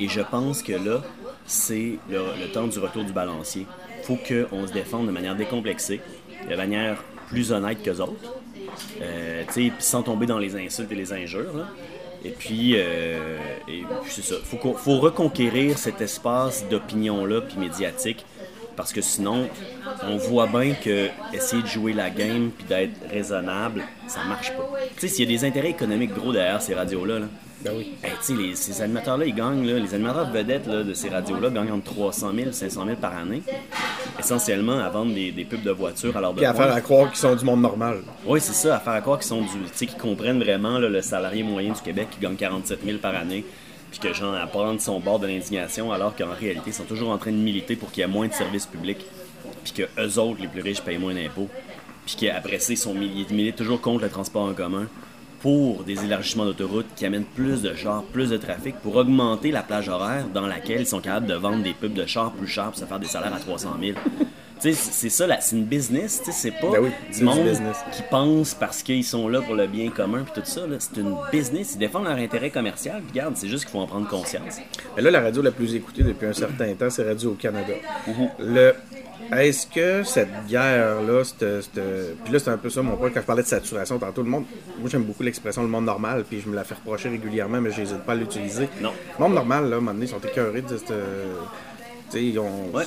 Et 0.00 0.08
je 0.08 0.20
pense 0.20 0.62
que 0.62 0.72
là, 0.72 1.02
c'est 1.46 1.98
le, 2.10 2.52
temps 2.52 2.66
du 2.66 2.78
retour 2.78 3.04
du 3.04 3.12
balancier. 3.12 3.66
faut 4.02 4.16
qu'on 4.16 4.66
se 4.66 4.72
défende 4.72 5.06
de 5.06 5.12
manière 5.12 5.36
décomplexée, 5.36 6.00
de 6.48 6.56
manière 6.56 7.02
plus 7.28 7.52
honnête 7.52 7.82
qu'eux 7.82 8.00
autres. 8.00 8.34
Euh, 9.00 9.44
sans 9.78 10.02
tomber 10.02 10.26
dans 10.26 10.38
les 10.38 10.56
insultes 10.56 10.90
et 10.90 10.96
les 10.96 11.12
injures. 11.12 11.66
Et 12.24 12.30
puis, 12.30 12.74
euh, 12.76 13.38
c'est 14.08 14.24
ça. 14.24 14.36
Faut, 14.42 14.74
faut 14.74 14.98
reconquérir 14.98 15.76
cet 15.78 16.00
espace 16.00 16.64
d'opinion-là, 16.70 17.42
puis 17.42 17.58
médiatique, 17.58 18.24
parce 18.76 18.92
que 18.92 19.00
sinon, 19.00 19.48
on 20.02 20.16
voit 20.16 20.46
bien 20.46 20.74
que 20.74 21.08
essayer 21.32 21.62
de 21.62 21.66
jouer 21.68 21.92
la 21.92 22.10
game 22.10 22.50
puis 22.56 22.66
d'être 22.66 22.98
raisonnable, 23.10 23.82
ça 24.06 24.20
marche 24.28 24.52
pas. 24.52 24.68
Tu 24.96 25.08
sais, 25.08 25.08
s'il 25.14 25.30
y 25.30 25.34
a 25.34 25.38
des 25.38 25.44
intérêts 25.46 25.70
économiques 25.70 26.14
gros 26.14 26.32
derrière 26.32 26.60
ces 26.62 26.74
radios-là, 26.74 27.18
là, 27.20 27.26
Ben 27.64 27.72
oui. 27.78 27.94
Hey, 28.02 28.10
tu 28.20 28.36
sais, 28.36 28.42
les- 28.42 28.54
ces 28.56 28.82
animateurs-là, 28.82 29.24
ils 29.24 29.34
gagnent, 29.34 29.64
là, 29.66 29.78
les 29.78 29.94
animateurs 29.94 30.30
vedettes 30.30 30.66
là, 30.66 30.82
de 30.82 30.92
ces 30.92 31.08
radios-là 31.08 31.48
gagnent 31.48 31.72
entre 31.72 31.84
300 31.94 32.32
000 32.34 32.48
et 32.50 32.52
500 32.52 32.84
000 32.84 32.96
par 33.00 33.16
année, 33.16 33.42
essentiellement 34.18 34.78
à 34.78 34.88
vendre 34.90 35.14
des, 35.14 35.30
des 35.32 35.44
pubs 35.44 35.62
de 35.62 35.70
voitures 35.70 36.16
à 36.16 36.20
leur 36.20 36.34
Puis 36.34 36.44
à 36.44 36.52
faire 36.54 36.72
à 36.72 36.80
croire 36.80 37.08
qu'ils 37.08 37.18
sont 37.18 37.34
du 37.34 37.44
monde 37.44 37.62
normal. 37.62 38.02
Oui, 38.26 38.40
c'est 38.40 38.52
ça, 38.52 38.76
à 38.76 38.80
faire 38.80 38.92
à 38.92 39.00
croire 39.00 39.18
qu'ils 39.18 39.28
sont 39.28 39.40
du, 39.40 39.46
tu 39.48 39.56
sais, 39.74 39.86
qu'ils 39.86 39.96
comprennent 39.98 40.42
vraiment 40.42 40.78
là, 40.78 40.88
le 40.88 41.00
salarié 41.02 41.42
moyen 41.42 41.72
du 41.72 41.80
Québec 41.80 42.08
qui 42.10 42.20
gagne 42.20 42.36
47 42.36 42.80
000 42.84 42.98
par 42.98 43.14
année, 43.14 43.44
puis 43.94 44.08
que 44.08 44.14
genre 44.14 44.34
à 44.34 44.46
prendre 44.48 44.80
son 44.80 44.98
bord 44.98 45.20
de 45.20 45.28
l'indignation, 45.28 45.92
alors 45.92 46.16
qu'en 46.16 46.34
réalité, 46.34 46.70
ils 46.70 46.74
sont 46.74 46.84
toujours 46.84 47.10
en 47.10 47.18
train 47.18 47.30
de 47.30 47.36
militer 47.36 47.76
pour 47.76 47.92
qu'il 47.92 48.00
y 48.00 48.04
ait 48.04 48.08
moins 48.10 48.26
de 48.26 48.32
services 48.32 48.66
publics, 48.66 49.06
puis 49.62 49.72
que 49.72 49.82
eux 50.00 50.18
autres, 50.18 50.40
les 50.40 50.48
plus 50.48 50.62
riches, 50.62 50.80
payent 50.80 50.98
moins 50.98 51.14
d'impôts, 51.14 51.48
puis 52.04 52.16
qu'après 52.16 52.58
ça, 52.58 52.72
ils 52.72 52.76
sont 52.76 52.94
ils 53.00 53.32
militent 53.32 53.54
toujours 53.54 53.80
contre 53.80 54.02
le 54.02 54.10
transport 54.10 54.48
en 54.48 54.52
commun 54.52 54.88
pour 55.40 55.84
des 55.84 56.04
élargissements 56.04 56.44
d'autoroutes 56.44 56.88
qui 56.96 57.06
amènent 57.06 57.24
plus 57.24 57.62
de 57.62 57.74
chars, 57.74 58.02
plus 58.02 58.30
de 58.30 58.36
trafic, 58.36 58.74
pour 58.76 58.96
augmenter 58.96 59.52
la 59.52 59.62
plage 59.62 59.88
horaire 59.88 60.26
dans 60.26 60.46
laquelle 60.46 60.80
ils 60.80 60.86
sont 60.86 61.00
capables 61.00 61.26
de 61.26 61.34
vendre 61.34 61.62
des 61.62 61.74
pubs 61.74 61.92
de 61.92 62.06
chars 62.06 62.32
plus 62.32 62.48
chers 62.48 62.70
pour 62.70 62.76
se 62.76 62.86
faire 62.86 62.98
des 62.98 63.06
salaires 63.06 63.34
à 63.34 63.38
300 63.38 63.76
000. 63.80 63.96
C'est 64.72 65.08
ça, 65.10 65.26
c'est 65.40 65.56
une 65.56 65.64
business, 65.64 66.22
c'est 66.32 66.50
pas 66.52 66.70
Ben 66.70 66.80
oui, 66.82 66.90
du 67.14 67.22
monde 67.22 67.46
qui 67.92 68.02
pensent 68.10 68.54
parce 68.54 68.82
qu'ils 68.82 69.04
sont 69.04 69.28
là 69.28 69.40
pour 69.42 69.54
le 69.54 69.66
bien 69.66 69.90
commun 69.90 70.24
puis 70.24 70.40
tout 70.42 70.48
ça. 70.48 70.62
C'est 70.78 70.96
une 71.00 71.14
business, 71.30 71.72
ils 71.74 71.78
défendent 71.78 72.04
leur 72.04 72.16
intérêt 72.16 72.50
commercial. 72.50 73.02
Regarde, 73.08 73.34
c'est 73.36 73.48
juste 73.48 73.64
qu'il 73.64 73.72
faut 73.72 73.80
en 73.80 73.86
prendre 73.86 74.08
conscience. 74.08 74.58
Mais 74.96 75.02
là, 75.02 75.10
la 75.10 75.20
radio 75.20 75.42
la 75.42 75.50
plus 75.50 75.74
écoutée 75.74 76.02
depuis 76.02 76.26
un 76.26 76.32
certain 76.32 76.72
temps, 76.74 76.88
c'est 76.90 77.04
Radio 77.06 77.32
au 77.32 77.34
Canada. 77.34 77.74
Le... 78.38 78.74
Est-ce 79.32 79.66
que 79.66 80.02
cette 80.02 80.28
guerre-là, 80.48 81.24
cette- 81.24 81.72
puis 82.24 82.32
là, 82.32 82.38
c'est 82.38 82.50
un 82.50 82.58
peu 82.58 82.68
ça 82.68 82.82
mon 82.82 82.96
point 82.96 83.08
quand 83.10 83.20
je 83.20 83.26
parlais 83.26 83.42
de 83.42 83.48
saturation 83.48 83.98
tantôt. 83.98 84.22
Le 84.22 84.28
monde, 84.28 84.44
moi, 84.78 84.88
j'aime 84.90 85.04
beaucoup 85.04 85.22
l'expression 85.22 85.62
le 85.62 85.68
monde 85.68 85.86
normal, 85.86 86.24
puis 86.28 86.40
je 86.42 86.48
me 86.48 86.54
la 86.54 86.62
fais 86.64 86.74
reprocher 86.74 87.08
régulièrement, 87.08 87.58
mais 87.60 87.70
je 87.70 87.80
n'hésite 87.80 88.00
pas 88.00 88.12
à 88.12 88.16
l'utiliser. 88.16 88.68
Non. 88.82 88.92
Le 89.18 89.24
monde 89.24 89.34
normal, 89.34 89.68
là, 89.70 89.76
à 89.76 89.78
un 89.78 89.80
moment 89.80 89.92
donné, 89.94 90.04
ils 90.06 90.10
sont 90.10 90.20
écœurés 90.20 90.60
de 90.60 90.68
cette. 90.76 90.88
Tu 90.88 90.92
sais, 92.10 92.22
ils 92.24 92.38
ont. 92.38 92.68
Ouais. 92.74 92.84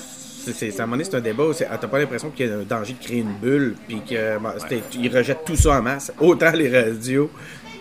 C'est- 0.54 0.80
à 0.80 0.84
un 0.84 0.86
moment 0.86 0.98
donné, 0.98 1.04
c'est 1.10 1.16
un 1.18 1.22
débat. 1.22 1.44
c'est- 1.54 1.68
T'as 1.80 1.88
pas 1.88 2.00
l'impression 2.00 2.30
qu'il 2.30 2.48
y 2.48 2.52
a 2.52 2.56
un 2.56 2.64
danger 2.64 2.94
de 3.00 3.04
créer 3.04 3.20
une 3.20 3.34
bulle, 3.34 3.76
puis 3.88 4.02
que 4.08 4.38
ben, 4.40 4.54
c'était- 4.60 4.82
ils 5.00 5.16
rejettent 5.16 5.46
tout 5.46 5.56
ça 5.56 5.80
en 5.80 5.82
masse, 5.82 6.12
autant 6.20 6.52
les 6.52 6.70
radios 6.70 7.30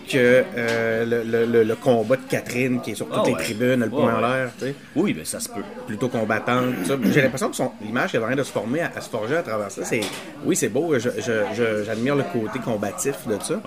que 0.09 0.17
euh, 0.55 1.05
le, 1.05 1.23
le- 1.29 1.45
le- 1.45 1.63
le 1.65 1.75
combat 1.75 2.15
de 2.15 2.21
Catherine 2.29 2.79
qui 2.79 2.91
est 2.91 2.95
sur 2.95 3.07
toutes 3.07 3.17
Ah 3.23 3.27
les 3.27 3.33
ouais. 3.33 3.43
tribunes, 3.43 3.79
le 3.81 3.87
Ouais, 3.87 3.89
poing 3.89 4.15
en 4.15 4.21
l'air, 4.21 4.51
Oui, 4.95 5.13
ben 5.13 5.25
ça 5.25 5.41
se 5.41 5.49
peut. 5.49 5.59
plutôt 5.85 6.07
combattante. 6.07 6.63
J'ai 7.11 7.21
l'impression 7.21 7.49
que 7.49 7.57
son 7.57 7.71
l'image 7.81 8.15
est 8.15 8.17
en 8.19 8.21
train 8.21 8.35
de 8.37 8.43
se 8.43 8.51
former, 8.53 8.79
à, 8.81 8.91
à 8.95 9.01
se 9.01 9.09
forger 9.09 9.35
à 9.35 9.41
travers 9.43 9.69
ça. 9.69 9.83
C'est, 9.83 9.99
oui, 10.45 10.55
c'est 10.55 10.69
beau. 10.69 10.93
j'admire 10.97 12.15
le 12.15 12.23
côté 12.23 12.59
combatif 12.59 13.27
de 13.27 13.37
ça. 13.43 13.61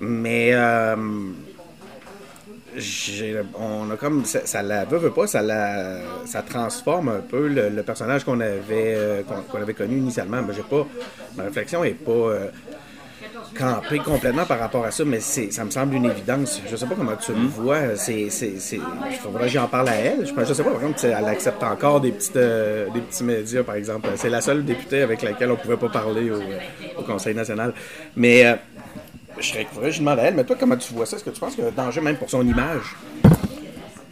Mais 0.00 0.50
euh, 0.52 0.94
on 3.58 3.90
a 3.90 3.96
comme 3.96 4.24
ça, 4.24 4.40
ça 4.46 4.62
la 4.62 4.84
veut, 4.84 4.98
veut 4.98 5.10
pas, 5.10 5.26
ça 5.26 5.42
la, 5.42 5.98
ça 6.24 6.42
transforme 6.42 7.08
un 7.08 7.20
peu 7.20 7.48
le, 7.48 7.68
le 7.68 7.82
personnage 7.82 8.24
qu'on 8.24 8.40
avait 8.40 8.94
euh, 8.96 9.22
qu'on, 9.50 9.60
avait 9.60 9.74
connu 9.74 9.98
initialement. 9.98 10.42
Mais 10.46 10.54
j'ai 10.54 10.62
pas, 10.62 10.86
ma 11.36 11.44
réflexion 11.44 11.84
est 11.84 11.94
pas. 11.94 12.10
euh, 12.12 12.48
camper 13.56 13.98
complètement 13.98 14.44
par 14.44 14.58
rapport 14.58 14.84
à 14.84 14.90
ça, 14.90 15.04
mais 15.04 15.20
c'est, 15.20 15.52
ça 15.52 15.64
me 15.64 15.70
semble 15.70 15.94
une 15.94 16.06
évidence. 16.06 16.60
Je 16.68 16.76
sais 16.76 16.86
pas 16.86 16.94
comment 16.94 17.16
tu 17.16 17.32
le 17.32 17.46
vois. 17.46 17.96
C'est, 17.96 18.28
faudrait 19.20 19.44
que 19.44 19.48
j'en 19.48 19.68
parle 19.68 19.88
à 19.88 19.94
elle. 19.96 20.26
Je, 20.26 20.32
je 20.44 20.52
sais 20.52 20.62
pas, 20.62 20.70
par 20.70 20.80
exemple, 20.80 20.98
si 20.98 21.06
elle 21.06 21.24
accepte 21.24 21.62
encore 21.62 22.00
des, 22.00 22.12
petites, 22.12 22.36
euh, 22.36 22.88
des 22.90 23.00
petits 23.00 23.24
médias, 23.24 23.62
par 23.62 23.76
exemple. 23.76 24.08
C'est 24.16 24.30
la 24.30 24.40
seule 24.40 24.64
députée 24.64 25.02
avec 25.02 25.22
laquelle 25.22 25.50
on 25.50 25.56
pouvait 25.56 25.76
pas 25.76 25.88
parler 25.88 26.30
au, 26.30 26.40
au 26.98 27.02
Conseil 27.02 27.34
national. 27.34 27.72
Mais 28.16 28.46
euh, 28.46 28.54
je 29.38 29.46
serais 29.46 29.64
que 29.64 29.90
je 29.90 29.98
demande 29.98 30.18
à 30.18 30.22
elle. 30.22 30.34
Mais 30.34 30.44
toi, 30.44 30.56
comment 30.58 30.76
tu 30.76 30.92
vois 30.94 31.06
ça? 31.06 31.16
Est-ce 31.16 31.24
que 31.24 31.30
tu 31.30 31.40
penses 31.40 31.54
qu'il 31.54 31.64
y 31.64 31.66
a 31.66 31.70
un 31.70 31.72
danger 31.72 32.00
même 32.00 32.16
pour 32.16 32.30
son 32.30 32.46
image? 32.46 32.96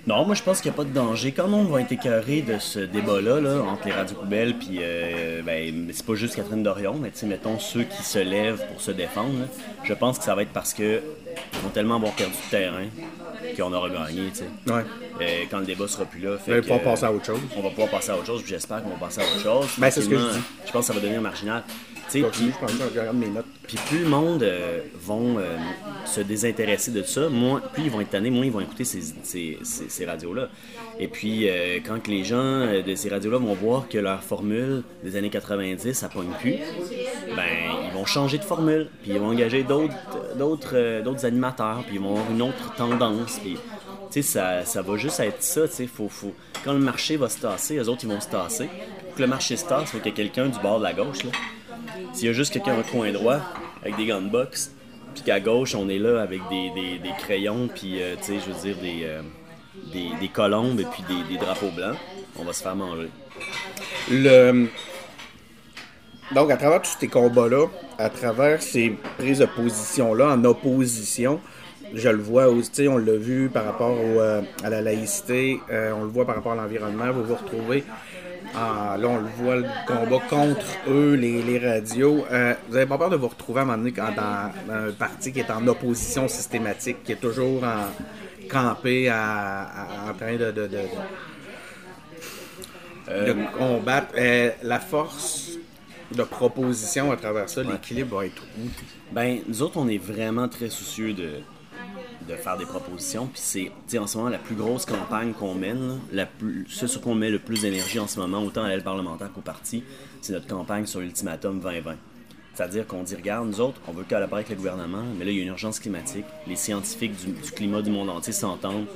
Non, 0.04 0.26
moi 0.26 0.34
je 0.34 0.42
pense 0.42 0.60
qu'il 0.60 0.70
n'y 0.70 0.74
a 0.74 0.78
pas 0.78 0.84
de 0.84 0.92
danger. 0.92 1.30
Quand 1.30 1.48
on 1.52 1.64
va 1.64 1.80
être 1.80 1.92
écœuré 1.92 2.42
de 2.42 2.58
ce 2.58 2.80
débat-là, 2.80 3.40
là, 3.40 3.62
entre 3.62 3.86
les 3.86 3.92
radios 3.92 4.16
poubelles, 4.16 4.58
puis 4.58 4.78
euh, 4.80 5.42
ben, 5.42 5.90
c'est 5.92 6.04
pas 6.04 6.14
juste 6.14 6.34
Catherine 6.34 6.64
Dorion, 6.64 6.94
mais 7.00 7.10
tu 7.10 7.18
sais, 7.18 7.26
mettons 7.26 7.60
ceux 7.60 7.84
qui 7.84 8.02
se 8.02 8.18
lèvent 8.18 8.66
pour 8.66 8.80
se 8.80 8.90
défendre, 8.90 9.38
là, 9.38 9.46
je 9.84 9.94
pense 9.94 10.18
que 10.18 10.24
ça 10.24 10.34
va 10.34 10.42
être 10.42 10.52
parce 10.52 10.74
que 10.74 11.00
ils 11.52 11.58
vont 11.60 11.68
tellement 11.68 11.96
avoir 11.96 12.12
perdu 12.12 12.34
de 12.34 12.50
terrain 12.50 12.86
qu'on 13.56 13.72
aura 13.72 13.90
gagné, 13.90 14.30
tu 14.30 14.38
sais. 14.38 14.72
Ouais. 14.72 14.82
Euh, 15.20 15.44
quand 15.48 15.60
le 15.60 15.66
débat 15.66 15.86
sera 15.86 16.04
plus 16.04 16.20
là. 16.20 16.36
Fait 16.36 16.56
va 16.56 16.60
pouvoir 16.62 16.80
passer 16.80 17.04
à 17.04 17.12
autre 17.12 17.26
chose. 17.26 17.40
On 17.56 17.62
va 17.62 17.68
pouvoir 17.70 17.88
passer 17.88 18.10
à 18.10 18.16
autre 18.16 18.26
chose, 18.26 18.42
puis 18.42 18.50
j'espère 18.50 18.82
qu'on 18.82 18.90
va 18.90 19.06
passer 19.06 19.20
à 19.20 19.24
autre 19.24 19.40
chose. 19.40 19.68
Ben, 19.78 19.90
c'est 19.90 20.02
ce 20.02 20.08
que 20.08 20.18
je 20.18 20.24
dis. 20.24 20.40
Je 20.66 20.72
pense 20.72 20.80
que 20.80 20.86
ça 20.86 20.92
va 20.94 21.00
devenir 21.00 21.20
marginal. 21.20 21.62
Puis- 22.20 22.52
plus 23.88 24.00
le 24.00 24.08
monde 24.08 24.42
euh, 24.42 24.80
vont 25.00 25.38
euh, 25.38 25.56
se 26.04 26.20
désintéresser 26.20 26.90
de 26.90 27.02
ça, 27.02 27.28
moins, 27.30 27.60
plus 27.72 27.84
ils 27.84 27.90
vont 27.90 28.00
être 28.02 28.10
tannés, 28.10 28.30
moins 28.30 28.44
ils 28.44 28.52
vont 28.52 28.60
écouter 28.60 28.84
ces, 28.84 29.00
ces, 29.22 29.58
ces- 29.62 29.88
ces 29.88 30.04
radios-là. 30.04 30.48
Et 30.98 31.08
puis, 31.08 31.48
euh, 31.48 31.78
quand 31.86 32.06
les 32.08 32.22
gens 32.24 32.36
euh, 32.36 32.82
de 32.82 32.94
ces 32.94 33.08
radios-là 33.08 33.38
vont 33.38 33.54
voir 33.54 33.88
que 33.88 33.96
leur 33.98 34.22
formule 34.22 34.82
des 35.02 35.16
années 35.16 35.30
90, 35.30 35.92
ça 35.94 36.08
pogne 36.08 36.28
plus, 36.40 36.56
ben, 37.34 37.44
ils 37.88 37.94
vont 37.94 38.04
changer 38.04 38.38
de 38.38 38.44
formule, 38.44 38.88
puis 39.02 39.12
ils 39.12 39.18
vont 39.18 39.28
engager 39.30 39.62
d'autres, 39.62 39.94
d'autres, 40.36 41.02
d'autres 41.02 41.24
animateurs, 41.24 41.82
puis 41.86 41.96
ils 41.96 42.00
vont 42.00 42.10
avoir 42.16 42.30
une 42.30 42.42
autre 42.42 42.74
tendance. 42.76 43.38
Puis, 43.42 43.56
ça, 44.22 44.64
ça 44.66 44.82
va 44.82 44.96
juste 44.98 45.20
être 45.20 45.42
ça, 45.42 45.66
tu 45.66 45.86
faut, 45.86 46.08
faut... 46.08 46.34
Quand 46.64 46.74
le 46.74 46.78
marché 46.80 47.16
va 47.16 47.28
se 47.30 47.38
tasser, 47.40 47.76
eux 47.78 47.88
autres, 47.88 48.04
ils 48.04 48.10
vont 48.10 48.20
se 48.20 48.28
tasser. 48.28 48.68
Pour 49.06 49.14
que 49.16 49.22
le 49.22 49.26
marché 49.28 49.56
se 49.56 49.64
tasse, 49.64 49.84
il 49.84 49.86
faut 49.86 49.98
qu'il 49.98 50.06
y 50.08 50.10
ait 50.10 50.12
quelqu'un 50.12 50.48
du 50.48 50.58
bord 50.60 50.78
de 50.78 50.84
la 50.84 50.92
gauche, 50.92 51.24
là, 51.24 51.30
s'il 52.12 52.26
y 52.26 52.30
a 52.30 52.32
juste 52.32 52.52
quelqu'un 52.52 52.78
au 52.78 52.82
coin 52.82 53.10
droit 53.12 53.40
avec 53.82 53.96
des 53.96 54.06
gants 54.06 54.20
de 54.22 54.28
puis 55.14 55.24
qu'à 55.24 55.40
gauche, 55.40 55.74
on 55.74 55.88
est 55.88 55.98
là 55.98 56.22
avec 56.22 56.40
des, 56.48 56.70
des- 56.70 56.98
des 56.98 57.12
crayons, 57.18 57.68
puis, 57.74 58.00
euh, 58.02 58.14
tu 58.16 58.24
sais, 58.32 58.38
je 58.40 58.50
veux 58.52 58.60
dire, 58.62 58.76
des, 58.80 59.00
euh, 59.04 59.22
des, 59.92 60.08
des 60.20 60.28
colombes 60.28 60.80
et 60.80 60.86
puis 60.86 61.02
des, 61.08 61.22
des 61.34 61.38
drapeaux 61.38 61.70
blancs, 61.70 61.96
on 62.38 62.44
va 62.44 62.52
se 62.54 62.62
faire 62.62 62.74
manger. 62.76 63.08
Le... 64.10 64.68
Donc, 66.34 66.50
à 66.50 66.56
travers 66.56 66.80
tous 66.80 66.96
ces 66.98 67.08
combats-là, 67.08 67.66
à 67.98 68.08
travers 68.08 68.62
ces 68.62 68.96
prises 69.18 69.40
de 69.40 69.46
position-là, 69.46 70.28
en 70.30 70.44
opposition, 70.44 71.40
je 71.94 72.08
le 72.08 72.22
vois 72.22 72.48
aussi, 72.48 72.88
on 72.88 72.98
l'a 72.98 73.16
vu 73.16 73.48
par 73.48 73.64
rapport 73.64 73.92
au, 73.98 74.20
euh, 74.20 74.42
à 74.64 74.70
la 74.70 74.80
laïcité, 74.80 75.60
euh, 75.70 75.92
on 75.94 76.02
le 76.04 76.08
voit 76.10 76.24
par 76.26 76.36
rapport 76.36 76.52
à 76.52 76.56
l'environnement, 76.56 77.10
vous 77.12 77.24
vous 77.24 77.34
retrouvez, 77.34 77.84
ah, 78.54 78.96
là 78.98 79.08
on 79.08 79.18
le 79.18 79.28
voit, 79.38 79.56
le 79.56 79.64
combat 79.86 80.20
contre 80.28 80.66
eux, 80.88 81.14
les, 81.14 81.42
les 81.42 81.58
radios. 81.58 82.24
Euh, 82.30 82.54
vous 82.68 82.76
avez 82.76 82.86
pas 82.86 82.98
peur 82.98 83.10
de 83.10 83.16
vous 83.16 83.28
retrouver 83.28 83.60
à 83.60 83.62
un 83.62 83.66
moment 83.66 83.78
donné 83.78 83.92
quand 83.92 84.10
dans, 84.14 84.50
dans 84.66 84.88
un 84.88 84.92
parti 84.92 85.32
qui 85.32 85.40
est 85.40 85.50
en 85.50 85.66
opposition 85.66 86.28
systématique, 86.28 87.02
qui 87.04 87.12
est 87.12 87.20
toujours 87.20 87.62
en 87.64 87.86
campé, 88.50 89.08
à- 89.08 89.62
à- 89.62 90.10
en 90.10 90.14
train 90.14 90.36
de- 90.36 90.50
de- 90.50 90.66
de, 90.68 90.78
de 93.26 93.34
combattre. 93.56 94.12
Euh, 94.16 94.50
la 94.62 94.80
force 94.80 95.50
de 96.14 96.22
proposition 96.24 97.10
à 97.10 97.16
travers 97.16 97.48
ça, 97.48 97.62
l'équilibre 97.62 98.16
va 98.18 98.26
être 98.26 98.42
où? 98.58 98.68
Ben, 99.12 99.38
nous 99.48 99.62
autres, 99.62 99.76
on 99.78 99.88
est 99.88 99.98
vraiment 99.98 100.48
très 100.48 100.68
soucieux 100.68 101.12
de, 101.14 101.30
de 102.28 102.36
faire 102.36 102.56
des 102.56 102.64
propositions. 102.64 103.26
Puis 103.26 103.70
c'est, 103.86 103.98
en 103.98 104.06
ce 104.06 104.16
moment, 104.16 104.30
la 104.30 104.38
plus 104.38 104.54
grosse 104.54 104.84
campagne 104.84 105.32
qu'on 105.32 105.54
mène, 105.54 106.00
ce 106.68 106.86
sur 106.86 107.00
quoi 107.00 107.12
on 107.12 107.16
met 107.16 107.30
le 107.30 107.38
plus 107.38 107.62
d'énergie 107.62 107.98
en 107.98 108.06
ce 108.06 108.18
moment, 108.18 108.42
autant 108.42 108.64
à 108.64 108.68
l'aile 108.68 108.82
parlementaire 108.82 109.32
qu'au 109.32 109.40
parti, 109.40 109.82
c'est 110.20 110.32
notre 110.32 110.46
campagne 110.46 110.86
sur 110.86 111.00
l'ultimatum 111.00 111.60
2020. 111.60 111.96
C'est-à-dire 112.54 112.86
qu'on 112.86 113.02
dit, 113.02 113.14
regarde, 113.14 113.48
nous 113.48 113.60
autres, 113.60 113.80
on 113.88 113.92
veut 113.92 114.04
collaborer 114.04 114.40
avec 114.40 114.50
le 114.50 114.56
gouvernement, 114.56 115.04
mais 115.18 115.24
là, 115.24 115.30
il 115.30 115.38
y 115.38 115.40
a 115.40 115.42
une 115.42 115.48
urgence 115.48 115.80
climatique. 115.80 116.26
Les 116.46 116.56
scientifiques 116.56 117.16
du, 117.16 117.32
du 117.32 117.50
climat 117.50 117.80
du 117.80 117.90
monde 117.90 118.10
entier 118.10 118.32
s'entendent. 118.32 118.86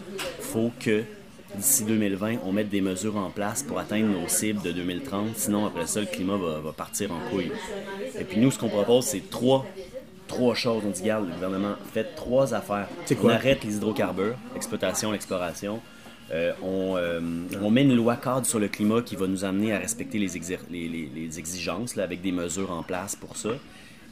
faut 0.40 0.70
que 0.78 1.04
d'ici 1.54 1.84
2020, 1.84 2.38
on 2.44 2.52
mette 2.52 2.68
des 2.68 2.80
mesures 2.80 3.16
en 3.16 3.30
place 3.30 3.62
pour 3.62 3.78
atteindre 3.78 4.08
nos 4.08 4.28
cibles 4.28 4.62
de 4.62 4.72
2030. 4.72 5.36
Sinon, 5.36 5.66
après 5.66 5.86
ça, 5.86 6.00
le 6.00 6.06
climat 6.06 6.36
va, 6.36 6.60
va 6.60 6.72
partir 6.72 7.10
en 7.12 7.30
couille. 7.30 7.50
Et 8.18 8.24
puis 8.24 8.38
nous, 8.38 8.50
ce 8.50 8.58
qu'on 8.58 8.68
propose, 8.68 9.04
c'est 9.04 9.30
trois, 9.30 9.64
trois 10.26 10.54
choses. 10.54 10.82
On 10.86 10.90
dit, 10.90 11.02
regarde, 11.02 11.26
le 11.28 11.34
gouvernement, 11.34 11.74
faites 11.92 12.14
trois 12.14 12.54
affaires. 12.54 12.88
Quoi? 13.20 13.32
On 13.32 13.34
arrête 13.34 13.64
les 13.64 13.76
hydrocarbures, 13.76 14.36
l'exploitation, 14.54 15.12
l'exploration. 15.12 15.80
Euh, 16.32 16.52
on, 16.62 16.96
euh, 16.96 17.20
on 17.62 17.70
met 17.70 17.82
une 17.82 17.94
loi 17.94 18.16
cadre 18.16 18.44
sur 18.46 18.58
le 18.58 18.66
climat 18.68 19.00
qui 19.02 19.14
va 19.14 19.26
nous 19.28 19.44
amener 19.44 19.72
à 19.72 19.78
respecter 19.78 20.18
les, 20.18 20.36
exer- 20.36 20.58
les, 20.70 20.88
les- 20.88 21.08
les 21.14 21.38
exigences 21.38 21.94
là, 21.94 22.02
avec 22.02 22.20
des 22.20 22.32
mesures 22.32 22.72
en 22.72 22.82
place 22.82 23.14
pour 23.14 23.36
ça. 23.36 23.50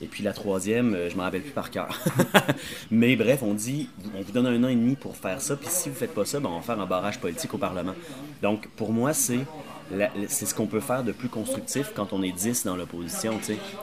Et 0.00 0.06
puis 0.06 0.22
la 0.22 0.32
troisième, 0.32 0.94
euh, 0.94 1.10
je 1.10 1.16
m'en 1.16 1.22
rappelle 1.24 1.42
plus 1.42 1.50
par 1.52 1.70
cœur. 1.70 1.98
Mais 2.90 3.16
bref, 3.16 3.42
on 3.42 3.54
dit, 3.54 3.88
on 4.16 4.22
vous 4.22 4.32
donne 4.32 4.46
un 4.46 4.62
an 4.64 4.68
et 4.68 4.74
demi 4.76 4.94
pour 4.96 5.16
faire 5.16 5.40
ça, 5.40 5.56
puis 5.56 5.68
si 5.70 5.88
vous 5.88 5.94
faites 5.94 6.14
pas 6.14 6.24
ça, 6.24 6.38
ben, 6.40 6.50
on 6.52 6.56
va 6.56 6.62
faire 6.62 6.80
un 6.80 6.86
barrage 6.86 7.18
politique 7.20 7.52
au 7.54 7.58
Parlement. 7.58 7.94
Donc 8.42 8.68
pour 8.76 8.92
moi, 8.92 9.12
c'est 9.12 9.40
c'est 10.28 10.46
ce 10.46 10.54
qu'on 10.54 10.66
peut 10.66 10.80
faire 10.80 11.04
de 11.04 11.12
plus 11.12 11.28
constructif 11.28 11.92
quand 11.94 12.12
on 12.12 12.22
est 12.22 12.32
10 12.32 12.64
dans 12.64 12.76
l'opposition. 12.76 13.38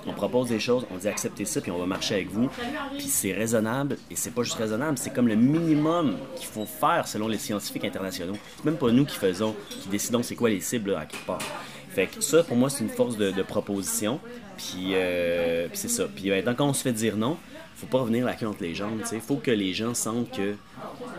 On 0.08 0.14
propose 0.14 0.50
des 0.50 0.60
choses, 0.60 0.86
on 0.92 0.98
dit 0.98 1.08
acceptez 1.08 1.46
ça, 1.46 1.62
puis 1.62 1.72
on 1.72 1.78
va 1.78 1.86
marcher 1.86 2.16
avec 2.16 2.30
vous. 2.30 2.50
Puis 2.98 3.08
c'est 3.08 3.34
raisonnable, 3.34 3.98
et 4.10 4.16
c'est 4.16 4.32
pas 4.32 4.44
juste 4.44 4.58
raisonnable, 4.58 4.98
c'est 4.98 5.14
comme 5.14 5.28
le 5.28 5.36
minimum 5.36 6.18
qu'il 6.36 6.48
faut 6.48 6.66
faire 6.66 7.08
selon 7.08 7.28
les 7.28 7.38
scientifiques 7.38 7.86
internationaux. 7.86 8.38
C'est 8.58 8.66
même 8.66 8.78
pas 8.78 8.92
nous 8.92 9.06
qui 9.06 9.18
faisons, 9.18 9.56
qui 9.70 9.90
décidons 9.90 10.24
c'est 10.24 10.36
quoi 10.36 10.50
les 10.50 10.62
cibles 10.62 10.96
à 10.96 11.06
quelque 11.06 11.26
part. 11.26 11.42
Fait 11.90 12.10
ça, 12.22 12.44
pour 12.44 12.56
moi, 12.56 12.70
c'est 12.70 12.86
une 12.86 12.90
force 12.90 13.18
de, 13.18 13.32
de 13.32 13.42
proposition. 13.42 14.20
Puis, 14.58 14.92
euh, 14.94 15.68
puis 15.68 15.78
c'est 15.78 15.90
ça. 15.90 16.06
Puis 16.14 16.30
maintenant, 16.30 16.56
quand 16.56 16.68
on 16.68 16.74
se 16.74 16.84
fait 16.84 16.94
dire 16.94 17.18
non, 17.18 17.38
faut 17.82 17.88
pas 17.88 18.00
revenir 18.00 18.26
la 18.26 18.36
queue 18.36 18.48
entre 18.48 18.62
les 18.62 18.76
jambes. 18.76 19.02
Il 19.12 19.22
faut 19.22 19.38
que 19.38 19.52
les 19.52 19.74
gens 19.74 19.94
sentent 19.94 20.32
que. 20.32 20.56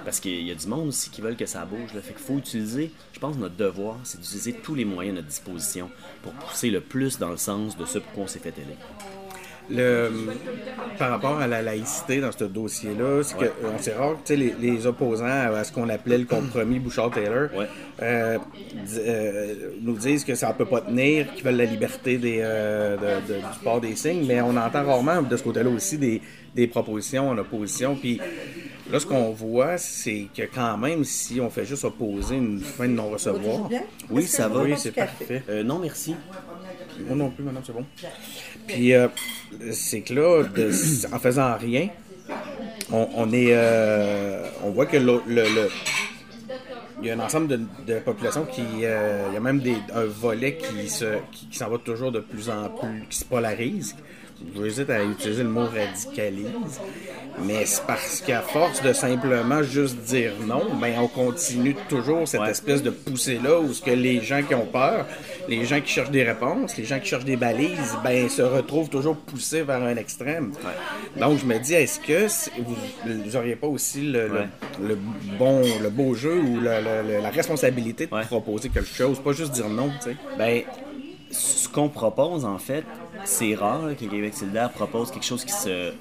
Parce 0.04 0.20
qu'il 0.20 0.42
y 0.42 0.50
a 0.50 0.54
du 0.54 0.66
monde 0.68 0.88
aussi 0.88 1.10
qui 1.10 1.20
veulent 1.20 1.36
que 1.36 1.46
ça 1.46 1.64
bouge. 1.64 1.92
Là. 1.92 2.00
Fait 2.00 2.12
qu'il 2.12 2.22
faut 2.22 2.38
utiliser, 2.38 2.92
je 3.12 3.18
pense, 3.18 3.36
notre 3.36 3.56
devoir, 3.56 3.96
c'est 4.04 4.20
d'utiliser 4.20 4.52
tous 4.52 4.74
les 4.74 4.84
moyens 4.84 5.16
à 5.16 5.20
notre 5.20 5.28
disposition 5.28 5.90
pour 6.22 6.32
pousser 6.32 6.70
le 6.70 6.80
plus 6.80 7.18
dans 7.18 7.30
le 7.30 7.36
sens 7.36 7.76
de 7.76 7.84
ce 7.84 7.98
pourquoi 7.98 8.24
on 8.24 8.26
s'est 8.28 8.38
fait 8.38 8.50
aider. 8.50 8.76
Le, 9.70 10.10
par 10.98 11.10
rapport 11.10 11.38
à 11.38 11.46
la 11.46 11.62
laïcité 11.62 12.20
dans 12.20 12.32
ce 12.32 12.44
dossier-là, 12.44 13.22
c'est 13.22 13.36
que 13.38 13.44
euh, 13.44 13.50
c'est 13.78 13.94
rare 13.94 14.12
que 14.14 14.26
tu 14.26 14.34
sais, 14.34 14.36
les, 14.36 14.54
les 14.60 14.86
opposants 14.86 15.24
à 15.24 15.64
ce 15.64 15.72
qu'on 15.72 15.88
appelait 15.88 16.18
le 16.18 16.24
compromis 16.26 16.78
Bouchard-Taylor 16.78 17.48
Ouais. 17.56 17.66
euh, 18.02 18.38
euh, 18.98 19.54
nous 19.80 19.96
disent 19.96 20.24
que 20.24 20.34
ça 20.34 20.48
ne 20.48 20.54
peut 20.54 20.64
pas 20.66 20.80
tenir, 20.80 21.32
qu'ils 21.34 21.44
veulent 21.44 21.56
la 21.56 21.64
liberté 21.64 22.18
des, 22.18 22.38
euh, 22.40 22.96
de- 22.96 23.32
de- 23.34 23.38
du 23.38 23.58
port 23.62 23.80
des 23.80 23.94
signes, 23.96 24.26
mais 24.26 24.40
on 24.42 24.56
entend 24.56 24.84
rarement 24.84 25.22
de 25.22 25.36
ce 25.36 25.42
côté-là 25.42 25.70
aussi 25.70 25.96
des, 25.96 26.20
des 26.54 26.66
propositions 26.66 27.30
en 27.30 27.38
opposition. 27.38 27.94
Puis 27.94 28.20
là, 28.90 28.98
ce 29.00 29.06
qu'on 29.06 29.30
voit, 29.30 29.78
c'est 29.78 30.26
que 30.36 30.42
quand 30.54 30.76
même, 30.76 31.04
si 31.04 31.40
on 31.40 31.48
fait 31.50 31.64
juste 31.64 31.84
opposer 31.84 32.36
une 32.36 32.60
fin 32.60 32.88
de 32.88 32.92
non-recevoir? 32.94 33.70
Oui, 34.10 34.24
ça 34.26 34.48
va. 34.48 34.62
oui, 34.64 34.74
c'est 34.76 34.92
parfait. 34.92 35.42
Euh, 35.48 35.62
non, 35.62 35.78
merci. 35.78 36.14
Moi 37.00 37.16
non 37.16 37.30
plus, 37.30 37.44
madame, 37.44 37.62
c'est 37.64 37.72
bon. 37.72 37.84
Puis, 38.66 38.92
euh, 38.94 39.08
c'est 39.72 40.00
que 40.02 40.14
là, 40.14 40.42
de- 40.44 41.14
en 41.14 41.18
faisant 41.18 41.56
rien, 41.56 41.88
on, 42.90 43.08
on 43.16 43.32
est. 43.32 43.48
euh, 43.50 44.46
on 44.64 44.70
voit 44.70 44.86
que 44.86 44.96
le, 44.96 45.20
le- 45.26 45.42
le- 45.42 45.70
il 47.00 47.08
y 47.08 47.10
a 47.10 47.14
un 47.14 47.20
ensemble 47.20 47.48
de, 47.48 47.60
de 47.86 47.98
populations 48.00 48.44
qui. 48.44 48.62
euh, 48.84 49.26
il 49.30 49.34
y 49.34 49.36
a 49.36 49.40
même 49.40 49.60
des, 49.60 49.76
un 49.94 50.04
volet 50.04 50.56
qui 50.56 50.88
se 50.88 51.06
qui, 51.32 51.48
qui 51.48 51.58
s'en 51.58 51.68
va 51.68 51.78
toujours 51.78 52.12
de 52.12 52.20
plus 52.20 52.48
en 52.48 52.68
plus. 52.68 53.06
qui 53.08 53.18
se 53.18 53.24
polarise. 53.24 53.96
J'hésite 54.56 54.90
à 54.90 55.02
utiliser 55.04 55.42
le 55.44 55.48
mot 55.50 55.66
radicalise. 55.66 56.46
Mais 57.44 57.64
c'est 57.66 57.84
parce 57.86 58.20
qu'à 58.20 58.40
force 58.40 58.82
de 58.82 58.92
simplement 58.92 59.62
juste 59.62 59.96
dire 59.98 60.32
non, 60.46 60.62
ben 60.80 60.94
on 61.00 61.08
continue 61.08 61.74
toujours 61.88 62.28
cette 62.28 62.40
Ouais. 62.42 62.50
espèce 62.50 62.82
de 62.82 62.90
poussée-là 62.90 63.58
où 63.60 63.72
ce 63.72 63.80
que 63.82 63.90
les 63.90 64.20
gens 64.20 64.42
qui 64.42 64.54
ont 64.54 64.66
peur, 64.66 65.06
les 65.48 65.64
gens 65.64 65.80
qui 65.80 65.88
cherchent 65.92 66.10
des 66.10 66.22
réponses, 66.24 66.76
les 66.76 66.84
gens 66.84 67.00
qui 67.00 67.06
cherchent 67.06 67.24
des 67.24 67.36
balises, 67.36 67.96
ben 68.04 68.28
se 68.28 68.42
retrouvent 68.42 68.90
toujours 68.90 69.16
poussés 69.16 69.62
vers 69.62 69.82
un 69.82 69.96
extrême. 69.96 70.52
Donc 71.18 71.38
je 71.40 71.46
me 71.46 71.58
dis, 71.58 71.74
est-ce 71.74 71.98
que 72.00 72.26
vous 72.62 72.76
n'auriez 73.32 73.56
pas 73.56 73.66
aussi 73.66 74.02
le, 74.02 74.28
le- 74.28 74.32
Ouais. 74.32 74.48
le 74.88 74.98
bon, 75.38 75.62
le 75.82 75.90
beau 75.90 76.14
jeu 76.14 76.38
ou 76.38 76.60
la 76.60 77.30
responsabilité 77.30 78.06
de 78.06 78.24
proposer 78.26 78.68
quelque 78.68 78.94
chose, 78.94 79.18
pas 79.20 79.32
juste 79.32 79.52
dire 79.52 79.68
non, 79.68 79.90
tu 80.02 80.10
sais? 80.10 80.16
Ben, 80.38 80.62
ce 81.30 81.66
qu'on 81.68 81.88
propose, 81.88 82.44
en 82.44 82.58
fait, 82.58 82.84
c'est 83.24 83.54
rare 83.54 83.86
là, 83.86 83.94
que 83.94 84.04
Québec 84.04 84.34
solidaire 84.34 84.70
propose 84.70 85.10
quelque 85.10 85.24
chose 85.24 85.44
qui 85.44 85.52
se 85.52 85.92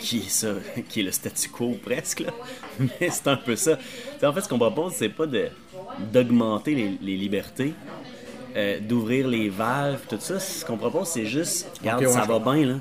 qui 0.00 0.18
est, 0.18 0.28
ça, 0.30 0.48
qui 0.88 1.00
est 1.00 1.02
le 1.04 1.12
statu 1.12 1.48
quo 1.48 1.76
presque, 1.84 2.20
là. 2.20 2.32
mais 3.00 3.10
c'est 3.10 3.28
un 3.28 3.36
peu 3.36 3.56
ça. 3.56 3.76
T'sais, 4.16 4.26
en 4.26 4.32
fait, 4.32 4.40
ce 4.40 4.48
qu'on 4.48 4.58
propose, 4.58 4.94
c'est 4.94 5.08
pas 5.08 5.26
de 5.26 5.46
d'augmenter 6.12 6.74
les, 6.74 6.98
les 7.02 7.16
libertés, 7.16 7.72
euh, 8.56 8.78
d'ouvrir 8.80 9.26
les 9.28 9.48
valves, 9.48 10.00
tout 10.08 10.16
ça. 10.20 10.38
Ce 10.40 10.64
qu'on 10.64 10.76
propose, 10.76 11.08
c'est 11.08 11.26
juste, 11.26 11.68
regarde, 11.80 12.06
ça 12.08 12.24
va 12.24 12.38
bien, 12.38 12.66
là. 12.66 12.74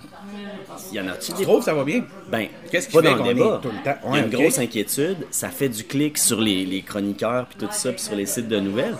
Il 0.91 0.97
y 0.97 1.01
en 1.01 1.07
a-tu 1.07 1.31
Tu 1.33 1.37
des 1.39 1.43
trouves 1.43 1.59
que 1.59 1.65
ça 1.65 1.73
va 1.73 1.83
bien? 1.83 2.03
ben, 2.31 2.47
Qu'est-ce 2.71 2.87
qui 2.87 2.95
fait 2.95 3.01
dans 3.03 3.23
le 3.23 3.31
est 3.31 3.33
débat. 3.33 3.59
tout 3.61 3.69
le 3.69 3.83
temps- 3.83 3.99
Il 4.09 4.15
y 4.15 4.19
a 4.19 4.23
une 4.23 4.29
grosse 4.29 4.57
inquiétude. 4.59 5.17
Ça 5.31 5.49
fait 5.49 5.69
du 5.69 5.83
clic 5.83 6.17
sur 6.17 6.39
les, 6.39 6.65
les 6.65 6.81
chroniqueurs 6.81 7.45
puis 7.47 7.57
tout 7.59 7.71
ça, 7.71 7.91
puis 7.91 8.01
sur 8.01 8.15
les 8.15 8.25
sites 8.25 8.47
de 8.47 8.59
nouvelles. 8.59 8.95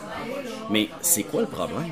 Mais 0.69 0.89
c'est 1.01 1.23
quoi 1.23 1.41
le 1.41 1.47
problème? 1.47 1.91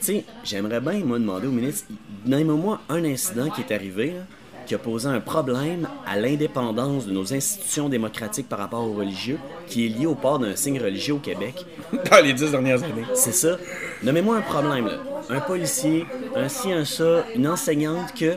Tu 0.00 0.06
sais, 0.06 0.24
j'aimerais 0.44 0.80
bien, 0.80 0.98
moi, 1.04 1.18
demander 1.18 1.46
au 1.46 1.52
ministre, 1.52 1.86
donne-moi 2.26 2.80
un 2.88 3.04
incident 3.04 3.48
qui 3.50 3.60
est 3.60 3.72
arrivé, 3.74 4.06
là, 4.10 4.22
qui 4.66 4.74
a 4.74 4.78
posé 4.78 5.08
un 5.08 5.20
problème 5.20 5.88
à 6.06 6.18
l'indépendance 6.18 7.06
de 7.06 7.12
nos 7.12 7.32
institutions 7.34 7.88
démocratiques 7.88 8.48
par 8.48 8.58
rapport 8.58 8.84
aux 8.84 8.94
religieux, 8.94 9.38
qui 9.66 9.86
est 9.86 9.88
lié 9.88 10.06
au 10.06 10.14
port 10.14 10.38
d'un 10.38 10.56
signe 10.56 10.80
religieux 10.80 11.14
au 11.14 11.18
Québec. 11.18 11.66
Dans 12.10 12.22
les 12.22 12.32
dix 12.32 12.50
dernières 12.50 12.82
années. 12.82 13.04
C'est 13.14 13.32
ça. 13.32 13.58
Nommez-moi 14.02 14.36
un 14.36 14.42
problème, 14.42 14.86
là. 14.86 14.98
Un 15.30 15.40
policier, 15.40 16.04
un 16.34 16.48
ci, 16.48 16.72
un 16.72 16.84
ça, 16.84 17.24
une 17.34 17.46
enseignante 17.46 18.12
que 18.14 18.36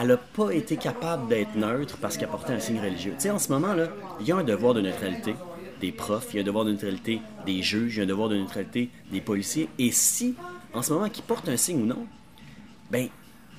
elle 0.00 0.08
n'a 0.08 0.16
pas 0.16 0.52
été 0.52 0.76
capable 0.76 1.28
d'être 1.28 1.56
neutre 1.56 1.96
parce 2.00 2.16
qu'elle 2.16 2.28
portait 2.28 2.52
un 2.52 2.60
signe 2.60 2.80
religieux. 2.80 3.12
Tu 3.16 3.22
sais, 3.22 3.30
en 3.30 3.38
ce 3.38 3.50
moment, 3.50 3.74
là, 3.74 3.88
il 4.20 4.26
y 4.28 4.32
a 4.32 4.36
un 4.36 4.44
devoir 4.44 4.74
de 4.74 4.80
neutralité 4.80 5.34
des 5.80 5.92
profs, 5.92 6.28
il 6.32 6.36
y 6.36 6.38
a 6.38 6.42
un 6.42 6.44
devoir 6.44 6.64
de 6.64 6.72
neutralité 6.72 7.20
des 7.46 7.62
juges, 7.62 7.96
il 7.96 7.98
y 7.98 8.00
a 8.00 8.04
un 8.04 8.06
devoir 8.06 8.28
de 8.28 8.36
neutralité 8.36 8.90
des 9.10 9.20
policiers. 9.20 9.68
Et 9.78 9.90
si, 9.90 10.34
en 10.72 10.82
ce 10.82 10.92
moment, 10.92 11.08
qu'ils 11.08 11.24
portent 11.24 11.48
un 11.48 11.56
signe 11.56 11.82
ou 11.82 11.86
non, 11.86 12.06
ben, 12.90 13.08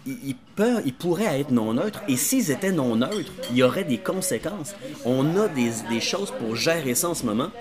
ils, 0.05 0.35
peuvent, 0.55 0.81
ils 0.85 0.93
pourraient 0.93 1.39
être 1.39 1.51
non 1.51 1.73
neutres. 1.73 2.01
Et 2.07 2.17
s'ils 2.17 2.51
étaient 2.51 2.71
non 2.71 2.95
neutres, 2.95 3.31
il 3.51 3.57
y 3.57 3.63
aurait 3.63 3.83
des 3.83 3.97
conséquences. 3.97 4.75
On 5.05 5.37
a 5.37 5.47
des, 5.47 5.71
des 5.89 6.01
choses 6.01 6.31
pour 6.31 6.55
gérer 6.55 6.95
ça 6.95 7.09
en 7.09 7.13
ce 7.13 7.25
moment. 7.25 7.51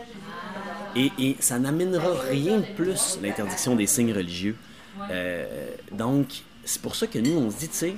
Et, 0.96 1.10
et 1.18 1.36
ça 1.38 1.58
n'amènera 1.58 2.20
rien 2.28 2.58
de 2.58 2.74
plus, 2.76 3.18
l'interdiction 3.22 3.76
des 3.76 3.86
signes 3.86 4.12
religieux. 4.12 4.56
Euh, 5.10 5.70
donc, 5.92 6.42
c'est 6.64 6.82
pour 6.82 6.96
ça 6.96 7.06
que 7.06 7.18
nous, 7.18 7.36
on 7.36 7.50
se 7.50 7.58
dit, 7.58 7.68
tu 7.68 7.74
sais, 7.74 7.94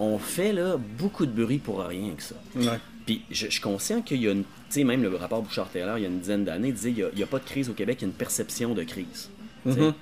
on 0.00 0.18
fait 0.18 0.52
là, 0.52 0.76
beaucoup 0.76 1.26
de 1.26 1.30
bruit 1.30 1.58
pour 1.58 1.80
rien 1.80 2.14
que 2.16 2.22
ça. 2.22 2.34
Ouais. 2.56 2.78
Puis 3.06 3.22
je, 3.30 3.46
je 3.46 3.52
suis 3.52 3.60
conscient 3.60 4.00
qu'il 4.02 4.22
y 4.22 4.28
a 4.28 4.32
une. 4.32 4.42
Tu 4.42 4.80
sais, 4.80 4.84
même 4.84 5.02
le 5.02 5.14
rapport 5.14 5.42
Bouchard-Taylor, 5.42 5.98
il 5.98 6.02
y 6.02 6.04
a 6.04 6.08
une 6.08 6.20
dizaine 6.20 6.44
d'années, 6.44 6.72
disait 6.72 6.92
qu'il 6.92 7.10
n'y 7.14 7.22
a, 7.22 7.26
pas 7.26 7.38
de 7.38 7.44
crise 7.44 7.68
au 7.68 7.74
Québec, 7.74 7.98
il 8.00 8.02
y 8.02 8.04
a 8.06 8.08
une 8.08 8.14
perception 8.14 8.74
de 8.74 8.82
crise. 8.82 9.30
sais? 9.68 9.92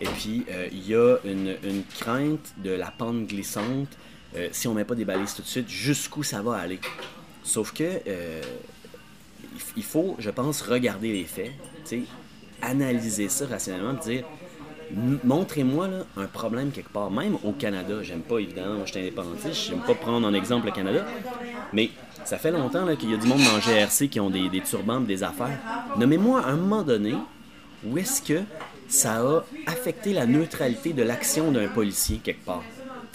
Et 0.00 0.06
puis, 0.06 0.44
euh, 0.50 0.68
il 0.72 0.86
y 0.88 0.94
a 0.94 1.16
une, 1.24 1.56
crainte 1.98 2.52
de 2.58 2.70
la 2.70 2.90
pente 2.90 3.26
glissante. 3.26 3.88
euh, 4.36 4.48
si 4.52 4.68
on 4.68 4.74
met 4.74 4.84
pas 4.84 4.94
des 4.94 5.04
balises 5.04 5.34
tout 5.34 5.42
de 5.42 5.46
suite, 5.46 5.68
jusqu'où 5.68 6.22
ça 6.22 6.42
va 6.42 6.56
aller. 6.56 6.78
Sauf 7.42 7.72
que 7.72 7.84
euh, 8.06 8.42
il 9.76 9.84
faut, 9.84 10.16
je 10.18 10.30
pense, 10.30 10.62
regarder 10.62 11.12
les 11.12 11.24
faits, 11.24 11.52
analyser 12.60 13.28
ça 13.28 13.46
rationnellement, 13.46 13.94
dire 13.94 14.24
Montrez-moi 15.24 15.88
un 16.16 16.26
problème 16.26 16.70
quelque 16.70 16.90
part, 16.90 17.10
même 17.10 17.36
au 17.42 17.52
Canada. 17.52 18.02
J'aime 18.02 18.20
pas, 18.20 18.38
évidemment, 18.38 18.74
moi 18.74 18.86
je 18.86 18.92
suis 18.92 19.00
indépendantiste, 19.00 19.68
j'aime 19.68 19.80
pas 19.80 19.94
prendre 19.94 20.26
en 20.26 20.32
exemple 20.32 20.66
le 20.66 20.72
Canada, 20.72 21.04
mais 21.72 21.90
ça 22.24 22.38
fait 22.38 22.52
longtemps 22.52 22.86
qu'il 22.96 23.10
y 23.10 23.14
a 23.14 23.16
du 23.16 23.26
monde 23.26 23.40
dans 23.40 23.56
le 23.56 23.60
GRC 23.60 24.08
qui 24.08 24.20
ont 24.20 24.30
des, 24.30 24.48
des 24.48 24.60
turbans, 24.60 25.00
des 25.00 25.24
affaires. 25.24 25.58
Nommez-moi 25.96 26.40
à 26.40 26.50
un 26.50 26.56
moment 26.56 26.82
donné 26.82 27.14
où 27.84 27.98
est-ce 27.98 28.22
que 28.22 28.42
ça 28.88 29.14
a 29.20 29.44
affecté 29.66 30.12
la 30.12 30.26
neutralité 30.26 30.92
de 30.92 31.02
l'action 31.02 31.50
d'un 31.52 31.68
policier 31.68 32.18
quelque 32.22 32.44
part. 32.44 32.62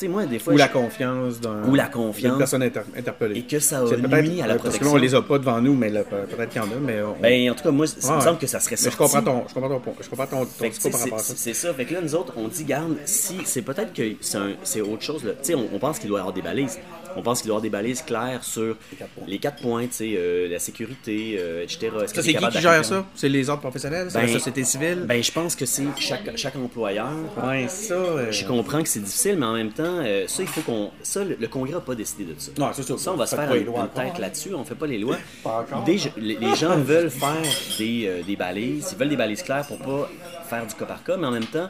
Moi, 0.09 0.25
des 0.25 0.39
fois. 0.39 0.53
Ou 0.53 0.57
je- 0.57 0.61
la 0.63 0.67
confiance. 0.67 1.35
Ou 1.67 1.75
la 1.75 1.85
confiance. 1.87 2.31
d'une 2.31 2.37
personne 2.39 2.63
inter- 2.63 2.79
interpellée. 2.97 3.37
Et 3.37 3.43
que 3.43 3.59
ça 3.59 3.81
a 3.81 3.83
nuit 4.21 4.41
à 4.41 4.47
la 4.47 4.55
Parce 4.55 4.63
que 4.63 4.79
protection. 4.79 4.85
là, 4.87 4.91
on 4.93 4.97
les 4.97 5.13
a 5.13 5.21
pas 5.21 5.37
devant 5.37 5.61
nous, 5.61 5.75
mais 5.75 5.91
peut-être 5.91 6.49
qu'il 6.49 6.59
y 6.59 6.65
en 6.65 6.67
a, 6.71 6.75
mais. 6.81 7.03
on- 7.03 7.21
Ben, 7.21 7.51
en 7.51 7.53
tout 7.53 7.63
cas, 7.63 7.69
moi, 7.69 7.85
ça 7.85 8.11
me 8.13 8.17
Ouais. 8.17 8.23
semble 8.23 8.39
que 8.39 8.47
ça 8.47 8.59
serait 8.59 8.77
Mais 8.83 8.89
sorti. 8.89 8.93
je 8.93 8.97
comprends 8.97 9.21
ton, 9.21 9.47
je 9.47 9.53
comprends 9.53 9.69
ton, 9.69 9.79
point- 9.79 9.93
je 10.01 10.09
comprends 10.09 10.25
ton, 10.25 10.45
ton 10.45 10.67
discours 10.69 10.89
par 10.89 11.01
rapport 11.01 11.19
à 11.19 11.21
ça. 11.21 11.33
c'est 11.37 11.53
ça. 11.53 11.71
Fait 11.75 11.85
que 11.85 11.93
là, 11.93 12.01
nous 12.01 12.15
autres, 12.15 12.33
on 12.35 12.47
dit, 12.47 12.63
garde, 12.63 12.95
si 13.05 13.41
c'est 13.45 13.61
peut-être 13.61 13.93
que 13.93 14.01
c'est 14.63 14.81
autre 14.81 15.03
chose. 15.03 15.23
là. 15.23 15.33
On, 15.55 15.75
on 15.75 15.77
pense 15.77 15.99
qu'il 15.99 16.09
doit 16.09 16.17
y 16.17 16.21
avoir 16.21 16.33
des 16.33 16.41
balises. 16.41 16.79
On 17.15 17.21
pense 17.21 17.41
qu'il 17.41 17.47
doit 17.47 17.55
y 17.55 17.57
avoir 17.57 17.61
des 17.61 17.69
balises 17.69 18.01
claires 18.01 18.43
sur 18.43 18.77
les 19.27 19.37
quatre 19.39 19.61
points, 19.61 19.85
euh, 20.01 20.47
la 20.49 20.59
sécurité, 20.59 21.37
euh, 21.39 21.63
etc. 21.63 21.87
Est-ce 22.03 22.13
que 22.13 22.21
Ça, 22.21 22.27
t'es 22.27 22.33
c'est 22.33 22.45
qui 22.45 22.49
qui 22.49 22.61
gère 22.61 22.85
ça? 22.85 23.05
C'est 23.15 23.29
les 23.29 23.49
ordres 23.49 23.61
professionnels? 23.61 24.07
C'est 24.09 24.19
Ben, 24.19 24.27
la 24.27 24.33
société 24.33 24.63
civile? 24.63 25.05
Ben, 25.07 25.23
je 25.23 25.31
pense 25.31 25.55
que 25.55 25.65
c'est 25.65 25.83
chaque, 25.97 26.35
chaque 26.37 26.55
employeur. 26.55 27.11
ouais, 27.43 27.67
ça. 27.67 27.93
euh, 27.93 28.31
Je 28.31 28.45
comprends 28.45 28.81
que 28.81 28.89
c'est 28.89 28.99
difficile, 28.99 29.37
mais 29.37 29.45
en 29.45 29.53
même 29.53 29.71
temps, 29.71 29.83
euh, 30.03 30.25
ça, 30.27 30.41
il 30.43 30.47
faut 30.47 30.61
qu'on. 30.61 30.91
Ça, 31.03 31.23
le, 31.23 31.37
le 31.39 31.47
Congrès 31.47 31.73
n'a 31.73 31.79
pas 31.81 31.95
décidé 31.95 32.23
de 32.25 32.35
ça. 32.37 32.51
Non, 32.57 32.69
c'est 32.73 32.83
ça. 32.83 32.97
Ça, 32.97 33.11
on 33.13 33.17
va 33.17 33.25
se 33.25 33.35
faire 33.35 33.53
une, 33.53 33.65
tête 33.65 33.73
hein. 33.97 34.11
là-dessus. 34.19 34.53
On 34.53 34.63
fait 34.63 34.75
pas 34.75 34.87
les 34.87 34.97
lois. 34.97 35.17
Pas 35.43 35.59
encore. 35.69 35.83
Des- 35.83 35.99
les, 36.17 36.35
les 36.37 36.55
gens 36.55 36.77
veulent 36.79 37.09
faire 37.09 37.35
des, 37.77 38.05
euh, 38.07 38.21
des 38.23 38.35
balises. 38.35 38.89
Ils 38.93 38.97
veulent 38.97 39.09
des 39.09 39.15
balises 39.17 39.43
claires 39.43 39.65
pour 39.65 39.77
pas 39.79 40.09
faire 40.49 40.65
du 40.65 40.73
cas 40.75 40.85
par 40.85 41.03
cas, 41.03 41.17
mais 41.17 41.27
en 41.27 41.31
même 41.31 41.45
temps, 41.45 41.69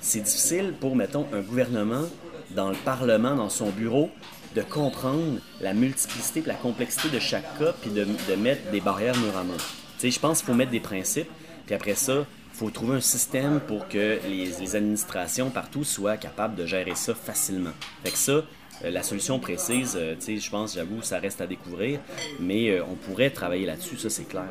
c'est 0.00 0.20
difficile 0.20 0.74
pour, 0.78 0.94
mettons, 0.96 1.26
un 1.32 1.40
gouvernement, 1.40 2.02
dans 2.50 2.68
le 2.68 2.76
Parlement, 2.84 3.34
dans 3.34 3.48
son 3.48 3.70
bureau, 3.70 4.10
de 4.54 4.62
comprendre 4.62 5.40
la 5.60 5.74
multiplicité 5.74 6.40
et 6.40 6.46
la 6.46 6.54
complexité 6.54 7.08
de 7.08 7.18
chaque 7.18 7.58
cas, 7.58 7.72
puis 7.80 7.90
de, 7.90 8.06
mettre 8.36 8.70
des 8.70 8.80
barrières 8.80 9.16
mur 9.16 9.36
à 9.36 9.44
je 10.02 10.18
pense 10.18 10.38
qu'il 10.38 10.46
faut 10.46 10.54
mettre 10.54 10.70
des 10.70 10.80
principes, 10.80 11.30
puis 11.66 11.74
après 11.74 11.94
ça, 11.94 12.26
il 12.52 12.56
faut 12.58 12.70
trouver 12.70 12.96
un 12.96 13.00
système 13.00 13.60
pour 13.60 13.88
que 13.88 14.20
les, 14.28 14.46
les 14.60 14.76
administrations 14.76 15.50
partout 15.50 15.82
soient 15.82 16.16
capables 16.16 16.54
de 16.54 16.66
gérer 16.66 16.94
ça 16.94 17.14
facilement. 17.14 17.72
Fait 18.04 18.10
que 18.10 18.18
ça, 18.18 18.42
la 18.90 19.02
solution 19.02 19.38
précise, 19.38 19.96
euh, 19.98 20.14
tu 20.18 20.36
sais, 20.36 20.36
je 20.38 20.50
pense, 20.50 20.74
j'avoue, 20.74 21.02
ça 21.02 21.18
reste 21.18 21.40
à 21.40 21.46
découvrir, 21.46 21.98
mais 22.40 22.70
euh, 22.70 22.82
on 22.90 22.94
pourrait 22.94 23.30
travailler 23.30 23.66
là-dessus, 23.66 23.96
ça 23.96 24.10
c'est 24.10 24.28
clair. 24.28 24.44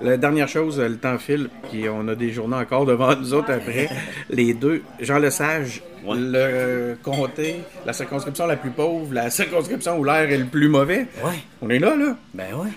La 0.00 0.16
dernière 0.16 0.48
chose, 0.48 0.78
euh, 0.80 0.88
le 0.88 0.96
temps 0.96 1.18
file, 1.18 1.48
puis 1.70 1.88
on 1.88 2.06
a 2.08 2.14
des 2.14 2.30
journées 2.32 2.56
encore 2.56 2.86
devant 2.86 3.14
nous 3.16 3.34
autres 3.34 3.52
après. 3.52 3.88
les 4.30 4.54
deux, 4.54 4.82
Jean 5.00 5.18
Lesage, 5.18 5.82
Ouais. 6.04 6.16
le 6.16 6.34
euh, 6.36 6.94
comté, 7.02 7.56
la 7.84 7.92
circonscription 7.92 8.46
la 8.46 8.54
plus 8.56 8.70
pauvre, 8.70 9.12
la 9.12 9.28
circonscription 9.28 9.98
où 9.98 10.04
l'air 10.04 10.30
est 10.30 10.38
le 10.38 10.44
plus 10.46 10.68
mauvais. 10.68 11.06
Ouais. 11.24 11.32
On 11.60 11.68
est 11.68 11.80
là, 11.80 11.96
là. 11.96 12.16
Ben 12.32 12.54
ouais. 12.54 12.70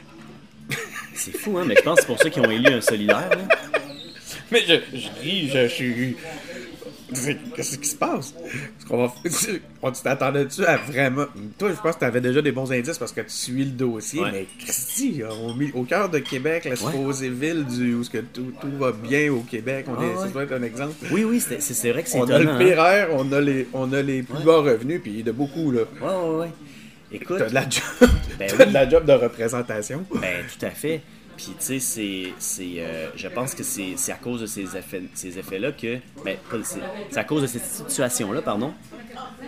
C'est 1.14 1.38
fou, 1.38 1.58
hein, 1.60 1.64
mais 1.68 1.76
je 1.76 1.82
pense 1.84 1.96
que 1.98 2.02
c'est 2.02 2.08
pour 2.08 2.18
ça 2.20 2.30
qu'ils 2.32 2.42
ont 2.42 2.50
élu 2.50 2.74
un 2.74 2.82
solidaire. 2.82 3.30
là. 3.30 3.56
Mais 4.52 4.62
je, 4.68 4.74
je 4.98 5.08
ris, 5.22 5.48
je, 5.54 5.64
je 5.68 5.68
suis. 5.68 6.16
Qu'est-ce 7.56 7.78
qui 7.78 7.88
se 7.88 7.96
passe? 7.96 8.34
Qu'on 8.88 9.06
va... 9.06 9.14
On 9.82 9.92
t'attendais-tu 9.92 10.66
à 10.66 10.78
vraiment. 10.78 11.26
Toi, 11.58 11.70
je 11.76 11.82
pense 11.82 11.96
que 11.96 12.00
tu 12.00 12.06
avais 12.06 12.22
déjà 12.22 12.42
des 12.42 12.52
bons 12.52 12.72
indices 12.72 12.98
parce 12.98 13.12
que 13.12 13.22
tu 13.22 13.30
suis 13.30 13.64
le 13.64 13.72
dossier, 13.72 14.22
Ouais. 14.22 14.32
mais 14.32 14.48
Christy, 14.60 15.22
au, 15.24 15.54
mi- 15.54 15.72
au 15.74 15.84
cœur 15.84 16.10
de 16.10 16.20
Québec, 16.20 16.66
la 16.66 16.76
supposée 16.76 17.30
ville 17.30 17.66
du, 17.66 17.94
où 17.96 18.04
ce 18.04 18.10
que 18.10 18.18
tout, 18.20 18.52
tout 18.60 18.72
va 18.78 18.92
bien 18.92 19.32
au 19.32 19.40
Québec, 19.42 19.86
on 19.88 19.94
Ouais, 20.00 20.08
est, 20.12 20.16
ça 20.16 20.22
ouais. 20.24 20.32
doit 20.32 20.44
être 20.44 20.54
un 20.54 20.64
exemple. 20.64 20.94
Oui, 21.12 21.24
oui, 21.24 21.40
c'est 21.40 21.92
vrai 21.92 22.04
que 22.04 22.10
c'est 22.10 22.18
On 22.20 22.24
a 22.30 22.40
étonnant. 22.40 22.58
le 22.60 22.66
pire 22.66 22.82
hein. 22.84 22.92
air, 22.92 23.08
on 23.14 23.32
a 23.32 23.40
les, 23.42 23.68
on 23.74 23.92
a 23.94 24.02
les 24.02 24.22
plus 24.24 24.44
bas 24.44 24.58
revenus, 24.58 25.02
puis 25.02 25.24
de 25.24 25.32
beaucoup, 25.32 25.72
là. 25.72 25.82
Ouais, 26.02 26.08
ouais, 26.08 26.40
ouais. 26.42 26.50
Écoute, 27.12 27.38
T'as 27.40 27.50
de 27.50 27.54
la 27.56 27.64
job, 27.70 28.10
Ben 28.38 28.52
oui. 28.60 28.66
de 28.68 28.74
la 28.74 28.88
job 28.90 29.06
de 29.06 29.14
représentation. 29.14 30.06
Ben, 30.22 30.44
tout 30.60 30.66
à 30.66 30.70
fait. 30.70 31.02
Puis, 31.42 31.52
tu 31.58 31.66
sais, 31.66 31.80
c'est, 31.80 32.34
c'est, 32.38 32.74
euh, 32.80 33.08
je 33.16 33.30
pense 33.30 33.56
que 33.56 33.64
c'est, 33.64 33.94
c'est 33.96 34.12
à 34.12 34.16
cause 34.18 34.42
de 34.42 34.46
ces, 34.46 34.76
effets, 34.76 35.04
ces 35.14 35.40
effets-là 35.40 35.72
que. 35.72 35.98
Ben, 36.26 36.36
pas 36.50 36.58
c'est 36.66 37.18
à 37.18 37.24
cause 37.24 37.44
de 37.44 37.48
cette 37.48 37.64
situation-là, 37.64 38.42
pardon, 38.42 38.74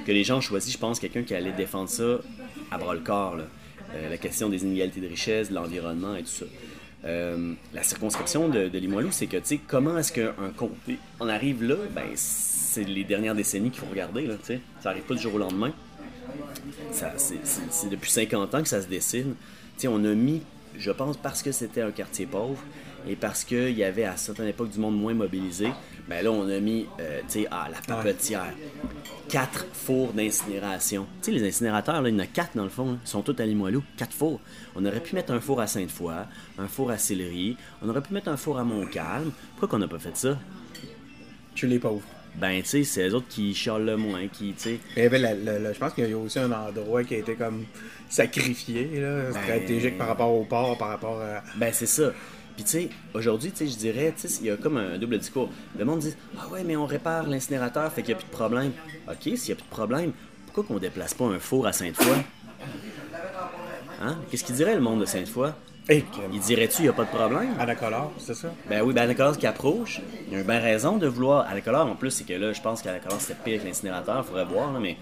que 0.06 0.12
les 0.14 0.24
gens 0.24 0.38
ont 0.38 0.42
choisi, 0.42 0.72
je 0.72 0.78
pense, 0.78 1.02
quelqu'un 1.02 1.24
qui 1.24 1.36
allait 1.36 1.52
défendre 1.52 1.90
ça 1.90 2.20
à 2.72 2.78
bras 2.78 2.94
le 2.94 3.02
corps. 3.02 3.36
là. 3.36 3.44
Euh, 3.94 4.10
la 4.10 4.18
question 4.18 4.48
des 4.48 4.64
inégalités 4.64 5.02
de 5.02 5.08
richesse, 5.10 5.50
de 5.50 5.56
l'environnement 5.56 6.16
et 6.16 6.22
tout 6.24 6.30
ça. 6.30 6.46
Euh, 7.04 7.56
la 7.74 7.84
circonscription 7.84 8.48
de, 8.48 8.70
de 8.70 8.78
Limoilou, 8.80 9.10
c'est 9.12 9.28
que, 9.28 9.36
tu 9.36 9.44
sais, 9.44 9.60
comment 9.68 9.98
est-ce 9.98 10.14
qu'un 10.14 10.32
comté 10.56 10.98
en 11.20 11.28
arrive 11.28 11.62
là? 11.62 11.76
Ben, 11.94 12.06
c'est 12.16 12.86
les 12.86 13.04
dernières 13.04 13.36
décennies 13.36 13.70
qu'il 13.70 13.82
faut 13.82 13.90
regarder, 13.92 14.28
là, 14.28 14.36
tu 14.36 14.46
sais. 14.46 14.62
Ça 14.82 14.92
arrive 14.92 15.04
pas 15.04 15.16
du 15.16 15.22
jour 15.22 15.36
au 15.36 15.40
lendemain. 15.40 15.74
Ça, 16.94 17.12
c'est, 17.18 17.46
c'est- 17.46 17.60
c'est 17.70 17.90
depuis 17.90 18.10
50 18.12 18.56
ans 18.56 18.62
que 18.62 18.70
ça 18.70 18.82
se 18.82 18.88
dessine. 18.88 19.36
Tu 19.76 19.82
sais, 19.82 19.88
on 19.90 19.98
a 20.06 20.14
mis, 20.14 20.42
je 20.78 20.92
pense, 20.92 21.18
parce 21.18 21.42
que 21.44 21.52
c'était 21.52 21.82
un 21.82 21.92
quartier 21.92 22.26
pauvre 22.26 22.62
et 23.08 23.16
parce 23.16 23.44
qu'il 23.44 23.72
y 23.78 23.84
avait 23.84 24.04
à 24.04 24.16
certaines 24.18 24.48
époques 24.48 24.70
du 24.70 24.80
monde 24.80 24.96
moins 25.00 25.14
mobilisé, 25.14 25.70
ben 26.08 26.24
là, 26.24 26.32
on 26.32 26.48
a 26.50 26.60
mis, 26.60 26.86
euh, 27.00 27.20
tu 27.28 27.42
sais, 27.42 27.48
ah, 27.52 27.68
la 27.72 27.80
papetière. 27.82 28.54
Quatre 29.30 29.66
fours 29.74 30.12
d'incinération. 30.14 31.08
Tu 31.22 31.32
sais, 31.32 31.40
les 31.40 31.48
incinérateurs, 31.48 32.02
là, 32.02 32.10
il 32.10 32.14
y 32.14 32.16
en 32.16 32.20
a 32.20 32.26
quatre 32.28 32.56
dans 32.58 32.64
le 32.64 32.70
fond. 32.70 32.92
là. 32.94 32.98
Ils 33.04 33.08
sont 33.10 33.22
tous 33.22 33.40
à 33.42 33.46
Limoilou. 33.46 33.82
Quatre 33.98 34.14
fours. 34.14 34.40
On 34.76 34.86
aurait 34.86 35.00
pu 35.00 35.16
mettre 35.16 35.32
un 35.32 35.40
four 35.40 35.62
à 35.62 35.68
Sainte-Foy, 35.68 36.14
un 36.60 36.68
four 36.68 36.92
à 36.92 36.98
Sillery, 36.98 37.56
on 37.82 37.90
aurait 37.90 38.02
pu 38.02 38.14
mettre 38.14 38.28
un 38.30 38.38
four 38.38 38.60
à 38.60 38.64
Montcalm. 38.64 39.32
Pourquoi 39.52 39.68
qu'on 39.70 39.80
n'a 39.80 39.88
pas 39.88 40.00
fait 40.00 40.16
ça? 40.18 40.38
Tu 41.56 41.68
les 41.68 41.80
pauvres. 41.80 42.04
Ben, 42.36 42.62
tu 42.62 42.68
sais, 42.70 42.84
c'est 42.86 43.04
les 43.04 43.14
autres 43.14 43.28
qui 43.28 43.54
chialent 43.54 43.84
le 43.86 43.98
moins, 43.98 44.28
qui, 44.28 44.54
tu 44.54 44.78
sais... 44.96 45.10
La- 45.10 45.34
la- 45.34 45.74
je 45.74 45.78
pense 45.80 45.94
qu'il 45.94 46.10
y 46.10 46.14
a 46.14 46.18
aussi 46.18 46.40
un 46.40 46.52
endroit 46.52 47.04
qui 47.04 47.16
a 47.16 47.18
été 47.18 47.36
comme 47.36 47.66
sacrifié, 48.12 49.00
là, 49.00 49.32
stratégique 49.32 49.98
par 49.98 50.08
rapport 50.08 50.34
au 50.34 50.44
port, 50.44 50.78
par 50.78 50.90
rapport 50.90 51.22
à. 51.22 51.44
Ben, 51.56 51.72
c'est 51.74 51.88
ça. 51.88 52.12
Puis, 52.56 52.66
tu 52.66 52.70
sais, 52.70 52.90
aujourd'hui, 53.14 53.52
tu 53.52 53.60
sais, 53.60 53.68
je 53.68 53.78
dirais, 53.78 54.14
tu 54.16 54.28
sais, 54.28 54.40
il 54.42 54.48
y 54.48 54.52
a 54.52 54.58
comme 54.58 54.78
un 54.78 54.98
double 54.98 55.18
discours. 55.18 55.50
Le 55.80 55.86
monde 55.86 56.00
dit 56.00 56.14
Ah 56.38 56.48
ouais, 56.50 56.64
mais 56.64 56.76
on 56.76 56.86
répare 56.86 57.28
l'incinérateur, 57.28 57.92
fait 57.92 58.04
qu'il 58.04 58.14
n'y 58.14 58.20
a 58.20 58.24
plus 58.24 58.30
de 58.30 58.36
problème. 58.36 58.72
OK, 59.08 59.22
s'il 59.22 59.34
n'y 59.34 59.52
a 59.52 59.56
plus 59.56 59.64
de 59.64 59.70
problème, 59.70 60.12
pourquoi 60.46 60.64
qu'on 60.66 60.80
déplace 60.80 61.14
pas 61.14 61.26
un 61.26 61.40
four 61.40 61.66
à 61.66 61.74
Sainte-Foy? 61.74 62.18
Hein? 64.02 64.18
Qu'est-ce 64.30 64.44
qu'il 64.44 64.56
dirait 64.56 64.76
le 64.76 64.82
monde 64.82 65.00
de 65.00 65.06
Sainte-Foy? 65.06 65.54
Hey, 65.90 66.06
Il 66.32 66.40
dirait-tu, 66.40 66.80
il 66.80 66.84
n'y 66.84 66.90
a 66.90 66.94
pas 66.94 67.04
de 67.06 67.10
problème? 67.10 67.56
Anacolor, 67.60 68.14
c'est 68.18 68.36
ça? 68.36 68.54
Ben 68.70 68.82
oui, 68.84 68.94
ben 68.94 69.02
Anacolor 69.04 69.38
qui 69.38 69.48
approche, 69.48 70.00
il 70.28 70.34
y 70.34 70.36
a 70.36 70.40
une 70.40 70.46
bonne 70.46 70.62
raison 70.62 70.98
de 70.98 71.08
vouloir. 71.08 71.48
Anacolor, 71.50 71.88
en 71.88 71.96
plus, 71.96 72.12
c'est 72.12 72.24
que 72.24 72.34
là, 72.34 72.54
je 72.54 72.62
pense 72.62 72.82
qu'Anacolor 72.84 73.20
c'était 73.20 73.36
pire 73.44 73.62
que 73.62 73.68
l'incinérateur, 73.68 74.24
il 74.24 74.28
faudrait 74.28 74.46
voir, 74.46 74.72
là, 74.72 74.80
mais 74.80 74.96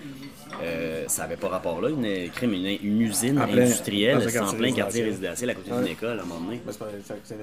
euh, 0.64 1.04
ça 1.08 1.24
n'avait 1.24 1.36
pas 1.36 1.50
rapport 1.50 1.82
là. 1.82 1.90
Une, 1.90 2.30
crime, 2.32 2.54
une, 2.54 2.66
une 2.82 3.02
usine 3.02 3.40
En 3.40 3.46
plein- 3.48 3.64
industrielle, 3.64 4.26
c'est 4.30 4.40
en 4.40 4.54
plein 4.54 4.72
quartier 4.72 5.04
résidentiel. 5.04 5.50
à 5.50 5.54
côté 5.54 5.72
Ouais. 5.72 5.78
d'une 5.84 5.88
école 5.92 6.18
à 6.18 6.24
un 6.24 6.26
moment 6.26 6.40
donné. 6.42 6.62
Ben, 6.66 6.72
c'est 6.72 6.80
c'est- 7.06 7.14
c'est- 7.24 7.36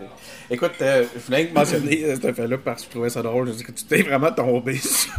Écoute, 0.54 0.72
euh, 0.80 1.04
je 1.14 1.20
voulais 1.20 1.50
mentionner 1.54 2.04
euh, 2.04 2.16
cet 2.20 2.34
fait-là 2.34 2.58
parce 2.58 2.82
que 2.82 2.86
je 2.86 2.90
trouvais 2.90 3.10
ça 3.10 3.22
drôle. 3.22 3.48
Je 3.48 3.52
dis 3.52 3.64
que 3.64 3.72
tu 3.72 3.84
t'es 3.84 4.02
vraiment 4.02 4.32
tombé 4.32 4.76
sur. 4.78 5.14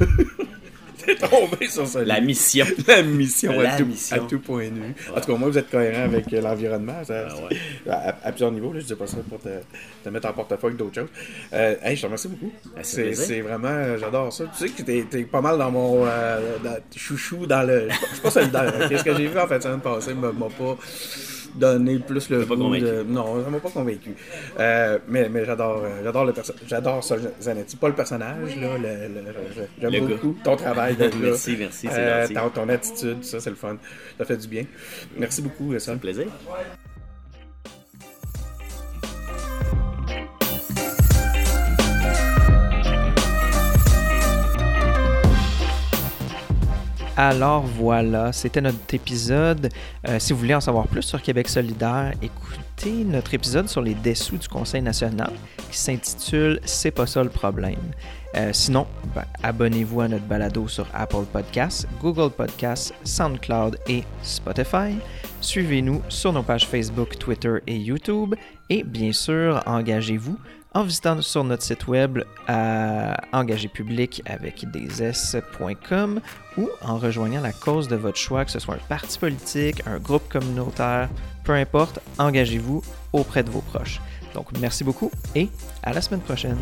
tombé 1.30 1.68
sur 1.70 1.88
ça. 1.88 2.04
La 2.06 2.20
mission. 2.22 2.66
La 2.88 3.02
mission, 3.04 3.60
La 3.60 3.74
à, 3.74 3.78
tout, 3.78 3.86
mission. 3.86 4.16
à 4.16 4.20
tout 4.28 4.40
point 4.40 4.70
de 4.70 4.76
vue. 4.76 4.96
En 5.16 5.20
tout 5.22 5.32
cas, 5.32 5.38
moi, 5.38 5.50
vous 5.50 5.58
êtes 5.58 5.70
cohérent 5.70 6.04
avec 6.04 6.32
euh, 6.34 6.42
l'environnement. 6.42 7.04
ça- 7.04 7.28
Ah 7.30 7.36
ouais. 7.50 7.58
à, 7.92 8.16
à 8.24 8.32
plusieurs 8.32 8.52
niveaux. 8.52 8.74
Là, 8.74 8.80
je 8.80 8.86
dis 8.86 8.96
pas 8.96 9.08
ça 9.08 9.18
pour 9.30 9.40
te, 9.40 9.50
te 10.04 10.10
mettre 10.10 10.28
en 10.28 10.34
portefeuille 10.34 10.76
d'autres 10.76 10.96
choses. 10.96 11.10
Euh, 11.54 11.76
hey, 11.84 11.96
je 11.96 12.02
te 12.02 12.06
remercie 12.08 12.28
beaucoup. 12.28 12.52
Ben, 12.76 12.82
c'est 12.84 13.14
c'est, 13.16 13.42
vraiment, 13.42 13.68
euh, 13.70 13.98
j'adore 14.00 14.32
ça. 14.34 14.46
Tu 14.58 14.68
sais 14.68 14.70
que 14.74 14.82
t'es, 14.84 15.06
t'es 15.10 15.24
pas 15.24 15.42
mal 15.42 15.58
dans 15.58 15.72
mon 15.72 16.06
euh, 16.06 16.58
dans- 16.64 16.78
chouchou 16.96 17.46
dans 17.46 17.64
le. 17.68 17.88
Je 17.90 17.96
suis 18.14 18.22
pas- 18.22 18.32
solidaire. 18.32 18.74
ok? 18.86 18.98
Ce 18.98 19.04
que 19.04 19.16
j'ai 19.16 19.28
vu 19.28 19.40
en 19.40 19.48
fait 19.48 19.62
semaine 19.64 19.80
passée 19.82 20.14
m'a 20.14 20.30
pas 20.32 20.78
donné 21.56 22.00
plus 22.00 22.30
le 22.30 22.46
goût 22.46 22.56
convaincu. 22.56 22.84
de- 22.86 23.04
Non, 23.08 23.44
ça 23.44 23.50
m'a 23.50 23.60
pas 23.60 23.70
convaincu. 23.70 24.16
Euh, 24.60 25.00
mais 25.08 25.30
mais 25.30 25.46
j'adore, 25.46 25.82
euh, 25.84 26.02
j'adore 26.04 26.26
le 26.26 26.34
perso- 26.34 26.54
j'adore 26.68 27.04
ça, 27.04 27.16
Zanetti. 27.42 27.76
Pas 27.78 27.88
le 27.90 27.96
personnage, 27.96 28.56
là. 28.58 28.78
Le, 28.78 28.88
j'aime 29.82 29.92
gars. 29.92 30.00
beaucoup 30.00 30.36
ton 30.44 30.56
travail 30.56 30.96
de. 30.96 31.10
Merci, 31.22 31.56
merci, 31.58 31.88
c'est 31.92 31.98
Euh, 32.00 32.22
gentil. 32.24 32.34
ton, 32.34 32.50
ton 32.50 32.70
attitude, 32.70 33.24
ça 33.24 33.40
c'est 33.40 33.50
le 33.50 33.56
fun. 33.56 33.78
Ça 34.18 34.26
fait 34.26 34.38
du 34.38 34.48
bien. 34.48 34.64
Merci 35.18 35.42
beaucoup, 35.42 35.74
euh, 35.74 35.80
Sam. 35.80 36.00
Plaisir. 36.00 36.28
Alors 47.20 47.64
voilà, 47.64 48.32
c'était 48.32 48.62
notre 48.62 48.94
épisode. 48.94 49.70
Euh, 50.08 50.20
si 50.20 50.34
vous 50.34 50.40
voulez 50.40 50.54
en 50.54 50.62
savoir 50.62 50.88
plus 50.88 51.02
sur 51.02 51.20
Québec 51.20 51.50
solidaire, 51.50 52.14
écoutez 52.22 53.04
notre 53.04 53.34
épisode 53.34 53.68
sur 53.68 53.82
les 53.82 53.96
dessous 53.96 54.38
du 54.38 54.48
Conseil 54.48 54.84
national 54.84 55.32
qui 55.72 55.80
s'intitule 55.80 56.60
C'est 56.64 56.92
pas 56.92 57.08
ça 57.08 57.24
le 57.24 57.32
problème. 57.32 57.80
Euh, 58.36 58.52
sinon, 58.54 58.86
ben, 59.16 59.24
abonnez-vous 59.42 60.02
à 60.02 60.08
notre 60.08 60.26
balado 60.26 60.68
sur 60.68 60.86
Apple 60.94 61.26
Podcasts, 61.34 61.88
Google 62.00 62.30
Podcasts, 62.30 62.94
SoundCloud 63.04 63.80
et 63.88 64.04
Spotify. 64.22 64.94
Suivez-nous 65.42 66.04
sur 66.10 66.32
nos 66.34 66.44
pages 66.44 66.68
Facebook, 66.68 67.18
Twitter 67.18 67.56
et 67.66 67.78
YouTube. 67.78 68.36
Et 68.70 68.84
bien 68.84 69.12
sûr, 69.12 69.64
engagez-vous 69.66 70.38
en 70.78 70.84
visitant 70.84 71.20
sur 71.24 71.44
notre 71.44 71.64
site 71.64 71.88
web 71.88 72.20
à 72.48 73.18
engagépublic 73.34 74.22
avec 74.28 74.70
des 74.70 75.02
s.com 75.02 76.22
ou 76.56 76.70
en 76.84 77.00
rejoignant 77.00 77.42
la 77.42 77.52
cause 77.52 77.88
de 77.88 77.96
votre 77.96 78.20
choix, 78.20 78.46
que 78.46 78.52
ce 78.52 78.60
soit 78.60 78.76
un 78.76 78.88
parti 78.88 79.18
politique, 79.18 79.82
un 79.88 79.98
groupe 79.98 80.30
communautaire, 80.30 81.10
peu 81.44 81.54
importe, 81.54 82.00
engagez-vous 82.20 82.84
auprès 83.12 83.42
de 83.42 83.50
vos 83.50 83.62
proches. 83.62 84.00
Donc 84.36 84.50
merci 84.60 84.84
beaucoup 84.84 85.10
et 85.34 85.50
à 85.82 85.94
la 85.94 86.02
semaine 86.02 86.22
prochaine. 86.22 86.60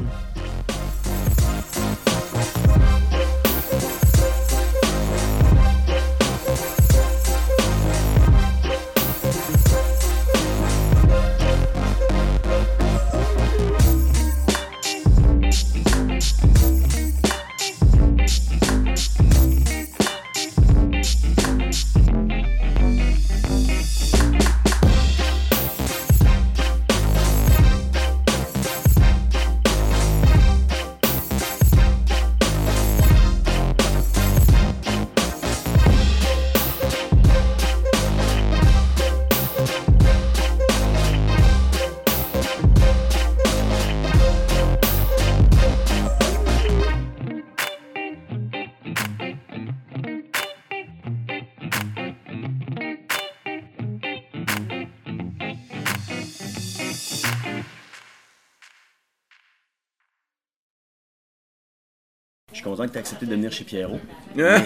Aies 62.95 62.99
accepté 62.99 63.25
de 63.25 63.31
venir 63.31 63.51
chez 63.51 63.63
Pierrot. 63.65 63.99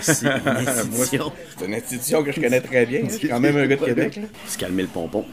C'est 0.01 0.25
une 0.27 0.47
institution. 0.47 1.32
c'est 1.57 1.65
une 1.65 1.73
institution 1.73 2.23
que 2.23 2.32
je 2.32 2.39
connais 2.41 2.61
très 2.61 2.86
bien. 2.86 3.09
Suis 3.09 3.27
quand 3.27 3.39
même 3.39 3.57
un 3.57 3.65
gars 3.65 3.75
de 3.75 3.86
Québec. 3.86 4.15
là. 4.17 4.21
Se 4.47 4.57
calmer 4.57 4.84
le 4.84 4.88
pompon. 4.88 5.25